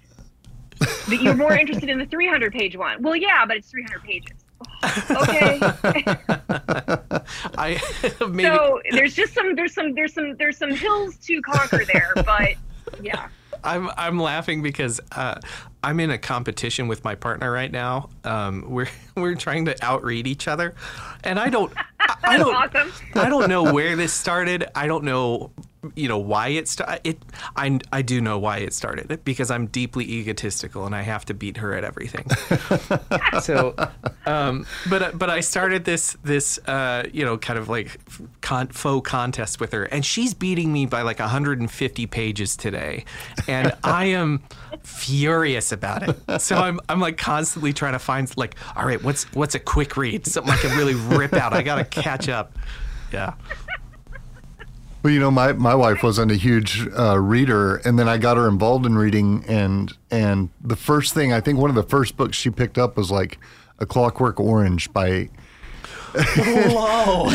but 0.80 1.22
you're 1.22 1.36
more 1.36 1.56
interested 1.58 1.89
in 1.89 2.00
the 2.00 2.06
300 2.06 2.52
page 2.52 2.76
one. 2.76 3.02
Well, 3.02 3.15
yeah, 3.15 3.46
but 3.46 3.58
it's 3.58 3.70
300 3.70 4.04
pages. 4.04 4.46
Oh, 4.84 5.24
okay. 5.24 5.60
I 7.58 7.80
maybe... 8.30 8.44
so 8.44 8.82
there's 8.91 9.13
just 9.13 9.34
some 9.34 9.56
there's 9.56 9.74
some 9.74 9.94
there's 9.94 10.13
some 10.13 10.36
there's 10.38 10.58
some 10.58 10.72
hills 10.72 11.18
to 11.18 11.41
conquer 11.41 11.84
there, 11.86 12.13
but 12.15 12.54
yeah. 13.02 13.28
I'm 13.65 13.89
I'm 13.97 14.19
laughing 14.19 14.62
because 14.62 15.01
uh, 15.12 15.39
I'm 15.84 15.99
in 15.99 16.12
a 16.12 16.17
competition 16.17 16.88
with 16.88 17.04
my 17.04 17.15
partner 17.15 17.51
right 17.51 17.71
now. 17.71 18.10
Um, 18.23 18.65
we're 18.69 18.88
we're 19.15 19.36
trying 19.36 19.65
to 19.65 19.75
outread 19.84 20.28
each 20.28 20.47
other, 20.47 20.75
and 21.23 21.39
I 21.39 21.49
don't 21.49 21.73
I, 21.99 22.15
I 22.23 22.38
don't 22.38 22.56
awesome. 22.56 22.91
I 23.15 23.30
don't 23.30 23.49
know 23.49 23.73
where 23.73 23.95
this 23.95 24.13
started. 24.13 24.65
I 24.75 24.88
don't 24.88 25.04
know 25.04 25.51
you 25.95 26.08
know 26.08 26.17
why 26.17 26.50
it 26.50 26.67
started. 26.67 27.02
It 27.04 27.19
I 27.56 27.80
I 27.91 28.02
do 28.02 28.21
know 28.21 28.38
why 28.38 28.58
it 28.58 28.74
started 28.74 29.24
because 29.24 29.52
I'm 29.52 29.67
deeply 29.67 30.06
egotistical 30.06 30.86
and 30.86 30.95
I 30.95 31.02
have 31.02 31.26
to 31.26 31.34
beat 31.34 31.58
her 31.58 31.74
at 31.74 31.84
everything. 31.84 32.26
so, 33.41 33.76
um, 34.26 34.65
but 34.89 35.17
but 35.17 35.30
I 35.30 35.39
started 35.41 35.86
this 35.86 36.17
this 36.24 36.58
uh, 36.67 37.04
you 37.12 37.26
know 37.26 37.38
kind 37.38 37.60
of 37.60 37.69
like 37.69 38.00
con- 38.41 38.67
faux 38.67 39.10
contest 39.10 39.60
with 39.60 39.71
her, 39.74 39.84
and 39.86 40.06
she's 40.06 40.34
beating 40.34 40.71
me 40.71 40.86
by 40.86 41.02
like 41.02 41.19
150 41.19 42.08
pages 42.08 42.56
today, 42.56 43.06
and 43.48 43.74
I 43.84 44.06
am 44.06 44.43
furious 44.84 45.71
about 45.71 46.10
it. 46.10 46.41
So 46.41 46.56
I'm 46.56 46.80
I'm 46.89 47.00
like 47.00 47.17
constantly 47.17 47.74
trying 47.74 47.93
to 47.93 48.00
find 48.00 48.26
like 48.38 48.56
all 48.76 48.86
right, 48.86 49.02
what's 49.04 49.24
what's 49.34 49.56
a 49.56 49.60
quick 49.60 49.98
read, 49.98 50.26
something 50.26 50.52
I 50.52 50.58
can 50.58 50.78
really 50.78 50.95
rip 50.95 51.34
out. 51.34 51.54
I 51.54 51.62
gotta 51.62 51.86
catch 51.86 52.30
up. 52.30 52.54
Yeah. 53.12 53.34
Well, 55.06 55.13
you 55.13 55.20
know, 55.20 55.30
my, 55.30 55.54
my 55.54 55.76
wife 55.76 56.02
wasn't 56.02 56.32
a 56.32 56.36
huge 56.36 56.88
uh, 56.98 57.20
reader, 57.20 57.76
and 57.76 58.00
then 58.00 58.10
I 58.10 58.18
got 58.18 58.38
her 58.38 58.48
involved 58.48 58.88
in 58.88 58.98
reading, 58.98 59.46
and 59.48 59.96
and 60.10 60.50
the 60.60 60.76
first 60.76 61.13
thing 61.13 61.32
I 61.32 61.41
think 61.41 61.60
one 61.60 61.70
of 61.70 61.76
the 61.76 61.84
first 61.84 62.18
books 62.18 62.36
she 62.36 62.50
picked 62.50 62.80
up 62.80 62.98
was 62.98 63.12
like 63.12 63.38
A 63.78 63.86
Clockwork 63.86 64.39
Orange 64.39 64.91
by. 64.94 65.30
Whoa! 66.15 67.30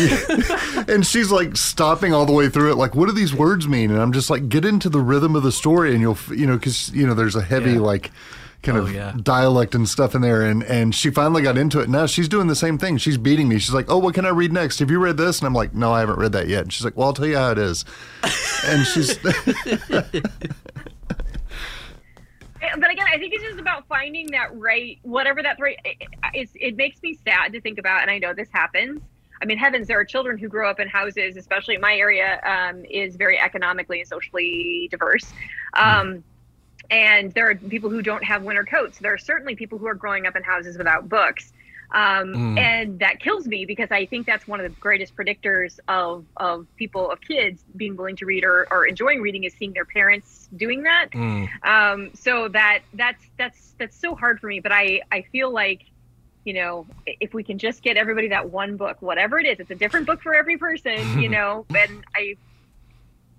and 0.88 1.06
she's 1.06 1.30
like 1.30 1.56
stopping 1.56 2.12
all 2.12 2.26
the 2.26 2.32
way 2.32 2.48
through 2.48 2.72
it, 2.72 2.74
like, 2.74 2.96
what 2.96 3.06
do 3.06 3.12
these 3.12 3.32
words 3.32 3.68
mean? 3.68 3.92
And 3.92 4.02
I'm 4.02 4.12
just 4.12 4.30
like, 4.30 4.48
get 4.48 4.64
into 4.64 4.88
the 4.88 4.98
rhythm 4.98 5.36
of 5.36 5.44
the 5.44 5.52
story, 5.52 5.92
and 5.92 6.00
you'll, 6.00 6.18
you 6.34 6.48
know, 6.48 6.56
because 6.56 6.90
you 6.90 7.06
know, 7.06 7.14
there's 7.14 7.36
a 7.36 7.42
heavy 7.42 7.74
yeah. 7.74 7.78
like 7.78 8.10
kind 8.62 8.78
oh, 8.78 8.82
of 8.82 8.92
yeah. 8.92 9.14
dialect 9.22 9.74
and 9.74 9.88
stuff 9.88 10.14
in 10.14 10.22
there. 10.22 10.42
And 10.42 10.62
and 10.62 10.94
she 10.94 11.10
finally 11.10 11.42
got 11.42 11.58
into 11.58 11.80
it. 11.80 11.88
Now 11.88 12.06
she's 12.06 12.28
doing 12.28 12.46
the 12.46 12.56
same 12.56 12.78
thing. 12.78 12.98
She's 12.98 13.18
beating 13.18 13.48
me. 13.48 13.58
She's 13.58 13.74
like, 13.74 13.90
"Oh, 13.90 13.98
what 13.98 14.14
can 14.14 14.24
I 14.24 14.30
read 14.30 14.52
next? 14.52 14.78
Have 14.78 14.90
you 14.90 14.98
read 14.98 15.16
this?" 15.16 15.38
And 15.38 15.46
I'm 15.46 15.54
like, 15.54 15.74
"No, 15.74 15.92
I 15.92 16.00
haven't 16.00 16.18
read 16.18 16.32
that 16.32 16.48
yet." 16.48 16.62
And 16.62 16.72
she's 16.72 16.84
like, 16.84 16.96
"Well, 16.96 17.08
I'll 17.08 17.14
tell 17.14 17.26
you 17.26 17.36
how 17.36 17.50
it 17.50 17.58
is." 17.58 17.84
and 18.66 18.86
she's. 18.86 19.18
but 22.78 22.90
again, 22.90 23.06
I 23.12 23.18
think 23.18 23.34
it's 23.34 23.42
just 23.42 23.58
about 23.58 23.86
finding 23.88 24.30
that 24.32 24.56
right, 24.56 24.98
whatever 25.02 25.42
that 25.42 25.58
right. 25.60 25.78
It's 26.34 26.52
it 26.54 26.76
makes 26.76 27.02
me 27.02 27.18
sad 27.24 27.52
to 27.52 27.60
think 27.60 27.78
about, 27.78 28.02
and 28.02 28.10
I 28.10 28.18
know 28.18 28.34
this 28.34 28.50
happens. 28.52 29.00
I 29.42 29.46
mean, 29.46 29.56
heavens, 29.56 29.88
there 29.88 29.98
are 29.98 30.04
children 30.04 30.36
who 30.36 30.48
grow 30.48 30.68
up 30.68 30.80
in 30.80 30.88
houses, 30.88 31.36
especially 31.36 31.74
in 31.74 31.80
my 31.80 31.94
area, 31.94 32.40
um, 32.44 32.84
is 32.84 33.16
very 33.16 33.38
economically 33.38 34.00
and 34.00 34.08
socially 34.08 34.86
diverse. 34.90 35.32
Um, 35.72 36.22
and 36.90 37.32
there 37.32 37.48
are 37.48 37.54
people 37.54 37.90
who 37.90 38.02
don't 38.02 38.24
have 38.24 38.42
winter 38.42 38.64
coats. 38.64 38.98
There 38.98 39.12
are 39.12 39.18
certainly 39.18 39.54
people 39.54 39.78
who 39.78 39.86
are 39.86 39.94
growing 39.94 40.26
up 40.26 40.36
in 40.36 40.42
houses 40.42 40.76
without 40.76 41.08
books. 41.08 41.52
Um, 41.92 42.34
Mm. 42.34 42.58
And 42.58 42.98
that 43.00 43.18
kills 43.18 43.48
me 43.48 43.64
because 43.64 43.90
I 43.90 44.06
think 44.06 44.24
that's 44.26 44.46
one 44.46 44.60
of 44.60 44.64
the 44.64 44.80
greatest 44.80 45.16
predictors 45.16 45.80
of, 45.88 46.24
of 46.36 46.66
people, 46.76 47.10
of 47.10 47.20
kids 47.20 47.64
being 47.76 47.96
willing 47.96 48.16
to 48.16 48.26
read 48.26 48.44
or, 48.44 48.68
or 48.70 48.86
enjoying 48.86 49.20
reading 49.20 49.42
is 49.44 49.54
seeing 49.54 49.72
their 49.72 49.84
parents 49.84 50.48
doing 50.56 50.84
that. 50.84 51.10
Mm. 51.10 51.48
Um, 51.64 52.10
so 52.14 52.48
that 52.48 52.82
that's 52.94 53.24
that's 53.36 53.74
that's 53.78 53.96
so 53.96 54.14
hard 54.14 54.40
for 54.40 54.46
me. 54.46 54.60
But 54.60 54.72
I 54.72 55.02
I 55.10 55.22
feel 55.32 55.50
like 55.50 55.82
you 56.44 56.54
know 56.54 56.86
if 57.06 57.34
we 57.34 57.42
can 57.42 57.58
just 57.58 57.82
get 57.82 57.96
everybody 57.96 58.28
that 58.28 58.50
one 58.50 58.76
book, 58.76 59.02
whatever 59.02 59.38
it 59.40 59.46
is, 59.46 59.58
it's 59.58 59.70
a 59.70 59.74
different 59.74 60.06
book 60.06 60.22
for 60.22 60.34
every 60.34 60.58
person. 60.58 61.20
You 61.20 61.28
know, 61.36 61.66
and 61.70 62.04
I 62.14 62.36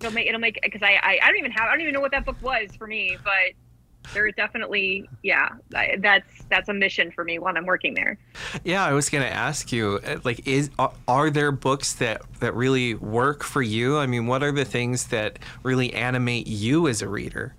it'll 0.02 0.14
make 0.14 0.28
it'll 0.28 0.40
make 0.40 0.60
because 0.62 0.82
I, 0.82 1.00
I 1.02 1.20
I 1.24 1.28
don't 1.28 1.38
even 1.38 1.52
have 1.52 1.68
I 1.68 1.72
don't 1.72 1.82
even 1.82 1.94
know 1.94 2.02
what 2.02 2.12
that 2.12 2.26
book 2.26 2.38
was 2.42 2.70
for 2.78 2.88
me, 2.88 3.18
but 3.24 4.14
there 4.14 4.28
is 4.28 4.34
definitely 4.36 5.08
yeah 5.22 5.50
that's 5.70 6.44
that's 6.50 6.70
a 6.70 6.74
mission 6.74 7.12
for 7.12 7.24
me 7.24 7.40
when 7.40 7.56
I'm 7.56 7.66
working 7.66 7.94
there. 7.94 8.18
Yeah, 8.64 8.84
I 8.84 8.94
was 8.94 9.10
going 9.10 9.24
to 9.24 9.32
ask 9.32 9.72
you, 9.72 10.00
uh, 10.06 10.20
like, 10.24 10.48
is 10.48 10.70
are, 10.80 10.92
are 11.08 11.30
there 11.30 11.52
books 11.52 11.94
that 11.96 12.22
that 12.40 12.56
really 12.56 12.96
work 12.96 13.44
for 13.44 13.62
you? 13.62 13.98
I 13.98 14.08
mean, 14.08 14.28
what 14.28 14.44
are 14.44 14.52
the 14.52 14.66
things 14.66 15.08
that 15.08 15.40
really 15.64 15.94
animate 15.94 16.48
you 16.48 16.88
as 16.88 17.02
a 17.02 17.08
reader? 17.08 17.56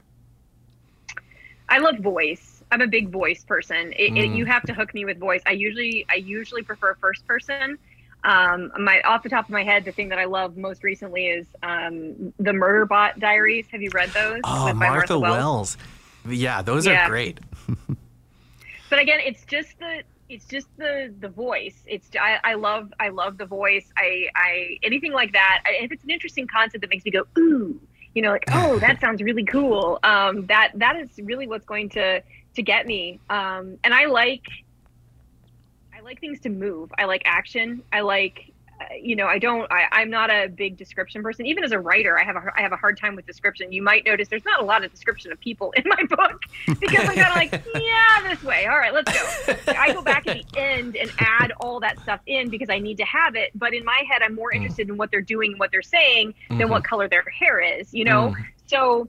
I 1.68 1.78
love 1.78 1.98
voice. 1.98 2.62
I'm 2.70 2.80
a 2.80 2.86
big 2.86 3.10
voice 3.10 3.44
person. 3.44 3.92
It, 3.92 4.16
it, 4.16 4.30
you 4.30 4.46
have 4.46 4.62
to 4.64 4.74
hook 4.74 4.94
me 4.94 5.04
with 5.04 5.18
voice. 5.18 5.42
I 5.46 5.52
usually 5.52 6.06
I 6.10 6.16
usually 6.16 6.62
prefer 6.62 6.94
first 6.94 7.26
person. 7.26 7.78
Um, 8.24 8.70
my 8.78 9.00
off 9.02 9.22
the 9.22 9.28
top 9.28 9.44
of 9.46 9.50
my 9.50 9.64
head, 9.64 9.84
the 9.84 9.92
thing 9.92 10.08
that 10.10 10.18
I 10.18 10.26
love 10.26 10.56
most 10.56 10.84
recently 10.84 11.26
is 11.26 11.46
um, 11.62 12.32
the 12.38 12.52
Murderbot 12.52 13.18
Diaries. 13.18 13.66
Have 13.72 13.82
you 13.82 13.90
read 13.92 14.10
those? 14.10 14.40
Oh, 14.44 14.66
by 14.66 14.72
Martha 14.72 15.18
Wells. 15.18 15.76
Yeah, 16.28 16.62
those 16.62 16.86
Yeah. 16.86 17.06
are 17.06 17.08
great. 17.08 17.40
But 18.90 18.98
again, 18.98 19.20
it's 19.24 19.44
just 19.46 19.78
the 19.78 20.02
it's 20.28 20.44
just 20.46 20.66
the 20.76 21.12
the 21.20 21.28
voice. 21.28 21.82
It's 21.86 22.10
I, 22.20 22.38
I 22.44 22.54
love 22.54 22.92
I 23.00 23.08
love 23.08 23.38
the 23.38 23.46
voice. 23.46 23.90
I 23.96 24.26
I 24.36 24.78
anything 24.82 25.12
like 25.12 25.32
that. 25.32 25.62
I, 25.64 25.82
if 25.82 25.92
it's 25.92 26.04
an 26.04 26.10
interesting 26.10 26.46
concept 26.46 26.82
that 26.82 26.90
makes 26.90 27.04
me 27.06 27.10
go 27.10 27.24
ooh, 27.38 27.80
you 28.14 28.20
know, 28.20 28.30
like 28.30 28.44
oh 28.52 28.78
that 28.80 29.00
sounds 29.04 29.22
really 29.22 29.44
cool. 29.44 29.98
Um, 30.02 30.44
that 30.46 30.72
that 30.74 30.96
is 30.96 31.08
really 31.22 31.46
what's 31.46 31.64
going 31.64 31.88
to 31.90 32.22
to 32.54 32.62
get 32.62 32.86
me. 32.86 33.18
Um, 33.30 33.78
and 33.82 33.94
I 33.94 34.04
like 34.06 34.42
I 36.02 36.04
like 36.04 36.20
things 36.20 36.40
to 36.40 36.48
move. 36.48 36.92
I 36.98 37.04
like 37.04 37.22
action. 37.24 37.82
I 37.92 38.00
like 38.00 38.52
uh, 38.80 38.94
you 39.00 39.14
know 39.14 39.26
I 39.26 39.38
don't 39.38 39.70
I, 39.70 39.84
I'm 39.92 40.10
not 40.10 40.30
a 40.30 40.48
big 40.48 40.76
description 40.76 41.22
person. 41.22 41.46
Even 41.46 41.62
as 41.62 41.70
a 41.70 41.78
writer, 41.78 42.18
I 42.18 42.24
have 42.24 42.34
a 42.34 42.42
I 42.56 42.62
have 42.62 42.72
a 42.72 42.76
hard 42.76 42.98
time 42.98 43.14
with 43.14 43.24
description. 43.24 43.70
You 43.70 43.82
might 43.82 44.04
notice 44.04 44.26
there's 44.26 44.44
not 44.44 44.60
a 44.60 44.64
lot 44.64 44.84
of 44.84 44.90
description 44.90 45.30
of 45.30 45.38
people 45.38 45.72
in 45.76 45.84
my 45.86 46.02
book 46.08 46.42
because 46.80 47.08
I'm 47.08 47.14
kind 47.14 47.20
of 47.20 47.36
like 47.36 47.52
yeah 47.74 48.28
this 48.28 48.42
way. 48.42 48.66
All 48.66 48.78
right, 48.78 48.92
let's 48.92 49.12
go. 49.12 49.54
I 49.78 49.92
go 49.92 50.02
back 50.02 50.26
at 50.26 50.38
the 50.38 50.58
end 50.58 50.96
and 50.96 51.12
add 51.18 51.52
all 51.60 51.78
that 51.80 52.00
stuff 52.00 52.20
in 52.26 52.50
because 52.50 52.68
I 52.68 52.80
need 52.80 52.96
to 52.96 53.04
have 53.04 53.36
it. 53.36 53.52
But 53.54 53.72
in 53.72 53.84
my 53.84 54.02
head, 54.08 54.22
I'm 54.22 54.34
more 54.34 54.50
mm. 54.50 54.56
interested 54.56 54.88
in 54.88 54.96
what 54.96 55.12
they're 55.12 55.20
doing 55.20 55.52
and 55.52 55.60
what 55.60 55.70
they're 55.70 55.82
saying 55.82 56.34
than 56.48 56.58
mm-hmm. 56.58 56.70
what 56.70 56.82
color 56.82 57.08
their 57.08 57.24
hair 57.30 57.60
is. 57.60 57.94
You 57.94 58.04
know, 58.04 58.34
mm. 58.36 58.44
so. 58.66 59.08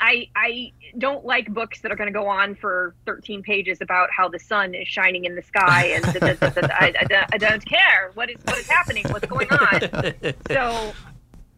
I 0.00 0.28
I 0.34 0.72
don't 0.98 1.24
like 1.24 1.52
books 1.52 1.80
that 1.82 1.92
are 1.92 1.96
going 1.96 2.06
to 2.12 2.18
go 2.18 2.26
on 2.26 2.54
for 2.54 2.94
13 3.06 3.42
pages 3.42 3.78
about 3.80 4.08
how 4.10 4.28
the 4.28 4.38
sun 4.38 4.74
is 4.74 4.88
shining 4.88 5.24
in 5.26 5.34
the 5.36 5.42
sky 5.42 5.86
and 5.94 6.04
I, 6.06 6.92
I, 7.00 7.04
don't- 7.04 7.34
I 7.34 7.38
don't 7.38 7.64
care 7.64 8.10
what 8.14 8.30
is 8.30 8.36
what 8.44 8.58
is 8.58 8.68
happening, 8.68 9.04
what's 9.10 9.26
going 9.26 9.48
on. 9.50 9.80
So 10.50 10.92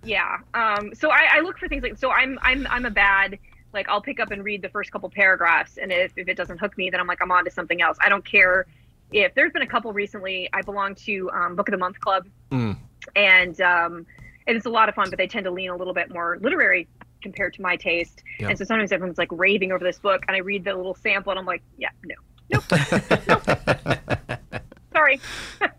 yeah, 0.05 0.38
um, 0.55 0.93
so 0.95 1.11
I, 1.11 1.28
I 1.34 1.40
look 1.40 1.59
for 1.59 1.68
things 1.68 1.82
like 1.84 1.97
so 1.97 2.11
I'm 2.11 2.38
I'm 2.43 2.66
I'm 2.68 2.84
a 2.84 2.90
bad 2.90 3.38
like 3.72 3.88
I'll 3.88 4.03
pick 4.03 4.18
up 4.20 4.32
and 4.32 4.43
read 4.45 4.61
the 4.61 4.68
first 4.68 4.90
couple 4.90 5.09
paragraphs 5.09 5.78
and 5.78 5.93
if, 5.93 6.12
if 6.16 6.28
it 6.28 6.36
doesn't 6.36 6.59
hook 6.59 6.76
me 6.76 6.90
then 6.90 6.99
I'm 7.01 7.07
like 7.07 7.22
I'm 7.22 7.30
on 7.30 7.45
to 7.45 7.51
something 7.51 7.80
else. 7.80 7.97
I 8.01 8.09
don't 8.09 8.24
care 8.24 8.66
if 9.12 9.34
there's 9.34 9.53
been 9.53 9.62
a 9.62 9.66
couple 9.66 9.93
recently. 9.93 10.49
I 10.53 10.62
belong 10.62 10.95
to 11.07 11.30
um, 11.32 11.55
Book 11.55 11.68
of 11.68 11.72
the 11.72 11.78
Month 11.78 12.01
Club 12.01 12.26
Mm. 12.51 12.76
and 13.14 13.61
um, 13.61 14.05
and 14.47 14.57
it's 14.57 14.66
a 14.66 14.70
lot 14.70 14.88
of 14.88 14.97
fun, 14.97 15.09
but 15.09 15.18
they 15.18 15.28
tend 15.28 15.45
to 15.45 15.51
lean 15.53 15.70
a 15.70 15.76
little 15.76 15.95
bit 15.95 16.12
more 16.12 16.36
literary 16.40 16.88
compared 17.23 17.55
to 17.55 17.62
my 17.62 17.77
taste. 17.77 18.23
Yeah. 18.39 18.49
And 18.49 18.59
so 18.59 18.64
sometimes 18.64 18.93
everyone's 18.93 19.18
like 19.18 19.29
raving 19.33 19.73
over 19.73 19.85
this 19.85 19.99
book, 19.99 20.25
and 20.29 20.35
I 20.37 20.41
read 20.41 20.64
the 20.64 20.75
little 20.75 20.95
sample, 20.95 21.31
and 21.33 21.39
I'm 21.39 21.47
like, 21.47 21.62
yeah, 21.79 21.89
no, 22.05 22.14
nope, 22.53 22.64
nope. 23.29 24.62
Sorry. 24.93 25.20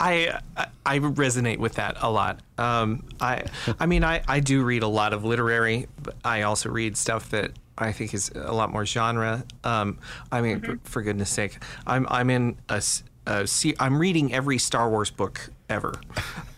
I 0.00 0.38
I- 0.84 0.98
resonate 0.98 1.58
with 1.58 1.74
that 1.74 1.96
a 2.00 2.10
lot. 2.10 2.40
Um, 2.58 3.04
I 3.20 3.44
I 3.80 3.86
mean 3.86 4.04
I, 4.04 4.22
I 4.28 4.40
do 4.40 4.62
read 4.62 4.82
a 4.82 4.88
lot 4.88 5.12
of 5.12 5.24
literary. 5.24 5.86
But 6.02 6.14
I 6.24 6.42
also 6.42 6.68
read 6.68 6.96
stuff 6.96 7.30
that 7.30 7.52
I 7.78 7.92
think 7.92 8.12
is 8.14 8.30
a 8.34 8.52
lot 8.52 8.70
more 8.70 8.84
genre. 8.86 9.44
Um, 9.64 9.98
I 10.30 10.40
mean, 10.42 10.60
Mm-hmm. 10.60 10.72
for, 10.84 10.90
for 10.90 11.02
goodness 11.02 11.30
sake, 11.30 11.58
I'm 11.86 12.06
I'm 12.10 12.28
in 12.30 12.56
a, 12.68 12.82
a 13.26 13.46
I'm 13.80 13.98
reading 13.98 14.32
every 14.34 14.58
Star 14.58 14.90
Wars 14.90 15.10
book 15.10 15.50
ever. 15.68 15.94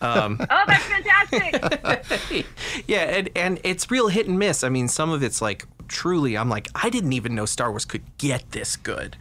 Um, 0.01 0.37
Oh, 0.49 0.63
that's 0.67 0.83
fantastic. 0.85 2.45
yeah, 2.87 3.01
and 3.03 3.29
and 3.35 3.59
it's 3.63 3.89
real 3.91 4.07
hit 4.07 4.27
and 4.27 4.39
miss. 4.39 4.63
I 4.63 4.69
mean, 4.69 4.87
some 4.87 5.09
of 5.11 5.23
it's 5.23 5.41
like 5.41 5.65
truly, 5.87 6.37
I'm 6.37 6.49
like, 6.49 6.67
I 6.75 6.91
didn't 6.91 7.13
even 7.13 7.33
know 7.33 7.45
Star 7.47 7.71
Wars 7.71 7.83
could 7.83 8.03
get 8.19 8.51
this 8.51 8.75
good. 8.75 9.17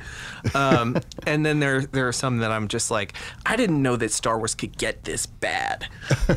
Um, 0.54 0.98
and 1.26 1.44
then 1.44 1.60
there 1.60 1.80
there 1.80 2.06
are 2.06 2.12
some 2.12 2.38
that 2.38 2.52
I'm 2.52 2.68
just 2.68 2.90
like, 2.90 3.14
I 3.46 3.56
didn't 3.56 3.82
know 3.82 3.96
that 3.96 4.12
Star 4.12 4.36
Wars 4.38 4.54
could 4.54 4.76
get 4.76 5.04
this 5.04 5.24
bad. 5.26 5.88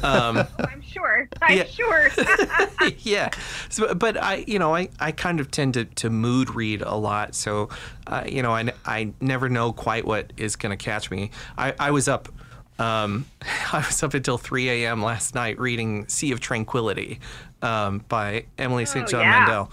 Um, 0.02 0.38
I'm 0.60 0.82
sure. 0.82 1.28
I'm 1.42 1.58
Yeah. 1.58 1.66
sure. 1.66 2.10
yeah. 3.00 3.30
So, 3.70 3.94
but 3.94 4.16
I, 4.18 4.46
you 4.48 4.58
know, 4.60 4.74
I, 4.74 4.90
I 5.00 5.12
kind 5.12 5.40
of 5.40 5.52
tend 5.52 5.74
to, 5.76 5.86
to 5.86 6.10
mood 6.10 6.56
read 6.56 6.82
a 6.82 6.96
lot. 6.96 7.36
So, 7.36 7.70
uh, 8.08 8.24
you 8.26 8.42
know, 8.42 8.52
I, 8.52 8.72
I 8.86 9.12
never 9.20 9.50
know 9.50 9.74
quite 9.74 10.06
what 10.06 10.32
is 10.38 10.56
going 10.56 10.76
to 10.76 10.82
catch 10.84 11.12
me. 11.12 11.32
I, 11.58 11.74
I 11.80 11.92
was 11.92 12.08
up, 12.08 12.30
um, 12.82 13.26
I 13.74 13.78
was 13.86 14.02
up 14.04 14.14
until 14.14 14.38
3 14.38 14.70
a.m. 14.70 15.02
last 15.04 15.36
night 15.36 15.60
reading 15.60 16.08
Sea 16.08 16.32
of 16.32 16.40
Tranquility 16.40 17.20
um, 17.62 18.04
by 18.10 18.46
Emily 18.58 18.86
St. 18.86 19.08
John 19.08 19.22
yeah. 19.22 19.40
Mandel. 19.40 19.72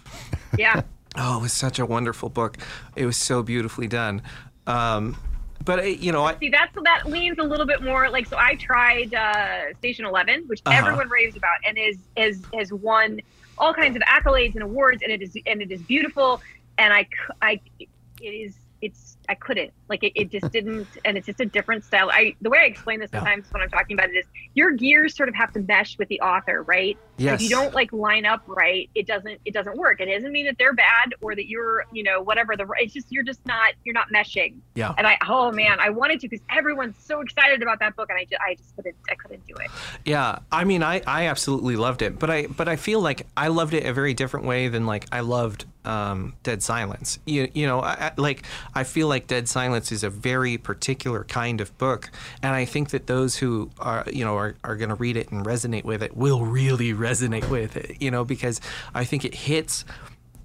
yeah. 0.58 0.82
Oh, 1.20 1.38
it 1.38 1.42
was 1.42 1.52
such 1.52 1.80
a 1.80 1.86
wonderful 1.86 2.28
book. 2.28 2.58
It 2.94 3.04
was 3.04 3.16
so 3.16 3.42
beautifully 3.42 3.88
done. 3.88 4.22
Um, 4.68 5.16
but, 5.64 5.80
uh, 5.80 5.82
you 5.82 6.12
know, 6.12 6.22
I, 6.24 6.38
See, 6.38 6.50
that's 6.50 6.72
that 6.84 7.06
leans 7.06 7.38
a 7.38 7.42
little 7.42 7.66
bit 7.66 7.82
more 7.82 8.08
like 8.08 8.26
so. 8.26 8.36
I 8.36 8.54
tried 8.54 9.14
uh, 9.14 9.74
Station 9.78 10.04
Eleven, 10.04 10.44
which 10.46 10.60
Uh-huh. 10.64 10.78
everyone 10.78 11.08
raves 11.08 11.34
about, 11.36 11.58
and 11.66 11.76
is 11.76 11.96
is 12.16 12.44
has 12.56 12.72
won 12.72 13.20
all 13.56 13.74
kinds 13.74 13.96
of 13.96 14.02
accolades 14.02 14.54
and 14.54 14.62
awards, 14.62 15.02
and 15.02 15.10
it 15.10 15.20
is 15.22 15.36
and 15.46 15.60
it 15.60 15.72
is 15.72 15.82
beautiful. 15.82 16.40
And 16.76 16.92
I, 16.94 17.08
I, 17.42 17.58
it 17.80 18.28
is 18.28 18.54
it's 18.80 19.16
I 19.28 19.34
couldn't 19.34 19.72
like 19.88 20.02
it, 20.02 20.12
it 20.14 20.30
just 20.30 20.50
didn't, 20.52 20.86
and 21.04 21.16
it's 21.18 21.26
just 21.26 21.40
a 21.40 21.46
different 21.46 21.84
style. 21.84 22.10
I 22.12 22.34
the 22.40 22.50
way 22.50 22.58
I 22.60 22.64
explain 22.64 23.00
this 23.00 23.10
Yeah. 23.12 23.20
sometimes 23.20 23.46
when 23.52 23.62
I'm 23.62 23.68
talking 23.70 23.98
about 23.98 24.10
it 24.10 24.16
is 24.16 24.26
your 24.54 24.70
gears 24.72 25.16
sort 25.16 25.28
of 25.28 25.34
have 25.34 25.52
to 25.54 25.60
mesh 25.60 25.98
with 25.98 26.08
the 26.08 26.20
author, 26.20 26.62
right? 26.62 26.96
yes. 27.16 27.34
If 27.36 27.42
you 27.42 27.48
don't 27.50 27.74
like 27.74 27.92
line 27.92 28.24
up 28.24 28.42
right, 28.46 28.88
it 28.94 29.06
doesn't 29.06 29.40
it 29.44 29.52
doesn't 29.52 29.76
work. 29.76 30.00
It 30.00 30.06
doesn't 30.06 30.30
mean 30.32 30.46
that 30.46 30.56
they're 30.58 30.72
bad 30.74 31.14
or 31.20 31.34
that 31.34 31.46
you're 31.48 31.84
you 31.92 32.02
know 32.02 32.22
whatever 32.22 32.56
the 32.56 32.66
it's 32.78 32.94
just 32.94 33.10
you're 33.10 33.24
just 33.24 33.44
not 33.46 33.74
you're 33.84 33.94
not 33.94 34.06
meshing. 34.14 34.54
Yeah. 34.74 34.94
And 34.96 35.06
I 35.06 35.18
oh 35.28 35.50
man, 35.52 35.78
I 35.80 35.90
wanted 35.90 36.20
to 36.20 36.28
because 36.28 36.44
everyone's 36.50 36.96
so 36.98 37.20
excited 37.20 37.62
about 37.62 37.80
that 37.80 37.96
book, 37.96 38.08
and 38.10 38.18
I 38.18 38.24
just 38.24 38.40
I 38.40 38.54
just 38.54 38.74
couldn't 38.76 38.96
I 39.10 39.14
couldn't 39.14 39.46
do 39.46 39.54
it. 39.56 39.70
Yeah, 40.04 40.38
I 40.52 40.64
mean, 40.64 40.82
I, 40.82 41.02
I 41.06 41.26
absolutely 41.26 41.76
loved 41.76 42.02
it, 42.02 42.18
but 42.18 42.30
I 42.30 42.46
but 42.46 42.68
I 42.68 42.76
feel 42.76 43.00
like 43.00 43.26
I 43.36 43.48
loved 43.48 43.74
it 43.74 43.84
a 43.84 43.92
very 43.92 44.14
different 44.14 44.46
way 44.46 44.68
than 44.68 44.86
like 44.86 45.04
I 45.12 45.20
loved 45.20 45.66
um, 45.88 46.34
Dead 46.42 46.62
Silence. 46.62 47.18
You 47.24 47.48
you 47.54 47.66
know, 47.66 47.80
I, 47.80 47.92
I, 47.92 48.12
like 48.16 48.44
I 48.74 48.84
feel 48.84 49.08
like 49.08 49.26
Dead 49.26 49.48
Silence 49.48 49.90
is 49.90 50.04
a 50.04 50.10
very 50.10 50.58
particular 50.58 51.24
kind 51.24 51.60
of 51.60 51.76
book, 51.78 52.10
and 52.42 52.54
I 52.54 52.64
think 52.64 52.90
that 52.90 53.06
those 53.06 53.36
who 53.36 53.70
are 53.80 54.04
you 54.12 54.24
know 54.24 54.36
are, 54.36 54.54
are 54.62 54.76
going 54.76 54.90
to 54.90 54.94
read 54.94 55.16
it 55.16 55.32
and 55.32 55.44
resonate 55.44 55.84
with 55.84 56.02
it 56.02 56.16
will 56.16 56.44
really 56.44 56.92
resonate 57.08 57.48
with 57.48 57.76
it. 57.76 58.00
You 58.00 58.10
know, 58.10 58.24
because 58.24 58.60
I 58.94 59.04
think 59.04 59.24
it 59.24 59.34
hits 59.34 59.84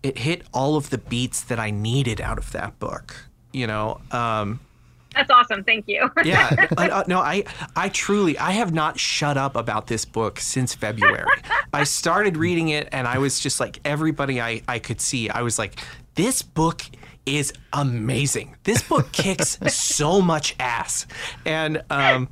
it 0.01 0.17
hit 0.17 0.43
all 0.53 0.75
of 0.77 0.89
the 0.89 0.97
beats 0.97 1.41
that 1.43 1.59
I 1.59 1.69
needed 1.71 2.21
out 2.21 2.37
of 2.37 2.51
that 2.53 2.79
book. 2.79 3.15
You 3.51 3.67
know. 3.67 3.99
Um, 4.11 4.61
That's 5.13 5.29
awesome. 5.29 5.63
Thank 5.63 5.87
you. 5.87 6.09
yeah 6.23 6.67
uh, 6.77 7.03
no 7.07 7.19
i 7.19 7.43
i 7.75 7.89
truly 7.89 8.37
i 8.37 8.51
have 8.51 8.73
not 8.73 8.99
shut 8.99 9.37
up 9.37 9.55
about 9.55 9.87
this 9.87 10.05
book 10.05 10.39
since 10.39 10.73
february 10.73 11.25
i 11.73 11.83
started 11.83 12.37
reading 12.37 12.69
it 12.69 12.87
and 12.91 13.07
i 13.07 13.17
was 13.17 13.39
just 13.39 13.59
like 13.59 13.79
everybody 13.83 14.39
i 14.41 14.61
i 14.67 14.79
could 14.79 15.01
see 15.01 15.29
i 15.29 15.41
was 15.41 15.59
like 15.59 15.79
this 16.15 16.41
book 16.41 16.83
is 17.25 17.53
amazing 17.73 18.55
this 18.63 18.81
book 18.83 19.11
kicks 19.11 19.57
so 19.67 20.21
much 20.21 20.55
ass 20.59 21.05
and 21.45 21.81
um 21.89 22.29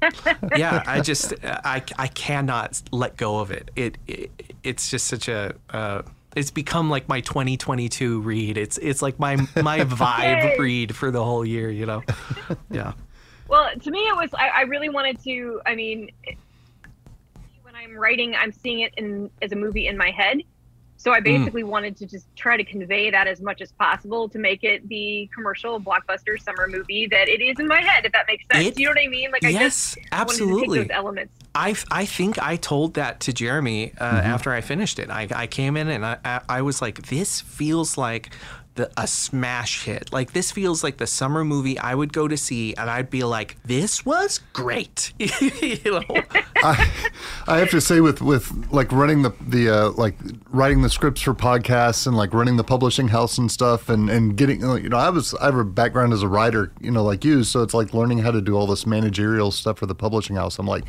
yeah 0.56 0.84
i 0.86 1.02
just 1.02 1.34
i 1.44 1.82
i 1.98 2.08
cannot 2.08 2.82
let 2.92 3.18
go 3.18 3.40
of 3.40 3.52
it 3.52 3.72
it, 3.76 3.98
it 4.08 4.32
it's 4.64 4.90
just 4.90 5.08
such 5.08 5.28
a 5.28 5.54
uh 5.72 6.02
it's 6.36 6.52
become 6.52 6.90
like 6.90 7.08
my 7.10 7.22
2022 7.22 8.22
read. 8.22 8.58
It's 8.58 8.78
it's 8.78 9.02
like 9.02 9.20
my 9.20 9.36
my 9.62 9.80
vibe 9.86 10.58
read 10.58 10.96
for 10.96 11.12
the 11.12 11.24
whole 11.24 11.46
year, 11.46 11.70
you 11.70 11.86
know. 11.86 12.04
Yeah. 12.70 12.94
Well, 13.48 13.70
to 13.78 13.92
me, 13.92 14.00
it 14.00 14.16
was 14.16 14.30
I, 14.34 14.48
I 14.48 14.62
really 14.62 14.90
wanted 14.90 15.22
to. 15.24 15.62
I 15.66 15.76
mean, 15.76 16.10
when 17.64 17.76
I'm 17.76 17.98
writing, 17.98 18.34
I'm 18.36 18.52
seeing 18.52 18.80
it 18.82 18.94
in 18.98 19.30
as 19.42 19.52
a 19.52 19.56
movie 19.56 19.88
in 19.88 19.98
my 19.98 20.10
head. 20.12 20.42
So 21.02 21.12
I 21.12 21.20
basically 21.20 21.64
mm. 21.64 21.70
wanted 21.70 21.98
to 21.98 22.06
just 22.06 22.28
try 22.36 22.56
to 22.56 22.64
convey 22.64 23.10
that 23.10 23.26
as 23.28 23.42
much 23.42 23.60
as 23.60 23.72
possible 23.72 24.30
to 24.30 24.38
make 24.38 24.64
it 24.64 24.88
the 24.88 25.28
commercial 25.34 25.82
blockbuster 25.82 26.40
summer 26.40 26.68
movie 26.68 27.08
that 27.08 27.28
it 27.28 27.42
is 27.42 27.60
in 27.60 27.68
my 27.68 27.82
head, 27.82 28.06
if 28.06 28.12
that 28.12 28.28
makes 28.28 28.44
sense. 28.52 28.68
It, 28.68 28.80
you 28.80 28.86
know 28.86 28.92
what 28.92 29.04
I 29.04 29.08
mean? 29.08 29.32
Like 29.32 29.44
I 29.44 29.50
yes, 29.50 29.96
just 29.96 29.98
absolutely. 30.12 30.84
those 30.84 30.92
elements. 30.92 31.34
I, 31.56 31.76
I 31.90 32.06
think 32.06 32.38
I 32.38 32.56
told 32.56 32.94
that 32.94 33.20
to 33.22 33.34
Jeremy 33.34 33.94
uh, 33.98 34.12
mm-hmm. 34.12 34.28
after 34.28 34.52
I 34.52 34.62
finished 34.62 35.00
it. 35.00 35.10
I, 35.10 35.28
I 35.34 35.48
came 35.48 35.76
in 35.76 35.88
and 35.88 36.06
I, 36.06 36.42
I 36.48 36.62
was 36.62 36.84
like, 36.84 37.08
this 37.08 37.42
feels 37.42 37.98
like 37.98 38.30
the, 38.76 38.92
a 38.98 39.08
smash 39.08 39.84
hit. 39.84 40.12
Like 40.14 40.34
this 40.34 40.52
feels 40.52 40.84
like 40.84 40.98
the 40.98 41.08
summer 41.08 41.44
movie 41.44 41.78
I 41.78 41.96
would 41.96 42.14
go 42.14 42.28
to 42.28 42.38
see, 42.38 42.74
and 42.76 42.90
I'd 42.90 43.10
be 43.10 43.24
like, 43.24 43.58
"This 43.64 44.06
was 44.06 44.40
great." 44.54 45.14
you 45.20 45.80
know, 45.86 46.04
I, 46.58 46.92
I 47.48 47.58
have 47.60 47.70
to 47.72 47.82
say 47.82 48.00
with 48.00 48.22
with 48.22 48.72
like 48.72 48.92
running 48.92 49.24
the 49.24 49.32
the 49.48 49.70
uh, 49.70 49.92
like 49.92 50.16
writing 50.50 50.82
the 50.82 50.90
scripts 50.90 51.22
for 51.22 51.34
podcasts 51.34 52.08
and 52.08 52.16
like 52.16 52.34
running 52.34 52.58
the 52.58 52.64
publishing 52.64 53.10
house 53.10 53.38
and 53.38 53.52
stuff, 53.52 53.90
and 53.90 54.10
and 54.10 54.38
getting 54.38 54.62
you 54.62 54.90
know 54.90 54.98
I 54.98 55.10
was 55.10 55.34
I 55.36 55.46
have 55.46 55.56
a 55.56 55.66
background 55.66 56.14
as 56.14 56.24
a 56.24 56.28
writer, 56.28 56.72
you 56.80 56.92
know, 56.92 57.04
like 57.04 57.26
you, 57.26 57.44
so 57.44 57.62
it's 57.64 57.74
like 57.74 57.94
learning 57.94 58.20
how 58.20 58.32
to 58.32 58.42
do 58.42 58.56
all 58.56 58.68
this 58.68 58.86
managerial 58.86 59.52
stuff 59.52 59.80
for 59.80 59.86
the 59.86 59.96
publishing 59.96 60.36
house. 60.36 60.60
I'm 60.60 60.68
like, 60.68 60.86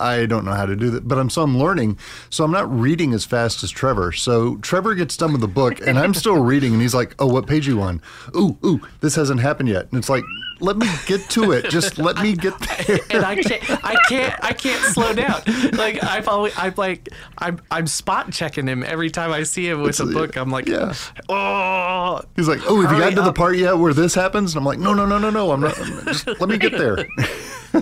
I 0.00 0.26
don't 0.26 0.44
know 0.44 0.52
how 0.52 0.66
to 0.66 0.76
do 0.76 0.90
that, 0.90 1.06
but 1.06 1.18
I'm 1.18 1.30
so 1.30 1.42
I'm 1.42 1.58
learning. 1.58 1.98
So 2.30 2.44
I'm 2.44 2.50
not 2.50 2.70
reading 2.72 3.12
as 3.14 3.24
fast 3.24 3.62
as 3.62 3.70
Trevor. 3.70 4.12
So 4.12 4.56
Trevor 4.56 4.94
gets 4.94 5.16
done 5.16 5.32
with 5.32 5.40
the 5.40 5.48
book, 5.48 5.80
and 5.86 5.98
I'm 5.98 6.14
still 6.14 6.42
reading, 6.42 6.72
and 6.72 6.82
he's 6.82 6.94
like, 6.94 7.14
"Oh, 7.18 7.26
what 7.26 7.46
page 7.46 7.66
you 7.66 7.80
on? 7.80 8.00
Ooh, 8.36 8.56
ooh, 8.64 8.80
this 9.00 9.14
hasn't 9.14 9.40
happened 9.40 9.68
yet." 9.68 9.88
And 9.90 9.98
it's 9.98 10.08
like, 10.08 10.24
let 10.60 10.76
me 10.76 10.88
get 11.06 11.28
to 11.30 11.52
it. 11.52 11.70
Just 11.70 11.98
let 11.98 12.16
me 12.18 12.34
get 12.34 12.58
there. 12.86 12.98
and 13.10 13.24
I 13.24 13.36
can't, 13.36 13.84
I 13.84 13.96
can't, 14.08 14.44
I 14.44 14.52
can't 14.52 14.82
slow 14.92 15.12
down. 15.12 15.42
Like 15.72 16.02
I've 16.02 16.28
always, 16.28 16.52
I'm 16.56 16.74
like, 16.76 17.08
I'm, 17.38 17.60
I'm 17.70 17.86
spot 17.86 18.32
checking 18.32 18.66
him 18.66 18.82
every 18.82 19.10
time 19.10 19.32
I 19.32 19.42
see 19.42 19.68
him 19.68 19.80
with 19.80 19.90
it's, 19.90 20.00
a 20.00 20.06
book. 20.06 20.36
I'm 20.36 20.50
like, 20.50 20.66
yeah. 20.66 20.94
oh. 21.28 22.20
He's 22.36 22.48
like, 22.48 22.60
oh, 22.66 22.80
have 22.80 22.92
you 22.92 22.98
gotten 22.98 23.16
to 23.16 23.22
the 23.22 23.32
part 23.32 23.56
yet 23.56 23.78
where 23.78 23.92
this 23.94 24.14
happens? 24.14 24.54
And 24.54 24.60
I'm 24.60 24.64
like, 24.64 24.78
no, 24.78 24.94
no, 24.94 25.06
no, 25.06 25.18
no, 25.18 25.30
no. 25.30 25.52
I'm 25.52 25.60
not. 25.60 25.74
Just 26.06 26.26
let 26.26 26.48
me 26.48 26.58
get 26.58 26.72
there. 26.72 27.06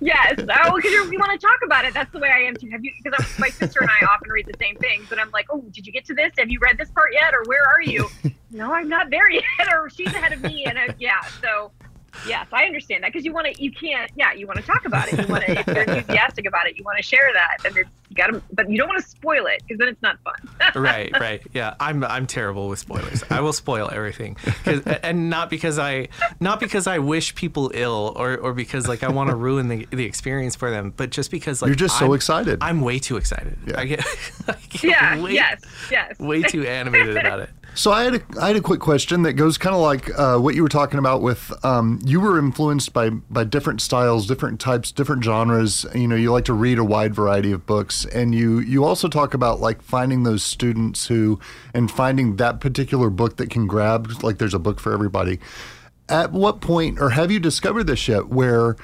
yes. 0.00 0.34
Oh, 0.38 0.76
because 0.76 0.90
you 0.90 1.18
want 1.18 1.38
to 1.38 1.46
talk 1.46 1.58
about 1.64 1.84
it. 1.84 1.94
That's 1.94 2.12
the 2.12 2.18
way 2.18 2.30
I 2.30 2.40
am 2.40 2.56
too. 2.56 2.68
Have 2.70 2.84
you? 2.84 2.92
Because 3.02 3.38
my 3.38 3.48
sister 3.48 3.80
and 3.80 3.90
I 3.90 4.06
often 4.06 4.30
read 4.30 4.46
the 4.46 4.58
same 4.58 4.76
things, 4.76 5.06
but 5.08 5.18
I'm 5.18 5.30
like, 5.30 5.46
oh, 5.50 5.62
did 5.70 5.86
you 5.86 5.92
get 5.92 6.04
to 6.06 6.14
this? 6.14 6.32
Have 6.38 6.50
you 6.50 6.58
read 6.60 6.78
this 6.78 6.90
part 6.90 7.10
yet? 7.12 7.34
Or 7.34 7.42
where 7.46 7.64
are 7.64 7.82
you? 7.82 8.08
No, 8.50 8.72
I'm 8.72 8.88
not 8.88 9.10
there 9.10 9.30
yet. 9.30 9.42
Or 9.72 9.90
she's 9.90 10.08
ahead 10.08 10.32
of 10.32 10.42
me. 10.42 10.64
And 10.64 10.78
I, 10.78 10.94
yeah, 10.98 11.20
so 11.42 11.70
yes, 12.26 12.46
I 12.52 12.64
understand 12.64 13.04
that 13.04 13.12
because 13.12 13.24
you 13.24 13.32
want 13.32 13.52
to, 13.54 13.62
you 13.62 13.70
can't, 13.70 14.10
yeah, 14.16 14.32
you 14.32 14.46
want 14.46 14.58
to 14.58 14.64
talk 14.64 14.84
about 14.86 15.12
it. 15.12 15.20
You 15.20 15.26
want 15.26 15.44
to, 15.44 15.58
if 15.58 15.66
you're 15.66 15.82
enthusiastic 15.82 16.46
about 16.46 16.66
it, 16.66 16.76
you 16.76 16.84
want 16.84 16.96
to 16.96 17.02
share 17.02 17.30
that, 17.32 17.58
and 17.64 17.76
it's 17.76 17.90
you 18.08 18.16
got 18.16 18.28
to, 18.28 18.42
but 18.52 18.70
you 18.70 18.78
don't 18.78 18.88
want 18.88 19.02
to 19.02 19.08
spoil 19.08 19.46
it 19.46 19.62
because 19.62 19.78
then 19.78 19.88
it's 19.88 20.02
not 20.02 20.18
fun. 20.20 20.34
right, 20.82 21.12
right, 21.18 21.42
yeah. 21.52 21.74
I'm 21.80 22.04
I'm 22.04 22.26
terrible 22.26 22.68
with 22.68 22.78
spoilers. 22.78 23.24
I 23.30 23.40
will 23.40 23.52
spoil 23.52 23.90
everything, 23.92 24.36
and 25.02 25.28
not 25.28 25.50
because 25.50 25.78
I, 25.78 26.08
not 26.40 26.60
because 26.60 26.86
I 26.86 26.98
wish 26.98 27.34
people 27.34 27.70
ill 27.74 28.14
or 28.16 28.36
or 28.36 28.52
because 28.52 28.88
like 28.88 29.02
I 29.02 29.08
want 29.08 29.30
to 29.30 29.36
ruin 29.36 29.68
the 29.68 29.86
the 29.90 30.04
experience 30.04 30.54
for 30.54 30.70
them, 30.70 30.92
but 30.96 31.10
just 31.10 31.30
because 31.30 31.62
like 31.62 31.68
you're 31.68 31.76
just 31.76 32.00
I'm, 32.00 32.08
so 32.08 32.12
excited. 32.14 32.58
I'm 32.60 32.80
way 32.80 32.98
too 32.98 33.16
excited. 33.16 33.58
Yeah. 33.66 33.80
I 33.80 33.84
get, 33.86 34.00
I 34.48 34.52
get 34.70 34.84
yeah, 34.84 35.20
way, 35.20 35.32
yes, 35.32 35.60
yes. 35.90 36.18
Way 36.18 36.42
too 36.42 36.64
animated 36.66 37.16
about 37.16 37.40
it. 37.40 37.50
So 37.76 37.92
I 37.92 38.04
had 38.04 38.14
a, 38.14 38.20
I 38.40 38.46
had 38.46 38.56
a 38.56 38.62
quick 38.62 38.80
question 38.80 39.22
that 39.24 39.34
goes 39.34 39.58
kind 39.58 39.76
of 39.76 39.82
like 39.82 40.08
uh, 40.18 40.38
what 40.38 40.54
you 40.54 40.62
were 40.62 40.68
talking 40.68 40.98
about 40.98 41.20
with 41.20 41.52
um, 41.62 42.00
you 42.06 42.20
were 42.20 42.38
influenced 42.38 42.94
by 42.94 43.10
by 43.10 43.44
different 43.44 43.82
styles, 43.82 44.26
different 44.26 44.60
types, 44.60 44.90
different 44.90 45.22
genres. 45.22 45.84
You 45.94 46.08
know, 46.08 46.16
you 46.16 46.32
like 46.32 46.46
to 46.46 46.54
read 46.54 46.78
a 46.78 46.84
wide 46.84 47.14
variety 47.14 47.52
of 47.52 47.66
books, 47.66 48.06
and 48.06 48.34
you 48.34 48.60
you 48.60 48.82
also 48.82 49.08
talk 49.08 49.34
about 49.34 49.60
like 49.60 49.82
finding 49.82 50.22
those 50.22 50.42
students 50.42 51.08
who 51.08 51.38
and 51.74 51.90
finding 51.90 52.36
that 52.36 52.60
particular 52.60 53.10
book 53.10 53.36
that 53.36 53.50
can 53.50 53.66
grab. 53.66 54.10
Like, 54.22 54.38
there's 54.38 54.54
a 54.54 54.58
book 54.58 54.80
for 54.80 54.94
everybody. 54.94 55.38
At 56.08 56.32
what 56.32 56.62
point, 56.62 56.98
or 56.98 57.10
have 57.10 57.30
you 57.30 57.38
discovered 57.38 57.84
this 57.84 58.08
yet, 58.08 58.28
where 58.28 58.76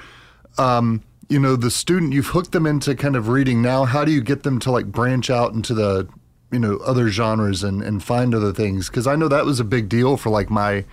um, 0.58 1.02
you 1.30 1.38
know 1.38 1.56
the 1.56 1.70
student 1.70 2.12
you've 2.12 2.26
hooked 2.26 2.52
them 2.52 2.66
into 2.66 2.94
kind 2.94 3.16
of 3.16 3.28
reading 3.28 3.62
now 3.62 3.86
how 3.86 4.04
do 4.04 4.12
you 4.12 4.20
get 4.20 4.42
them 4.42 4.58
to 4.58 4.70
like 4.70 4.86
branch 4.86 5.30
out 5.30 5.54
into 5.54 5.72
the 5.72 6.06
you 6.52 6.58
know 6.58 6.76
other 6.78 7.08
genres 7.08 7.64
and 7.64 7.82
and 7.82 8.02
find 8.02 8.34
other 8.34 8.52
things 8.52 8.88
because 8.88 9.06
I 9.06 9.16
know 9.16 9.28
that 9.28 9.44
was 9.44 9.58
a 9.58 9.64
big 9.64 9.88
deal 9.88 10.16
for 10.16 10.30
like 10.30 10.50
my 10.50 10.84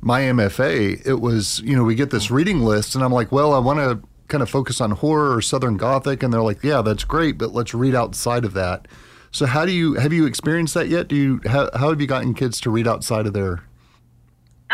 my 0.00 0.22
MFA. 0.22 1.04
It 1.06 1.20
was 1.20 1.60
you 1.60 1.76
know 1.76 1.84
we 1.84 1.94
get 1.94 2.10
this 2.10 2.30
reading 2.30 2.60
list 2.60 2.94
and 2.94 3.02
I'm 3.02 3.12
like, 3.12 3.32
well, 3.32 3.54
I 3.54 3.58
want 3.58 3.78
to 3.78 4.06
kind 4.28 4.42
of 4.42 4.50
focus 4.50 4.80
on 4.80 4.90
horror 4.90 5.34
or 5.34 5.40
Southern 5.40 5.76
Gothic, 5.76 6.22
and 6.22 6.32
they're 6.32 6.42
like, 6.42 6.62
yeah, 6.62 6.82
that's 6.82 7.04
great, 7.04 7.38
but 7.38 7.52
let's 7.52 7.74
read 7.74 7.94
outside 7.94 8.44
of 8.44 8.52
that. 8.54 8.88
So 9.30 9.46
how 9.46 9.66
do 9.66 9.72
you 9.72 9.94
have 9.94 10.12
you 10.12 10.26
experienced 10.26 10.74
that 10.74 10.88
yet? 10.88 11.08
Do 11.08 11.16
you 11.16 11.40
how, 11.46 11.70
how 11.74 11.90
have 11.90 12.00
you 12.00 12.06
gotten 12.06 12.34
kids 12.34 12.60
to 12.62 12.70
read 12.70 12.86
outside 12.86 13.26
of 13.26 13.32
their 13.32 13.64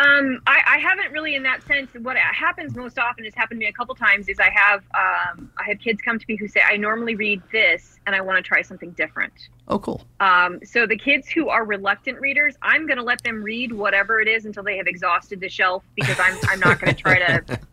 um, 0.01 0.41
I, 0.47 0.61
I, 0.67 0.79
haven't 0.79 1.13
really 1.13 1.35
in 1.35 1.43
that 1.43 1.63
sense. 1.67 1.91
What 2.01 2.17
happens 2.17 2.75
most 2.75 2.99
often 2.99 3.25
has 3.25 3.35
happened 3.35 3.61
to 3.61 3.65
me 3.65 3.69
a 3.69 3.73
couple 3.73 3.95
times 3.95 4.29
is 4.29 4.39
I 4.41 4.51
have 4.51 4.83
um, 4.95 5.51
I 5.59 5.65
have 5.65 5.79
kids 5.79 6.01
come 6.01 6.19
to 6.19 6.25
me 6.27 6.37
who 6.37 6.49
say 6.49 6.63
I 6.67 6.77
normally 6.77 7.17
read 7.17 7.43
this 7.53 7.99
and 8.07 8.17
I 8.17 8.21
want 8.23 8.39
to 8.39 8.43
try 8.43 8.63
something 8.63 8.93
different. 8.93 9.33
Oh, 9.69 9.79
cool. 9.79 10.03
Um, 10.21 10.61
so 10.65 10.87
the 10.87 10.97
kids 10.97 11.29
who 11.29 11.49
are 11.49 11.65
reluctant 11.65 12.19
readers, 12.19 12.57
I'm 12.63 12.87
going 12.87 12.97
to 12.97 13.03
let 13.03 13.23
them 13.23 13.43
read 13.43 13.73
whatever 13.73 14.21
it 14.21 14.29
is 14.29 14.47
until 14.47 14.63
they 14.63 14.79
have 14.79 14.87
exhausted 14.87 15.41
the 15.41 15.49
shelf 15.49 15.85
because 15.95 16.19
I'm 16.19 16.39
I'm 16.49 16.61
not 16.61 16.81
going 16.81 16.95
to 16.95 17.01
try 17.01 17.19
to. 17.19 17.61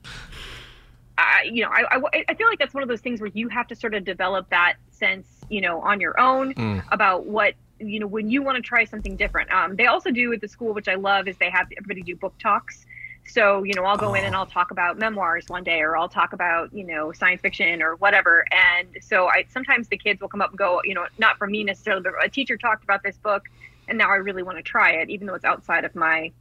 I, 1.19 1.49
you 1.51 1.63
know, 1.63 1.69
I, 1.69 1.83
I, 1.95 2.25
I 2.29 2.33
feel 2.35 2.47
like 2.47 2.59
that's 2.59 2.75
one 2.75 2.83
of 2.83 2.89
those 2.89 3.01
things 3.01 3.21
where 3.21 3.31
you 3.33 3.49
have 3.49 3.67
to 3.67 3.75
sort 3.75 3.95
of 3.95 4.05
develop 4.05 4.49
that 4.51 4.75
sense, 4.91 5.27
you 5.49 5.61
know, 5.61 5.81
on 5.81 5.99
your 5.99 6.19
own 6.19 6.53
mm. 6.53 6.83
about 6.91 7.25
what 7.25 7.55
you 7.79 7.99
know 7.99 8.07
when 8.07 8.29
you 8.29 8.41
want 8.41 8.55
to 8.55 8.61
try 8.61 8.85
something 8.85 9.15
different 9.15 9.51
um, 9.51 9.75
they 9.75 9.87
also 9.87 10.11
do 10.11 10.31
at 10.33 10.41
the 10.41 10.47
school 10.47 10.73
which 10.73 10.87
i 10.87 10.95
love 10.95 11.27
is 11.27 11.37
they 11.37 11.49
have 11.49 11.67
everybody 11.77 12.01
do 12.01 12.15
book 12.15 12.33
talks 12.39 12.85
so 13.27 13.63
you 13.63 13.73
know 13.73 13.83
i'll 13.83 13.97
go 13.97 14.09
oh. 14.09 14.13
in 14.13 14.23
and 14.23 14.35
oh. 14.35 14.39
i'll 14.39 14.45
talk 14.45 14.71
about 14.71 14.97
memoirs 14.97 15.45
one 15.47 15.63
day 15.63 15.81
or 15.81 15.97
i'll 15.97 16.09
talk 16.09 16.33
about 16.33 16.73
you 16.73 16.83
know 16.83 17.11
science 17.11 17.41
fiction 17.41 17.81
or 17.81 17.95
whatever 17.97 18.45
and 18.51 18.97
so 19.01 19.27
i 19.27 19.45
sometimes 19.49 19.87
the 19.89 19.97
kids 19.97 20.21
will 20.21 20.29
come 20.29 20.41
up 20.41 20.49
and 20.49 20.57
go 20.57 20.81
you 20.83 20.93
know 20.93 21.05
not 21.17 21.37
from 21.37 21.51
me 21.51 21.63
necessarily 21.63 22.01
but 22.01 22.13
a 22.23 22.29
teacher 22.29 22.57
talked 22.57 22.83
about 22.83 23.03
this 23.03 23.17
book 23.17 23.43
and 23.87 23.97
now 23.97 24.09
i 24.09 24.15
really 24.15 24.43
want 24.43 24.57
to 24.57 24.63
try 24.63 24.91
it 24.91 25.09
even 25.09 25.27
though 25.27 25.35
it's 25.35 25.45
outside 25.45 25.85
of 25.85 25.93
my 25.95 26.31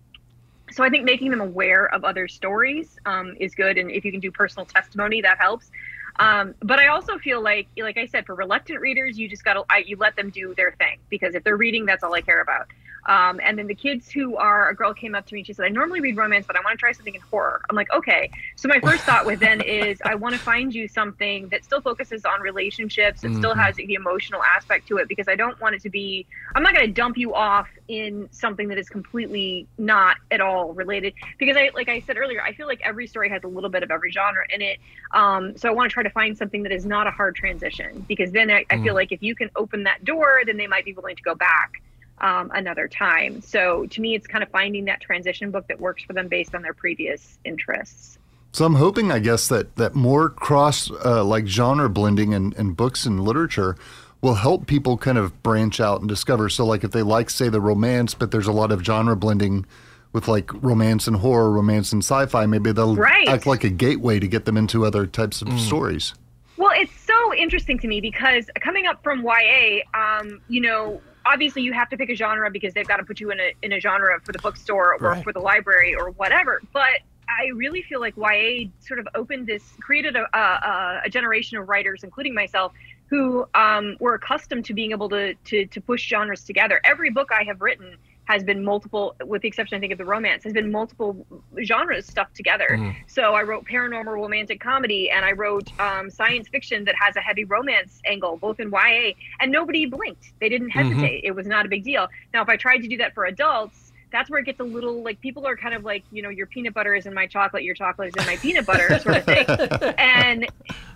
so 0.70 0.84
i 0.84 0.88
think 0.88 1.04
making 1.04 1.30
them 1.30 1.40
aware 1.40 1.86
of 1.92 2.04
other 2.04 2.28
stories 2.28 2.98
um, 3.06 3.34
is 3.38 3.54
good 3.54 3.78
and 3.78 3.90
if 3.90 4.04
you 4.04 4.12
can 4.12 4.20
do 4.20 4.30
personal 4.30 4.64
testimony 4.64 5.20
that 5.20 5.38
helps 5.38 5.70
um, 6.18 6.54
but 6.60 6.78
I 6.78 6.88
also 6.88 7.18
feel 7.18 7.42
like, 7.42 7.68
like 7.76 7.96
I 7.96 8.06
said, 8.06 8.26
for 8.26 8.34
reluctant 8.34 8.80
readers, 8.80 9.18
you 9.18 9.28
just 9.28 9.44
got 9.44 9.54
to 9.54 9.64
you 9.84 9.96
let 9.96 10.16
them 10.16 10.30
do 10.30 10.54
their 10.54 10.72
thing 10.72 10.98
because 11.10 11.34
if 11.34 11.44
they're 11.44 11.56
reading, 11.56 11.86
that's 11.86 12.02
all 12.02 12.14
I 12.14 12.20
care 12.20 12.40
about. 12.40 12.66
Um, 13.06 13.40
and 13.42 13.56
then 13.58 13.66
the 13.66 13.74
kids 13.74 14.10
who 14.10 14.36
are, 14.36 14.68
a 14.68 14.74
girl 14.74 14.92
came 14.92 15.14
up 15.14 15.26
to 15.26 15.34
me 15.34 15.40
and 15.40 15.46
she 15.46 15.52
said, 15.52 15.64
I 15.64 15.68
normally 15.68 16.00
read 16.00 16.16
romance, 16.16 16.44
but 16.46 16.56
I 16.56 16.60
want 16.60 16.72
to 16.72 16.78
try 16.78 16.92
something 16.92 17.14
in 17.14 17.20
horror. 17.20 17.62
I'm 17.70 17.76
like, 17.76 17.92
okay. 17.92 18.30
So 18.56 18.68
my 18.68 18.80
first 18.80 19.04
thought 19.04 19.24
with 19.24 19.40
then 19.40 19.60
is 19.66 20.00
I 20.04 20.16
want 20.16 20.34
to 20.34 20.40
find 20.40 20.74
you 20.74 20.88
something 20.88 21.48
that 21.48 21.64
still 21.64 21.80
focuses 21.80 22.24
on 22.24 22.40
relationships 22.40 23.22
and 23.22 23.32
mm-hmm. 23.32 23.40
still 23.40 23.54
has 23.54 23.76
the 23.76 23.94
emotional 23.94 24.42
aspect 24.42 24.88
to 24.88 24.98
it 24.98 25.08
because 25.08 25.28
I 25.28 25.36
don't 25.36 25.58
want 25.60 25.76
it 25.76 25.82
to 25.82 25.90
be, 25.90 26.26
I'm 26.54 26.62
not 26.62 26.74
going 26.74 26.86
to 26.86 26.92
dump 26.92 27.16
you 27.16 27.34
off 27.34 27.68
in 27.88 28.28
something 28.32 28.66
that 28.68 28.78
is 28.78 28.88
completely 28.88 29.68
not 29.78 30.16
at 30.32 30.40
all 30.40 30.72
related 30.72 31.14
because 31.38 31.56
I, 31.56 31.70
like 31.74 31.88
I 31.88 32.00
said 32.00 32.16
earlier, 32.16 32.42
I 32.42 32.52
feel 32.54 32.66
like 32.66 32.80
every 32.82 33.06
story 33.06 33.28
has 33.30 33.44
a 33.44 33.48
little 33.48 33.70
bit 33.70 33.84
of 33.84 33.92
every 33.92 34.10
genre 34.10 34.44
in 34.50 34.62
it. 34.62 34.78
Um, 35.12 35.56
so 35.56 35.68
I 35.68 35.72
want 35.72 35.88
to 35.90 35.94
try 35.94 36.02
to 36.02 36.10
find 36.10 36.36
something 36.36 36.64
that 36.64 36.72
is 36.72 36.84
not 36.84 37.06
a 37.06 37.12
hard 37.12 37.36
transition 37.36 38.04
because 38.08 38.32
then 38.32 38.50
I, 38.50 38.64
I 38.70 38.82
feel 38.82 38.92
mm. 38.92 38.96
like 38.96 39.12
if 39.12 39.22
you 39.22 39.36
can 39.36 39.50
open 39.54 39.84
that 39.84 40.04
door, 40.04 40.42
then 40.44 40.56
they 40.56 40.66
might 40.66 40.84
be 40.84 40.92
willing 40.92 41.14
to 41.14 41.22
go 41.22 41.36
back 41.36 41.80
um, 42.18 42.50
another 42.54 42.88
time. 42.88 43.40
So 43.42 43.86
to 43.86 44.00
me, 44.00 44.14
it's 44.14 44.26
kind 44.26 44.42
of 44.42 44.50
finding 44.50 44.86
that 44.86 45.00
transition 45.00 45.50
book 45.50 45.68
that 45.68 45.80
works 45.80 46.02
for 46.02 46.12
them 46.12 46.28
based 46.28 46.54
on 46.54 46.62
their 46.62 46.74
previous 46.74 47.38
interests. 47.44 48.18
So 48.52 48.64
I'm 48.64 48.76
hoping, 48.76 49.12
I 49.12 49.18
guess, 49.18 49.48
that 49.48 49.76
that 49.76 49.94
more 49.94 50.30
cross 50.30 50.90
uh, 50.90 51.22
like 51.24 51.46
genre 51.46 51.90
blending 51.90 52.32
in, 52.32 52.52
in 52.54 52.72
books 52.72 53.04
and 53.04 53.20
literature 53.20 53.76
will 54.22 54.34
help 54.34 54.66
people 54.66 54.96
kind 54.96 55.18
of 55.18 55.42
branch 55.42 55.78
out 55.78 56.00
and 56.00 56.08
discover. 56.08 56.48
So 56.48 56.64
like 56.64 56.82
if 56.82 56.90
they 56.90 57.02
like, 57.02 57.28
say, 57.28 57.48
the 57.48 57.60
romance, 57.60 58.14
but 58.14 58.30
there's 58.30 58.46
a 58.46 58.52
lot 58.52 58.72
of 58.72 58.82
genre 58.82 59.14
blending 59.14 59.66
with 60.12 60.26
like 60.26 60.50
romance 60.62 61.06
and 61.06 61.18
horror, 61.18 61.50
romance 61.50 61.92
and 61.92 62.02
sci-fi, 62.02 62.46
maybe 62.46 62.72
they'll 62.72 62.96
right. 62.96 63.28
act 63.28 63.46
like 63.46 63.64
a 63.64 63.68
gateway 63.68 64.18
to 64.18 64.26
get 64.26 64.46
them 64.46 64.56
into 64.56 64.86
other 64.86 65.06
types 65.06 65.42
of 65.42 65.48
mm. 65.48 65.58
stories. 65.58 66.14
Well, 66.56 66.72
it's 66.74 66.98
so 66.98 67.34
interesting 67.34 67.78
to 67.80 67.86
me 67.86 68.00
because 68.00 68.48
coming 68.60 68.86
up 68.86 69.02
from 69.02 69.22
YA, 69.22 69.80
um, 69.92 70.40
you 70.48 70.62
know, 70.62 71.02
obviously 71.26 71.62
you 71.62 71.72
have 71.72 71.88
to 71.90 71.96
pick 71.96 72.10
a 72.10 72.14
genre 72.14 72.50
because 72.50 72.74
they've 72.74 72.86
got 72.86 72.98
to 72.98 73.04
put 73.04 73.20
you 73.20 73.30
in 73.30 73.40
a 73.40 73.52
in 73.62 73.72
a 73.72 73.80
genre 73.80 74.18
for 74.24 74.32
the 74.32 74.38
bookstore 74.38 74.94
or 74.94 74.98
right. 74.98 75.24
for 75.24 75.32
the 75.32 75.40
library 75.40 75.94
or 75.94 76.10
whatever. 76.10 76.60
But 76.72 77.00
I 77.28 77.48
really 77.54 77.82
feel 77.82 78.00
like 78.00 78.14
YA 78.16 78.68
sort 78.80 79.00
of 79.00 79.08
opened 79.14 79.46
this, 79.46 79.62
created 79.80 80.16
a, 80.16 80.26
a, 80.36 81.02
a 81.06 81.10
generation 81.10 81.58
of 81.58 81.68
writers, 81.68 82.04
including 82.04 82.34
myself, 82.34 82.72
who 83.08 83.46
um, 83.54 83.96
were 84.00 84.14
accustomed 84.14 84.64
to 84.66 84.74
being 84.74 84.92
able 84.92 85.08
to, 85.08 85.34
to 85.34 85.66
to 85.66 85.80
push 85.80 86.06
genres 86.06 86.44
together. 86.44 86.80
Every 86.84 87.10
book 87.10 87.30
I 87.32 87.44
have 87.44 87.60
written 87.60 87.96
has 88.26 88.44
been 88.44 88.64
multiple, 88.64 89.14
with 89.24 89.42
the 89.42 89.48
exception 89.48 89.76
I 89.76 89.80
think 89.80 89.92
of 89.92 89.98
the 89.98 90.04
romance, 90.04 90.44
has 90.44 90.52
been 90.52 90.70
multiple 90.70 91.26
genres 91.64 92.06
stuck 92.06 92.32
together. 92.34 92.94
So 93.06 93.34
I 93.34 93.42
wrote 93.42 93.64
paranormal 93.64 94.06
romantic 94.06 94.60
comedy, 94.60 95.10
and 95.10 95.24
I 95.24 95.32
wrote 95.32 95.70
um, 95.80 96.10
science 96.10 96.48
fiction 96.48 96.84
that 96.84 96.94
has 97.00 97.16
a 97.16 97.20
heavy 97.20 97.44
romance 97.44 98.00
angle, 98.04 98.36
both 98.36 98.60
in 98.60 98.70
YA, 98.70 99.12
and 99.40 99.50
nobody 99.50 99.86
blinked. 99.86 100.32
They 100.40 100.48
didn't 100.48 100.70
hesitate. 100.70 101.22
It 101.24 101.34
was 101.34 101.46
not 101.46 101.66
a 101.66 101.68
big 101.68 101.84
deal. 101.84 102.08
Now, 102.34 102.42
if 102.42 102.48
I 102.48 102.56
tried 102.56 102.78
to 102.78 102.88
do 102.88 102.96
that 102.98 103.14
for 103.14 103.26
adults, 103.26 103.92
that's 104.12 104.30
where 104.30 104.40
it 104.40 104.46
gets 104.46 104.60
a 104.60 104.64
little 104.64 105.02
like 105.02 105.20
people 105.20 105.46
are 105.46 105.56
kind 105.56 105.74
of 105.74 105.84
like 105.84 106.04
you 106.10 106.22
know 106.22 106.28
your 106.28 106.46
peanut 106.46 106.74
butter 106.74 106.94
is 106.94 107.06
in 107.06 107.14
my 107.14 107.26
chocolate, 107.26 107.62
your 107.64 107.74
chocolate 107.74 108.08
is 108.08 108.22
in 108.22 108.26
my 108.26 108.36
peanut 108.36 108.66
butter 108.66 108.98
sort 108.98 109.16
of 109.16 109.24
thing, 109.24 109.46
and 109.98 110.46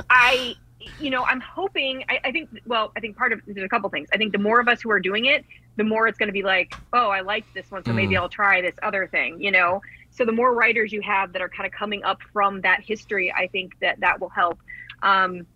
I 0.08 0.54
you 1.00 1.10
know, 1.10 1.24
I'm 1.24 1.40
hoping. 1.40 2.04
I, 2.08 2.20
I, 2.24 2.32
think. 2.32 2.50
Well, 2.66 2.92
I 2.96 3.00
think 3.00 3.16
part 3.16 3.32
of 3.32 3.40
there's 3.46 3.64
a 3.64 3.68
couple 3.68 3.88
things. 3.90 4.08
I 4.12 4.16
think 4.16 4.32
the 4.32 4.38
more 4.38 4.60
of 4.60 4.68
us 4.68 4.80
who 4.80 4.90
are 4.90 5.00
doing 5.00 5.26
it, 5.26 5.44
the 5.76 5.84
more 5.84 6.06
it's 6.06 6.18
going 6.18 6.28
to 6.28 6.32
be 6.32 6.42
like, 6.42 6.74
oh, 6.92 7.08
I 7.08 7.20
liked 7.20 7.52
this 7.54 7.70
one, 7.70 7.84
so 7.84 7.92
mm. 7.92 7.96
maybe 7.96 8.16
I'll 8.16 8.28
try 8.28 8.60
this 8.60 8.74
other 8.82 9.06
thing. 9.06 9.42
You 9.42 9.50
know, 9.50 9.82
so 10.10 10.24
the 10.24 10.32
more 10.32 10.54
writers 10.54 10.92
you 10.92 11.00
have 11.02 11.32
that 11.32 11.42
are 11.42 11.48
kind 11.48 11.66
of 11.66 11.72
coming 11.72 12.04
up 12.04 12.20
from 12.32 12.60
that 12.62 12.80
history, 12.82 13.32
I 13.32 13.46
think 13.48 13.78
that 13.80 14.00
that 14.00 14.20
will 14.20 14.28
help. 14.28 14.58
Um, 15.02 15.46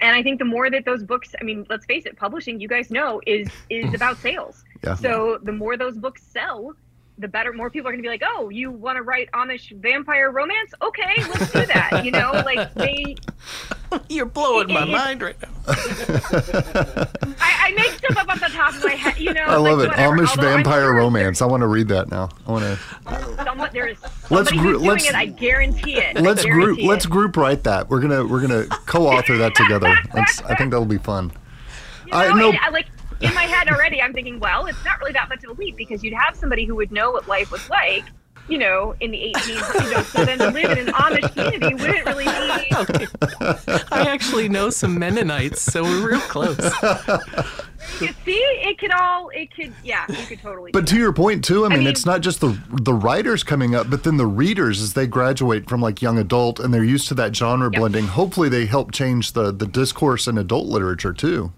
and 0.00 0.16
I 0.16 0.22
think 0.22 0.38
the 0.38 0.44
more 0.44 0.70
that 0.70 0.84
those 0.84 1.02
books, 1.02 1.34
I 1.40 1.44
mean, 1.44 1.66
let's 1.70 1.86
face 1.86 2.04
it, 2.04 2.16
publishing, 2.16 2.60
you 2.60 2.68
guys 2.68 2.90
know, 2.90 3.20
is 3.26 3.48
is 3.70 3.94
about 3.94 4.18
sales. 4.18 4.64
Yeah. 4.84 4.94
So 4.94 5.38
the 5.42 5.52
more 5.52 5.76
those 5.76 5.96
books 5.96 6.22
sell, 6.22 6.74
the 7.18 7.28
better 7.28 7.52
more 7.52 7.70
people 7.70 7.88
are 7.88 7.92
going 7.92 8.02
to 8.02 8.06
be 8.06 8.08
like 8.08 8.22
oh 8.24 8.48
you 8.48 8.70
want 8.70 8.96
to 8.96 9.02
write 9.02 9.30
amish 9.32 9.70
vampire 9.80 10.30
romance 10.32 10.72
okay 10.82 11.14
let's 11.28 11.52
do 11.52 11.64
that 11.66 12.04
you 12.04 12.10
know 12.10 12.32
like 12.44 12.74
they 12.74 13.14
you're 14.08 14.26
blowing 14.26 14.68
my 14.72 14.84
mind 14.86 15.22
right 15.22 15.36
now. 15.40 15.48
I, 15.66 17.06
I, 17.40 17.72
make 17.76 17.92
stuff 17.92 18.18
up 18.18 18.28
off 18.28 18.40
the 18.40 18.48
top 18.48 18.74
of 18.74 18.84
my 18.84 18.90
head 18.90 19.18
you 19.18 19.32
know 19.32 19.44
i 19.44 19.56
love 19.56 19.78
like, 19.78 19.86
it. 19.86 19.90
Whatever. 19.92 20.16
amish 20.16 20.28
Although 20.28 20.42
vampire 20.42 20.92
romance. 20.92 21.40
i 21.40 21.46
want 21.46 21.62
to 21.62 21.66
read 21.66 21.88
that 21.88 22.10
now. 22.10 22.28
I 22.46 22.52
want 22.52 22.64
to 22.64 23.44
Someone, 23.44 23.70
there 23.72 23.86
is 23.86 23.98
let's 24.30 24.50
group 24.52 24.82
let's 24.82 25.08
it, 25.08 25.14
i 25.14 25.26
guarantee 25.26 25.96
it. 25.96 26.16
Let's 26.16 26.44
guarantee 26.44 26.50
group 26.50 26.78
it. 26.80 26.84
let's 26.84 27.06
group 27.06 27.36
write 27.36 27.64
that. 27.64 27.88
We're 27.88 28.00
gonna 28.00 28.26
we're 28.26 28.40
gonna 28.40 28.66
co-author 28.86 29.38
that 29.38 29.54
together. 29.54 29.96
That's, 30.12 30.42
i 30.42 30.54
think 30.54 30.70
that'll 30.70 30.84
be 30.84 30.98
fun. 30.98 31.32
You 32.06 32.12
know, 32.12 32.18
I 32.18 32.32
know. 32.38 32.50
Uh, 32.50 32.72
like 32.72 32.86
in 33.20 33.34
my 33.34 33.44
head 33.44 33.68
already, 33.68 34.02
I'm 34.02 34.12
thinking, 34.12 34.38
well, 34.38 34.66
it's 34.66 34.84
not 34.84 34.98
really 35.00 35.12
that 35.12 35.28
much 35.28 35.44
of 35.44 35.50
a 35.50 35.52
leap 35.54 35.76
because 35.76 36.02
you'd 36.02 36.14
have 36.14 36.36
somebody 36.36 36.64
who 36.64 36.74
would 36.76 36.92
know 36.92 37.10
what 37.12 37.26
life 37.26 37.50
was 37.50 37.68
like, 37.70 38.04
you 38.48 38.58
know, 38.58 38.94
in 39.00 39.10
the 39.10 39.32
1800s. 39.34 39.84
You 39.84 39.90
know, 39.90 40.02
so 40.02 40.24
then 40.24 40.38
to 40.38 40.50
live 40.50 40.78
in 40.78 40.88
an 40.88 40.94
Amish 40.94 41.32
community 41.32 41.74
wouldn't 41.74 42.06
really 42.06 42.24
be. 42.24 43.06
I 43.92 44.06
actually 44.08 44.48
know 44.48 44.70
some 44.70 44.98
Mennonites, 44.98 45.62
so 45.62 45.82
we're 45.82 46.10
real 46.10 46.20
close. 46.20 46.58
You 48.00 48.08
see, 48.24 48.32
it 48.32 48.78
could 48.78 48.90
all, 48.90 49.28
it 49.30 49.54
could, 49.54 49.72
yeah, 49.84 50.04
you 50.08 50.26
could 50.26 50.40
totally. 50.40 50.72
But 50.72 50.86
to 50.86 50.94
that. 50.94 51.00
your 51.00 51.12
point 51.12 51.44
too, 51.44 51.64
I 51.64 51.68
mean, 51.68 51.74
I 51.74 51.78
mean, 51.80 51.86
it's 51.86 52.06
not 52.06 52.22
just 52.22 52.40
the 52.40 52.58
the 52.70 52.94
writers 52.94 53.42
coming 53.42 53.74
up, 53.74 53.90
but 53.90 54.04
then 54.04 54.16
the 54.16 54.26
readers 54.26 54.80
as 54.80 54.94
they 54.94 55.06
graduate 55.06 55.68
from 55.68 55.80
like 55.80 56.02
young 56.02 56.18
adult 56.18 56.60
and 56.60 56.72
they're 56.72 56.84
used 56.84 57.08
to 57.08 57.14
that 57.14 57.36
genre 57.36 57.70
yep. 57.70 57.78
blending. 57.78 58.06
Hopefully, 58.06 58.48
they 58.48 58.66
help 58.66 58.92
change 58.92 59.32
the 59.32 59.52
the 59.52 59.66
discourse 59.66 60.26
in 60.26 60.38
adult 60.38 60.66
literature 60.66 61.12
too. 61.12 61.52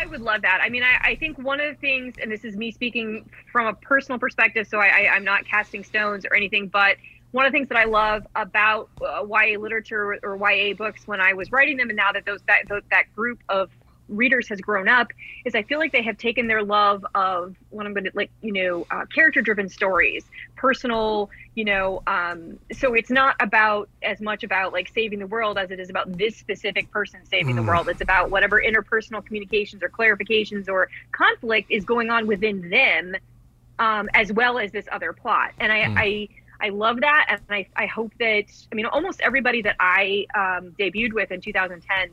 I 0.00 0.06
would 0.06 0.22
love 0.22 0.42
that. 0.42 0.60
I 0.62 0.68
mean, 0.70 0.82
I, 0.82 1.10
I, 1.10 1.16
think 1.16 1.38
one 1.38 1.60
of 1.60 1.74
the 1.74 1.80
things, 1.80 2.14
and 2.20 2.32
this 2.32 2.44
is 2.44 2.56
me 2.56 2.70
speaking 2.70 3.28
from 3.52 3.66
a 3.66 3.74
personal 3.74 4.18
perspective, 4.18 4.66
so 4.66 4.78
I, 4.78 4.86
I, 4.86 5.16
am 5.16 5.24
not 5.24 5.44
casting 5.44 5.84
stones 5.84 6.24
or 6.24 6.34
anything, 6.34 6.68
but 6.68 6.96
one 7.32 7.44
of 7.44 7.52
the 7.52 7.58
things 7.58 7.68
that 7.68 7.76
I 7.76 7.84
love 7.84 8.26
about 8.34 8.88
uh, 9.02 9.24
YA 9.28 9.58
literature 9.58 10.14
or, 10.14 10.18
or 10.22 10.50
YA 10.50 10.74
books 10.74 11.06
when 11.06 11.20
I 11.20 11.34
was 11.34 11.52
writing 11.52 11.76
them, 11.76 11.90
and 11.90 11.96
now 11.96 12.12
that 12.12 12.24
those 12.24 12.40
that, 12.46 12.62
that 12.90 13.14
group 13.14 13.40
of 13.48 13.70
readers 14.10 14.48
has 14.48 14.60
grown 14.60 14.88
up 14.88 15.12
is 15.44 15.54
I 15.54 15.62
feel 15.62 15.78
like 15.78 15.92
they 15.92 16.02
have 16.02 16.18
taken 16.18 16.46
their 16.46 16.62
love 16.62 17.06
of 17.14 17.56
what 17.70 17.86
I'm 17.86 17.94
going 17.94 18.04
to 18.04 18.10
like, 18.14 18.30
you 18.42 18.52
know, 18.52 18.86
uh, 18.90 19.06
character 19.06 19.40
driven 19.40 19.68
stories, 19.68 20.24
personal, 20.56 21.30
you 21.54 21.64
know, 21.64 22.02
um, 22.06 22.58
so 22.72 22.94
it's 22.94 23.10
not 23.10 23.36
about 23.40 23.88
as 24.02 24.20
much 24.20 24.42
about 24.44 24.72
like 24.72 24.88
saving 24.88 25.20
the 25.20 25.26
world 25.26 25.58
as 25.58 25.70
it 25.70 25.80
is 25.80 25.90
about 25.90 26.16
this 26.18 26.36
specific 26.36 26.90
person 26.90 27.24
saving 27.24 27.54
mm. 27.54 27.56
the 27.56 27.62
world. 27.62 27.88
It's 27.88 28.00
about 28.00 28.30
whatever 28.30 28.60
interpersonal 28.60 29.24
communications 29.24 29.82
or 29.82 29.88
clarifications 29.88 30.68
or 30.68 30.90
conflict 31.12 31.70
is 31.70 31.84
going 31.84 32.10
on 32.10 32.26
within 32.26 32.68
them, 32.68 33.16
um, 33.78 34.08
as 34.14 34.32
well 34.32 34.58
as 34.58 34.72
this 34.72 34.86
other 34.92 35.12
plot. 35.12 35.52
And 35.58 35.72
I, 35.72 35.78
mm. 35.84 35.94
I, 35.96 36.28
I 36.62 36.68
love 36.68 37.00
that, 37.00 37.26
and 37.30 37.40
I, 37.48 37.66
I 37.74 37.86
hope 37.86 38.12
that 38.18 38.44
I 38.70 38.74
mean 38.74 38.84
almost 38.84 39.20
everybody 39.22 39.62
that 39.62 39.76
I 39.80 40.26
um, 40.34 40.72
debuted 40.78 41.14
with 41.14 41.30
in 41.30 41.40
2010 41.40 42.10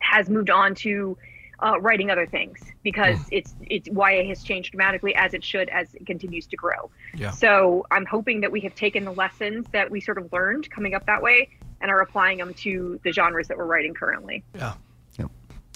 has 0.00 0.28
moved 0.28 0.50
on 0.50 0.74
to 0.76 1.16
uh, 1.60 1.80
writing 1.80 2.10
other 2.10 2.26
things 2.26 2.60
because 2.82 3.18
mm. 3.18 3.28
it's 3.32 3.54
it's 3.62 3.88
YA 3.88 4.28
has 4.28 4.42
changed 4.42 4.72
dramatically 4.72 5.14
as 5.14 5.34
it 5.34 5.42
should 5.42 5.68
as 5.70 5.92
it 5.94 6.06
continues 6.06 6.46
to 6.46 6.56
grow. 6.56 6.90
Yeah. 7.14 7.30
So 7.30 7.84
I'm 7.90 8.06
hoping 8.06 8.40
that 8.42 8.52
we 8.52 8.60
have 8.60 8.74
taken 8.74 9.04
the 9.04 9.12
lessons 9.12 9.66
that 9.72 9.90
we 9.90 10.00
sort 10.00 10.18
of 10.18 10.32
learned 10.32 10.70
coming 10.70 10.94
up 10.94 11.06
that 11.06 11.22
way 11.22 11.48
and 11.80 11.90
are 11.90 12.00
applying 12.00 12.38
them 12.38 12.54
to 12.54 13.00
the 13.02 13.12
genres 13.12 13.48
that 13.48 13.56
we're 13.56 13.66
writing 13.66 13.94
currently. 13.94 14.44
Yeah. 14.54 14.74
Yep. 15.18 15.30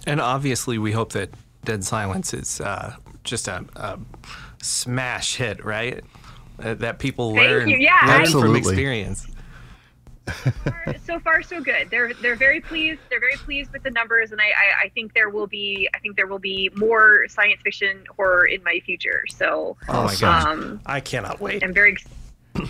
And 0.07 0.21
obviously, 0.21 0.79
we 0.79 0.93
hope 0.93 1.13
that 1.13 1.31
Dead 1.65 1.85
Silence 1.85 2.33
is 2.35 2.61
uh, 2.61 2.97
just 3.25 3.49
a, 3.49 3.65
a, 3.77 3.99
smash 4.63 5.37
hit, 5.37 5.65
right? 5.65 6.05
Uh, 6.61 6.75
that 6.75 6.99
people 6.99 7.35
Thank 7.35 7.49
learn, 7.49 7.69
you. 7.69 7.77
Yeah, 7.79 7.99
learn 8.07 8.27
from 8.27 8.57
experience 8.57 9.27
so 11.05 11.19
far 11.21 11.43
so 11.43 11.61
good. 11.61 11.91
They're 11.91 12.15
they're 12.15 12.37
very 12.37 12.61
pleased 12.61 13.01
they're 13.11 13.21
very 13.21 13.37
pleased 13.37 13.73
with 13.73 13.83
the 13.83 13.91
numbers 13.91 14.33
and 14.33 14.41
I, 14.41 14.45
I, 14.45 14.85
I 14.85 14.89
think 14.91 15.15
there 15.15 15.29
will 15.29 15.47
be 15.47 15.89
i 15.95 15.99
think 15.99 16.17
there 16.17 16.27
will 16.27 16.39
be 16.39 16.71
more 16.75 17.27
science 17.29 17.61
fiction 17.63 18.05
horror 18.17 18.47
in 18.47 18.63
my 18.63 18.81
future 18.85 19.25
so 19.31 19.77
oh 19.89 20.05
my 20.05 20.15
gosh. 20.17 20.45
um, 20.45 20.81
i 20.87 21.01
cannot 21.01 21.41
wait. 21.41 21.63
I'm 21.63 21.75
very 21.75 21.97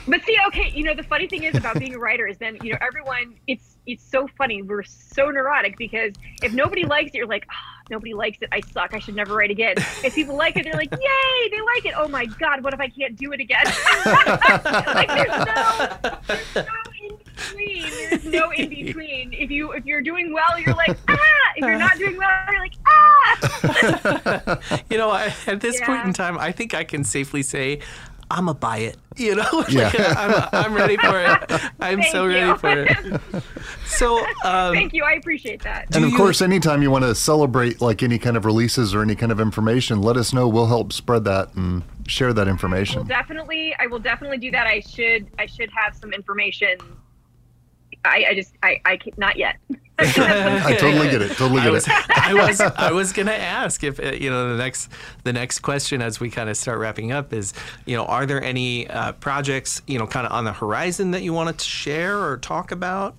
but 0.07 0.23
see 0.23 0.37
okay 0.47 0.71
you 0.75 0.85
know 0.85 0.95
the 0.95 1.03
funny 1.03 1.27
thing 1.27 1.43
is 1.43 1.57
about 1.57 1.79
being 1.79 1.95
a 1.95 1.99
writer 1.99 2.27
is 2.27 2.39
then 2.39 2.57
you 2.63 2.73
know 2.73 2.79
everyone 2.81 3.35
it's 3.49 3.77
it's 3.87 4.03
so 4.05 4.29
funny 4.39 4.63
we're 4.63 4.85
so 4.85 5.31
neurotic 5.31 5.77
because 5.77 6.13
if 6.43 6.53
nobody 6.53 6.85
likes 6.85 7.11
it 7.11 7.19
you're 7.19 7.27
like 7.27 7.47
oh, 7.51 7.83
nobody 7.91 8.15
likes 8.15 8.39
it 8.43 8.49
i 8.53 8.61
suck 8.61 8.95
i 8.95 8.99
should 8.99 9.17
never 9.17 9.35
write 9.35 9.51
again. 9.51 9.75
If 10.05 10.15
people 10.15 10.37
like 10.37 10.57
it 10.57 10.65
they're 10.65 10.75
like 10.75 10.93
yay 10.93 11.49
they 11.51 11.61
like 11.61 11.85
it. 11.85 11.95
Oh 11.97 12.09
my 12.09 12.27
god 12.27 12.63
what 12.63 12.73
if 12.75 12.81
i 12.81 12.89
can't 12.89 13.17
do 13.17 13.33
it 13.33 13.41
again? 13.41 13.65
Like 14.95 15.09
there's 15.09 15.47
no, 15.47 16.19
there's 16.27 16.55
no 16.55 16.92
between. 17.19 17.91
There's 18.11 18.25
no 18.25 18.51
in 18.53 18.69
between. 18.85 19.33
If 19.33 19.51
you 19.51 19.73
if 19.73 19.85
you're 19.85 20.03
doing 20.03 20.33
well, 20.33 20.59
you're 20.59 20.75
like 20.75 20.97
ah. 21.09 21.19
If 21.57 21.65
you're 21.65 21.79
not 21.79 21.99
doing 21.99 22.17
well, 22.17 22.31
you're 22.51 22.61
like 22.61 22.75
ah. 22.87 24.83
you 24.91 24.99
know, 24.99 25.11
I, 25.11 25.35
at 25.47 25.61
this 25.61 25.81
yeah. 25.81 25.87
point 25.87 26.07
in 26.07 26.13
time, 26.13 26.39
I 26.39 26.53
think 26.53 26.75
I 26.75 26.85
can 26.85 27.05
safely 27.05 27.43
say 27.43 27.81
I'm 28.33 28.49
a 28.49 28.55
buy 28.55 28.79
it. 28.79 28.97
You 29.17 29.37
know, 29.37 29.65
yeah. 29.69 29.85
like, 29.85 30.17
I'm, 30.17 30.49
I'm 30.53 30.75
ready 30.75 30.97
for 30.97 31.21
it. 31.21 31.61
I'm 31.81 32.01
Thank 32.01 32.13
so 32.13 32.27
ready 32.27 32.47
you. 32.47 32.57
for 32.57 32.85
it. 32.85 33.43
So, 33.85 34.21
um, 34.43 34.73
thank 34.75 34.95
you. 34.95 35.05
I 35.05 35.13
appreciate 35.13 35.63
that. 35.65 35.95
And 35.95 36.05
of 36.05 36.13
you, 36.13 36.17
course, 36.17 36.41
anytime 36.41 36.81
you 36.81 36.91
want 36.91 37.05
to 37.05 37.15
celebrate 37.15 37.83
like 37.83 38.03
any 38.03 38.19
kind 38.19 38.39
of 38.39 38.47
releases 38.47 38.95
or 38.95 39.03
any 39.03 39.15
kind 39.15 39.33
of 39.33 39.39
information, 39.39 40.01
let 40.01 40.17
us 40.17 40.33
know. 40.33 40.49
We'll 40.49 40.67
help 40.67 40.95
spread 40.95 41.25
that 41.25 41.55
and 41.55 41.83
share 42.07 42.33
that 42.33 42.49
information. 42.49 43.01
Well, 43.01 43.05
definitely, 43.05 43.75
I 43.79 43.87
will 43.87 43.99
definitely 43.99 44.39
do 44.39 44.51
that. 44.53 44.67
I 44.67 44.81
should, 44.81 45.27
I 45.39 45.45
should 45.45 45.71
have 45.77 45.95
some 45.95 46.15
information 46.15 46.79
I, 48.05 48.25
I 48.31 48.35
just 48.35 48.55
I, 48.63 48.81
I 48.85 48.99
not 49.17 49.37
yet. 49.37 49.57
I 49.99 50.77
totally 50.81 51.11
get 51.11 51.23
it. 51.23 51.33
Totally 51.33 51.61
get 51.61 51.69
I 51.69 51.71
was, 51.71 51.87
it. 51.87 51.93
I 52.11 52.35
was 52.35 52.61
I 52.61 52.93
was 52.93 53.13
gonna 53.13 53.31
ask 53.31 53.85
if 53.85 54.01
uh, 54.01 54.13
you 54.13 54.31
know 54.31 54.51
the 54.51 54.57
next 54.57 54.91
the 55.23 55.33
next 55.33 55.61
question 55.61 56.03
as 56.03 56.19
we 56.19 56.31
kind 56.31 56.49
of 56.51 56.57
start 56.57 56.79
wrapping 56.79 57.13
up 57.13 57.33
is 57.33 57.53
you 57.85 57.97
know 57.97 58.05
are 58.07 58.27
there 58.27 58.43
any 58.43 58.89
uh, 58.89 59.13
projects 59.13 59.83
you 59.87 59.99
know 59.99 60.07
kind 60.07 60.27
of 60.27 60.33
on 60.33 60.45
the 60.45 60.53
horizon 60.53 61.13
that 61.13 61.23
you 61.23 61.33
wanted 61.33 61.59
to 61.59 61.65
share 61.65 62.19
or 62.19 62.39
talk 62.39 62.73
about? 62.73 63.17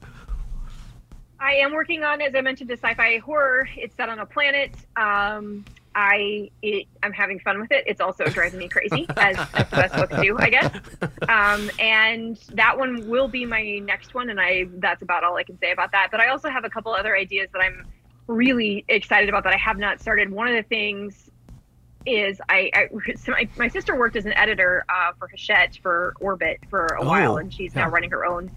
I 1.40 1.56
am 1.56 1.74
working 1.74 2.04
on, 2.04 2.22
as 2.22 2.34
I 2.36 2.42
mentioned, 2.42 2.72
a 2.72 2.78
sci-fi 2.78 3.18
horror. 3.18 3.68
It's 3.76 3.96
set 3.98 4.08
on 4.08 4.20
a 4.20 4.26
planet. 4.26 4.72
Um, 4.96 5.66
I 5.96 6.50
it, 6.62 6.88
I'm 7.02 7.14
having 7.14 7.40
fun 7.40 7.60
with 7.60 7.72
it. 7.72 7.84
It's 7.88 8.02
also 8.02 8.26
driving 8.26 8.60
me 8.60 8.68
crazy, 8.68 9.06
as, 9.18 9.38
as 9.54 9.70
the 9.70 9.76
best 9.76 9.96
books 9.96 10.22
do, 10.22 10.38
I 10.38 10.50
guess. 10.50 10.76
Um, 11.28 11.70
and 11.80 12.38
that 12.54 12.78
one 12.78 13.08
will 13.08 13.28
be 13.28 13.46
my 13.46 13.80
next 13.80 14.14
one, 14.14 14.30
and 14.30 14.40
I 14.40 14.66
that's 14.78 15.02
about 15.02 15.24
all 15.24 15.36
I 15.36 15.44
can 15.44 15.58
say 15.60 15.72
about 15.72 15.92
that. 15.92 16.10
But 16.12 16.20
I 16.20 16.30
also 16.30 16.50
have 16.50 16.66
a 16.66 16.70
couple 16.70 16.94
other 16.94 17.16
ideas 17.16 17.50
that 17.54 17.60
I'm 17.60 17.86
really 18.28 18.86
excited 18.88 19.30
about 19.30 19.44
that 19.44 19.54
I 19.54 19.58
have 19.58 19.78
not 19.78 20.00
started. 20.00 20.32
One 20.32 20.48
of 20.48 20.56
the 20.56 20.64
things 20.64 21.30
is 22.06 22.42
I, 22.50 22.70
I 22.74 23.14
so 23.16 23.32
my, 23.32 23.48
my 23.58 23.68
sister 23.68 23.98
worked 23.98 24.16
as 24.16 24.26
an 24.26 24.34
editor 24.34 24.84
uh, 24.90 25.12
for 25.18 25.28
Hachette 25.28 25.78
for 25.82 26.14
Orbit 26.20 26.60
for 26.70 26.88
a 26.88 27.04
oh, 27.04 27.08
while, 27.08 27.38
and 27.38 27.54
she's 27.54 27.74
yeah. 27.74 27.84
now 27.86 27.90
running 27.90 28.12
her 28.12 28.26
own 28.26 28.52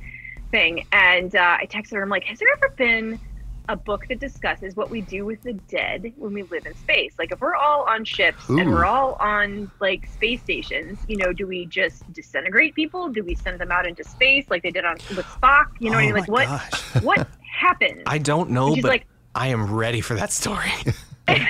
thing. 0.51 0.87
And 0.93 1.35
uh, 1.35 1.59
I 1.61 1.67
texted 1.67 1.93
her, 1.93 2.03
I'm 2.03 2.09
like, 2.09 2.25
has 2.25 2.39
there 2.39 2.49
ever 2.57 2.71
been 2.77 3.21
a 3.69 3.77
book 3.77 4.07
that 4.09 4.21
discusses 4.21 4.77
what 4.77 4.91
we 4.91 5.01
do 5.01 5.25
with 5.25 5.43
the 5.43 5.55
dead 5.55 6.13
when 6.17 6.33
we 6.33 6.43
live 6.45 6.67
in 6.67 6.75
space. 6.77 7.15
Like 7.19 7.33
if 7.33 7.41
we're 7.41 7.57
all 7.57 7.83
on 7.85 8.05
ships 8.05 8.49
Ooh. 8.49 8.59
and 8.59 8.71
we're 8.71 8.85
all 8.85 9.15
on 9.15 9.71
like 9.81 10.07
space 10.07 10.41
stations, 10.43 10.99
you 11.09 11.17
know, 11.17 11.33
do 11.33 11.47
we 11.47 11.67
just 11.67 12.11
disintegrate 12.13 12.75
people? 12.75 13.09
Do 13.09 13.23
we 13.25 13.35
send 13.35 13.61
them 13.61 13.73
out 13.73 13.87
into 13.87 14.05
space 14.05 14.47
like 14.51 14.63
they 14.63 14.71
did 14.71 14.85
on 14.85 14.97
with 15.17 15.27
Spock? 15.27 15.67
You 15.81 15.91
know, 15.91 16.01
oh 16.01 16.15
like 16.15 16.29
what 16.29 16.47
gosh. 16.47 16.81
what 17.03 17.29
happened? 17.51 18.03
I 18.07 18.19
don't 18.19 18.51
know, 18.51 18.75
but 18.77 18.85
like, 18.85 19.07
I 19.35 19.49
am 19.49 19.73
ready 19.73 20.01
for 20.01 20.15
that 20.15 20.33
story. 20.33 20.71
right? 21.29 21.41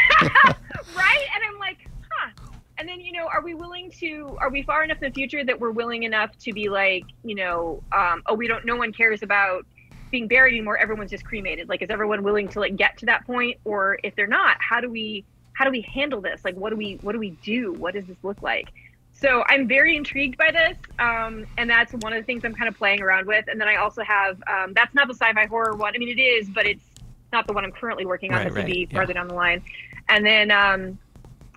And 1.35 1.45
I'm 1.47 1.59
like, 1.59 1.89
huh. 2.11 2.31
and 2.79 2.89
then 2.89 3.01
you 3.01 3.13
know, 3.13 3.27
are 3.27 3.43
we 3.43 3.55
willing 3.55 3.91
to? 3.99 4.37
Are 4.41 4.51
we 4.51 4.63
far 4.63 4.83
enough 4.85 5.03
in 5.03 5.11
the 5.11 5.15
future 5.15 5.45
that 5.45 5.61
we're 5.61 5.71
willing 5.71 6.05
enough 6.05 6.37
to 6.39 6.53
be 6.53 6.69
like, 6.69 7.05
you 7.25 7.35
know, 7.35 7.83
um, 7.93 8.23
oh, 8.27 8.35
we 8.35 8.49
don't. 8.49 8.65
No 8.65 8.77
one 8.77 8.93
cares 8.93 9.23
about 9.23 9.67
being 10.11 10.29
buried 10.29 10.53
anymore. 10.53 10.77
Everyone's 10.79 11.11
just 11.11 11.25
cremated. 11.25 11.69
Like, 11.69 11.83
is 11.83 11.91
everyone 11.91 12.23
willing 12.23 12.49
to 12.49 12.61
like 12.61 12.77
get 12.77 12.97
to 12.99 13.07
that 13.07 13.27
point? 13.27 13.59
Or 13.65 13.99
if 14.03 14.15
they're 14.15 14.27
not, 14.27 14.57
how 14.61 14.81
do 14.81 14.91
we? 14.91 15.25
How 15.53 15.65
do 15.65 15.71
we 15.71 15.81
handle 15.81 16.21
this? 16.21 16.45
Like, 16.45 16.55
what 16.57 16.71
do 16.71 16.77
we? 16.77 16.99
What 17.03 17.13
do 17.13 17.19
we 17.19 17.31
do? 17.43 17.73
What 17.73 17.95
does 17.95 18.07
this 18.07 18.17
look 18.23 18.43
like? 18.43 18.69
So 19.13 19.45
I'm 19.49 19.67
very 19.67 19.97
intrigued 19.97 20.37
by 20.37 20.51
this, 20.51 20.77
um, 20.99 21.47
and 21.57 21.71
that's 21.71 21.93
one 21.95 22.13
of 22.13 22.19
the 22.21 22.25
things 22.25 22.45
I'm 22.45 22.55
kind 22.55 22.69
of 22.69 22.77
playing 22.77 23.01
around 23.01 23.27
with. 23.27 23.47
And 23.49 23.59
then 23.59 23.67
I 23.67 23.77
also 23.77 24.03
have 24.03 24.43
um, 24.47 24.75
that's 24.75 24.95
not 24.95 25.09
the 25.09 25.15
sci-fi 25.15 25.47
horror 25.47 25.75
one. 25.75 25.95
I 25.95 25.99
mean, 25.99 26.11
it 26.11 26.21
is, 26.21 26.49
but 26.51 26.67
it's 26.67 26.85
not 27.33 27.47
the 27.47 27.55
one 27.55 27.65
I'm 27.65 27.73
currently 27.73 28.05
working 28.05 28.33
on. 28.33 28.39
Right, 28.39 28.45
This 28.45 28.55
would 28.55 28.65
right, 28.65 28.73
be 28.73 28.89
yeah. 28.91 28.99
farther 28.99 29.15
down 29.15 29.29
the 29.29 29.35
line. 29.35 29.63
And 30.09 30.25
then 30.25 30.51
um, 30.51 30.99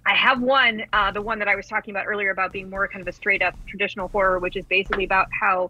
I 0.05 0.15
have 0.15 0.41
one, 0.41 0.83
uh, 0.93 1.11
the 1.11 1.21
one 1.21 1.39
that 1.39 1.47
I 1.47 1.55
was 1.55 1.67
talking 1.67 1.93
about 1.93 2.05
earlier 2.07 2.31
about 2.31 2.51
being 2.51 2.69
more 2.69 2.87
kind 2.87 3.01
of 3.01 3.07
a 3.07 3.11
straight 3.11 3.41
up 3.41 3.55
traditional 3.67 4.07
horror, 4.07 4.39
which 4.39 4.55
is 4.55 4.65
basically 4.65 5.03
about 5.03 5.27
how 5.31 5.69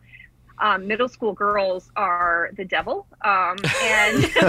um, 0.60 0.88
middle 0.88 1.08
school 1.08 1.34
girls 1.34 1.92
are 1.96 2.52
the 2.58 2.66
devil. 2.66 3.08
Um, 3.24 3.58
and 3.84 4.26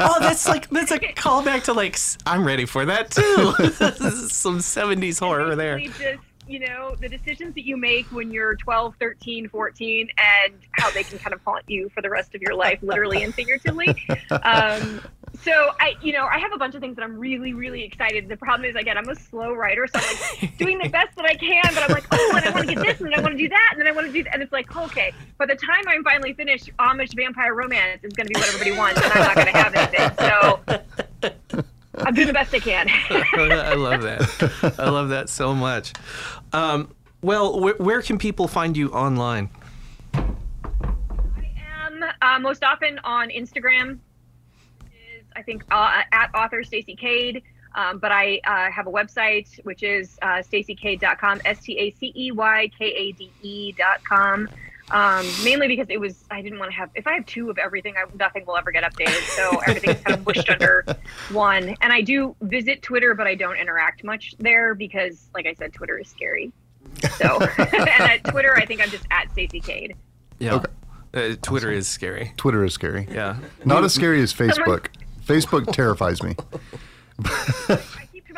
oh, 0.00 0.16
that's 0.20 0.48
like 0.48 0.68
that's 0.70 0.90
a 0.90 0.98
callback 0.98 1.64
to 1.64 1.72
like 1.72 1.98
I'm 2.26 2.44
ready 2.44 2.64
for 2.64 2.84
that 2.86 3.10
too. 3.10 3.22
Some 4.28 4.58
70s 4.58 5.18
horror 5.18 5.54
there. 5.56 5.78
just 5.78 6.27
you 6.48 6.60
know 6.60 6.94
the 7.00 7.08
decisions 7.08 7.54
that 7.54 7.64
you 7.64 7.76
make 7.76 8.06
when 8.12 8.30
you're 8.30 8.56
12 8.56 8.94
13 8.98 9.48
14 9.48 10.08
and 10.18 10.54
how 10.72 10.90
they 10.90 11.02
can 11.02 11.18
kind 11.18 11.34
of 11.34 11.40
haunt 11.44 11.64
you 11.68 11.88
for 11.90 12.02
the 12.02 12.10
rest 12.10 12.34
of 12.34 12.42
your 12.42 12.54
life 12.54 12.78
literally 12.82 13.22
and 13.22 13.34
figuratively. 13.34 13.94
Um, 14.42 15.00
so 15.42 15.70
i 15.78 15.94
you 16.02 16.12
know 16.12 16.26
i 16.26 16.38
have 16.38 16.52
a 16.52 16.58
bunch 16.58 16.74
of 16.74 16.80
things 16.80 16.96
that 16.96 17.02
i'm 17.02 17.18
really 17.18 17.52
really 17.52 17.82
excited. 17.84 18.28
The 18.28 18.36
problem 18.36 18.68
is 18.68 18.76
again 18.76 18.96
i'm 18.96 19.08
a 19.08 19.14
slow 19.14 19.52
writer 19.52 19.86
so 19.86 19.98
i'm 20.00 20.16
like 20.42 20.58
doing 20.58 20.78
the 20.78 20.88
best 20.88 21.14
that 21.16 21.24
i 21.24 21.34
can 21.34 21.62
but 21.74 21.82
i'm 21.88 21.90
like 21.90 22.06
oh 22.10 22.32
and 22.36 22.44
i 22.46 22.50
want 22.50 22.68
to 22.68 22.74
get 22.74 22.84
this 22.84 23.00
and 23.00 23.14
i 23.14 23.20
want 23.20 23.32
to 23.32 23.38
do 23.38 23.48
that 23.48 23.68
and 23.72 23.80
then 23.80 23.86
i 23.86 23.92
want 23.92 24.06
to 24.06 24.12
do 24.12 24.22
that 24.24 24.34
and 24.34 24.42
it's 24.42 24.52
like 24.52 24.74
okay. 24.76 25.12
By 25.36 25.46
the 25.46 25.54
time 25.54 25.84
i'm 25.86 26.02
finally 26.04 26.32
finished 26.32 26.70
amish 26.78 27.14
vampire 27.14 27.54
romance 27.54 28.02
is 28.04 28.12
going 28.14 28.26
to 28.26 28.34
be 28.34 28.40
what 28.40 28.48
everybody 28.48 28.72
wants 28.72 29.00
and 29.02 29.12
i'm 29.12 29.22
not 29.22 29.34
going 29.34 29.46
to 29.46 29.58
have 29.58 29.74
anything. 29.74 30.10
So 30.18 31.32
i'm 31.98 32.14
doing 32.14 32.26
the 32.26 32.32
best 32.32 32.54
i 32.54 32.58
can. 32.58 32.88
I 33.10 33.74
love 33.74 34.02
that. 34.02 34.74
I 34.78 34.88
love 34.88 35.08
that 35.10 35.28
so 35.28 35.54
much. 35.54 35.92
Um, 36.52 36.94
well, 37.22 37.60
wh- 37.60 37.80
where 37.80 38.02
can 38.02 38.18
people 38.18 38.48
find 38.48 38.76
you 38.76 38.90
online? 38.90 39.50
I 40.14 40.24
am 41.86 42.04
uh, 42.22 42.38
most 42.38 42.62
often 42.62 42.98
on 43.04 43.28
Instagram. 43.30 43.98
Is 44.82 45.24
I 45.36 45.42
think 45.42 45.64
uh, 45.70 46.02
at 46.12 46.30
author 46.34 46.62
Stacey 46.64 46.96
Kade. 46.96 47.42
Um, 47.74 47.98
but 47.98 48.10
I 48.10 48.40
uh, 48.44 48.70
have 48.72 48.86
a 48.86 48.90
website 48.90 49.62
which 49.64 49.82
is 49.82 50.18
uh, 50.22 50.42
staceykade.com, 50.42 51.42
S 51.44 51.60
T 51.60 51.78
A 51.78 51.90
C 51.92 52.12
E 52.16 52.32
Y 52.32 52.70
K 52.76 52.84
A 52.86 53.12
D 53.12 53.30
E.com. 53.42 54.48
Um, 54.90 55.26
mainly 55.44 55.68
because 55.68 55.86
it 55.90 56.00
was 56.00 56.24
I 56.30 56.40
didn't 56.40 56.58
want 56.58 56.70
to 56.70 56.76
have 56.76 56.90
if 56.94 57.06
I 57.06 57.14
have 57.14 57.26
two 57.26 57.50
of 57.50 57.58
everything, 57.58 57.94
I, 57.96 58.04
nothing 58.16 58.46
will 58.46 58.56
ever 58.56 58.70
get 58.70 58.84
updated. 58.84 59.20
So 59.36 59.58
everything's 59.66 60.00
kind 60.00 60.18
of 60.18 60.24
pushed 60.24 60.48
under 60.48 60.84
one. 61.30 61.76
And 61.80 61.92
I 61.92 62.00
do 62.00 62.34
visit 62.40 62.82
Twitter, 62.82 63.14
but 63.14 63.26
I 63.26 63.34
don't 63.34 63.56
interact 63.56 64.04
much 64.04 64.34
there 64.38 64.74
because, 64.74 65.28
like 65.34 65.46
I 65.46 65.54
said, 65.54 65.72
Twitter 65.72 65.98
is 65.98 66.08
scary. 66.08 66.52
So 67.16 67.38
and 67.58 67.88
at 67.88 68.24
Twitter, 68.24 68.56
I 68.56 68.64
think 68.64 68.80
I'm 68.80 68.90
just 68.90 69.06
at 69.10 69.30
Stacey 69.32 69.60
Kade. 69.60 69.94
Yeah. 70.38 70.62
Uh, 71.14 71.34
Twitter 71.42 71.70
is 71.70 71.88
scary. 71.88 72.32
Twitter 72.36 72.64
is 72.64 72.74
scary. 72.74 73.08
Yeah. 73.10 73.36
Not 73.64 73.84
as 73.84 73.94
scary 73.94 74.20
as 74.22 74.32
Facebook. 74.34 74.88
Facebook 75.24 75.72
terrifies 75.72 76.22
me. 76.22 76.34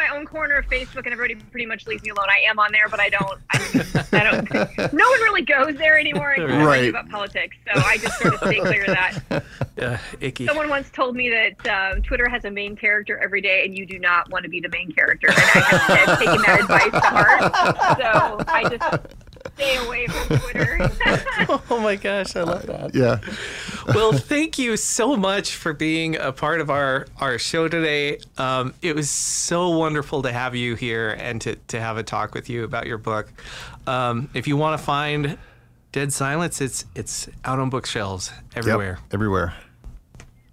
I 0.00 0.04
keep 0.04 0.10
to 0.10 0.14
my 0.14 0.18
own 0.18 0.26
corner 0.26 0.54
of 0.56 0.66
Facebook, 0.66 1.04
and 1.04 1.12
everybody 1.12 1.34
pretty 1.50 1.66
much 1.66 1.86
leaves 1.86 2.02
me 2.02 2.10
alone. 2.10 2.26
I 2.28 2.48
am 2.48 2.58
on 2.58 2.72
there, 2.72 2.88
but 2.88 3.00
I 3.00 3.08
don't. 3.08 3.40
I, 3.50 3.58
I 4.12 4.30
don't. 4.30 4.50
No 4.92 5.08
one 5.08 5.20
really 5.20 5.42
goes 5.42 5.76
there 5.76 5.98
anymore 5.98 6.32
and 6.32 6.44
Right. 6.44 6.64
right. 6.64 6.88
about 6.90 7.08
politics, 7.08 7.56
so 7.66 7.80
I 7.84 7.96
just 7.98 8.18
sort 8.18 8.34
of 8.34 8.40
stay 8.40 8.60
clear 8.60 8.82
of 8.84 8.88
that. 8.88 9.44
Yeah. 9.76 9.98
Icky. 10.20 10.46
Someone 10.46 10.68
once 10.68 10.90
told 10.90 11.16
me 11.16 11.30
that 11.30 11.66
um, 11.94 12.02
Twitter 12.02 12.28
has 12.28 12.44
a 12.44 12.50
main 12.50 12.76
character 12.76 13.16
every 13.18 13.40
day, 13.40 13.64
and 13.64 13.74
you 13.76 13.86
do 13.86 13.98
not 13.98 14.28
want 14.30 14.42
to 14.42 14.50
be 14.50 14.60
the 14.60 14.68
main 14.68 14.92
character. 14.92 15.28
And 15.28 15.38
I 15.38 15.42
have 15.42 16.08
I've 16.10 16.18
taken 16.18 16.42
that 16.42 16.60
advice 16.60 16.90
to 16.90 17.00
heart, 17.00 17.96
so 17.98 18.44
I 18.52 18.68
just 18.68 19.19
stay 19.60 19.76
away 19.86 20.06
from 20.06 20.38
Twitter. 20.38 20.90
Oh 21.70 21.80
my 21.80 21.96
gosh, 21.96 22.36
I 22.36 22.42
love 22.42 22.66
that. 22.66 22.94
Yeah. 22.94 23.18
well, 23.94 24.12
thank 24.12 24.58
you 24.58 24.76
so 24.76 25.16
much 25.16 25.54
for 25.56 25.72
being 25.72 26.16
a 26.16 26.32
part 26.32 26.60
of 26.60 26.68
our, 26.70 27.06
our 27.18 27.38
show 27.38 27.66
today. 27.68 28.18
Um, 28.38 28.74
it 28.82 28.94
was 28.94 29.08
so 29.10 29.70
wonderful 29.70 30.22
to 30.22 30.32
have 30.32 30.54
you 30.54 30.74
here 30.74 31.10
and 31.18 31.40
to, 31.42 31.56
to 31.68 31.80
have 31.80 31.96
a 31.96 32.02
talk 32.02 32.34
with 32.34 32.48
you 32.50 32.64
about 32.64 32.86
your 32.86 32.98
book. 32.98 33.32
Um, 33.86 34.28
if 34.34 34.46
you 34.46 34.56
want 34.56 34.78
to 34.78 34.84
find 34.84 35.38
Dead 35.92 36.12
Silence, 36.12 36.60
it's 36.60 36.84
it's 36.94 37.28
out 37.44 37.58
on 37.58 37.70
bookshelves 37.70 38.30
everywhere. 38.54 38.98
Yep. 39.04 39.14
Everywhere. 39.14 39.54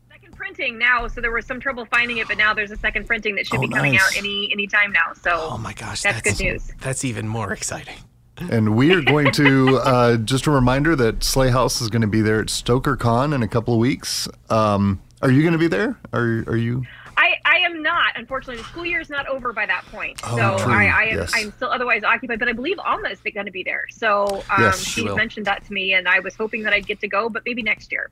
second 0.09 0.35
printing 0.35 0.77
now, 0.79 1.07
so 1.07 1.19
there 1.21 1.31
was 1.31 1.45
some 1.45 1.59
trouble 1.59 1.85
finding 1.85 2.17
it, 2.17 2.27
but 2.27 2.37
now 2.37 2.53
there's 2.53 2.71
a 2.71 2.77
second 2.77 3.05
printing 3.05 3.35
that 3.35 3.45
should 3.45 3.57
Oh, 3.59 3.61
be 3.61 3.67
coming 3.69 3.93
nice. 3.93 4.01
out 4.01 4.17
any 4.17 4.49
any 4.51 4.65
time 4.67 4.91
now. 4.91 5.13
So 5.21 5.31
Oh 5.51 5.57
my 5.57 5.73
gosh, 5.73 6.01
That's 6.03 6.21
good 6.21 6.39
news. 6.43 6.71
That's 6.79 7.03
even 7.05 7.27
more 7.27 7.51
exciting. 7.53 7.97
And 8.39 8.75
we 8.75 8.93
are 8.93 9.01
going 9.01 9.31
to, 9.33 9.77
uh, 9.77 10.17
just 10.17 10.45
a 10.47 10.51
reminder 10.51 10.95
that 10.95 11.23
Sley 11.23 11.49
House 11.49 11.81
is 11.81 11.89
going 11.89 12.01
to 12.03 12.07
be 12.07 12.21
there 12.21 12.39
at 12.39 12.49
Stoker 12.49 12.95
Con 12.95 13.33
in 13.33 13.43
a 13.43 13.47
couple 13.47 13.73
of 13.73 13.79
weeks. 13.79 14.27
Um, 14.49 15.01
are 15.21 15.31
you 15.31 15.41
going 15.41 15.53
to 15.53 15.59
be 15.59 15.67
there? 15.67 15.97
Are, 16.13 16.43
are 16.47 16.57
you? 16.57 16.83
I, 17.17 17.33
I 17.45 17.57
am 17.57 17.81
not. 17.81 18.13
Unfortunately, 18.15 18.57
the 18.57 18.67
school 18.69 18.85
year 18.85 19.01
is 19.01 19.09
not 19.09 19.27
over 19.27 19.51
by 19.51 19.65
that 19.65 19.83
point. 19.87 20.21
Oh, 20.23 20.37
so 20.37 20.63
true. 20.63 20.73
I, 20.73 20.85
I 20.85 21.03
am 21.05 21.17
Yes. 21.17 21.31
I'm 21.35 21.51
still 21.53 21.69
otherwise 21.71 22.03
occupied. 22.03 22.37
But 22.37 22.47
I 22.47 22.53
believe 22.53 22.77
Alma 22.77 23.09
is 23.09 23.19
going 23.21 23.47
to 23.47 23.51
be 23.51 23.63
there. 23.63 23.87
So 23.89 24.43
um, 24.51 24.61
Yes, 24.61 24.79
she 24.83 25.01
she 25.01 25.09
mentioned 25.09 25.47
that 25.47 25.65
to 25.65 25.73
me, 25.73 25.93
and 25.93 26.07
I 26.07 26.19
was 26.19 26.35
hoping 26.35 26.61
that 26.63 26.73
I'd 26.73 26.85
get 26.85 26.99
to 26.99 27.07
go, 27.07 27.27
but 27.29 27.43
maybe 27.43 27.63
next 27.63 27.91
year. 27.91 28.11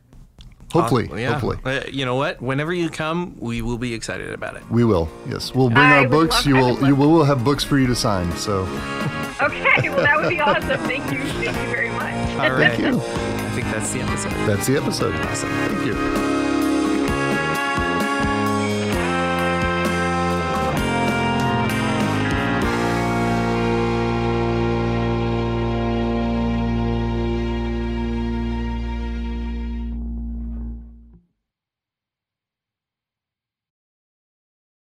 Hopefully. 0.82 1.05
Awesome. 1.05 1.17
Yeah. 1.19 1.32
Hopefully. 1.39 1.57
Uh, 1.65 1.82
you 1.91 2.05
know 2.05 2.15
what? 2.15 2.41
Whenever 2.41 2.73
you 2.73 2.89
come, 2.89 3.36
we 3.39 3.61
will 3.61 3.78
be 3.78 3.93
excited 3.93 4.32
about 4.32 4.55
it. 4.55 4.63
We 4.69 4.84
will. 4.84 5.09
Yes. 5.28 5.53
We'll 5.53 5.69
bring 5.69 5.80
I 5.80 5.99
our 6.03 6.07
books. 6.07 6.45
you 6.45 6.55
will, 6.55 6.86
you 6.86 6.95
will, 6.95 7.11
we'll 7.11 7.23
have 7.23 7.43
books 7.43 7.63
for 7.63 7.78
you 7.78 7.88
to 7.88 7.95
sign. 7.95 8.32
So 8.38 8.61
Okay, 9.41 9.89
well 9.89 10.01
that 10.01 10.15
would 10.17 10.30
be 10.30 10.39
awesome. 10.39 10.80
Thank 10.88 11.11
you, 11.11 11.23
thank 11.23 11.57
you 11.57 11.69
very 11.69 11.89
much. 11.89 12.30
All 12.39 12.51
right. 12.51 12.71
thank 12.71 12.80
you. 12.80 12.99
I 12.99 13.49
think 13.49 13.67
that's 13.67 13.91
the 13.91 13.99
episode. 14.01 14.32
That's 14.47 14.67
the 14.67 14.78
episode. 14.78 15.15
Awesome. 15.15 15.49
Thank 15.49 15.86
you. 15.86 16.34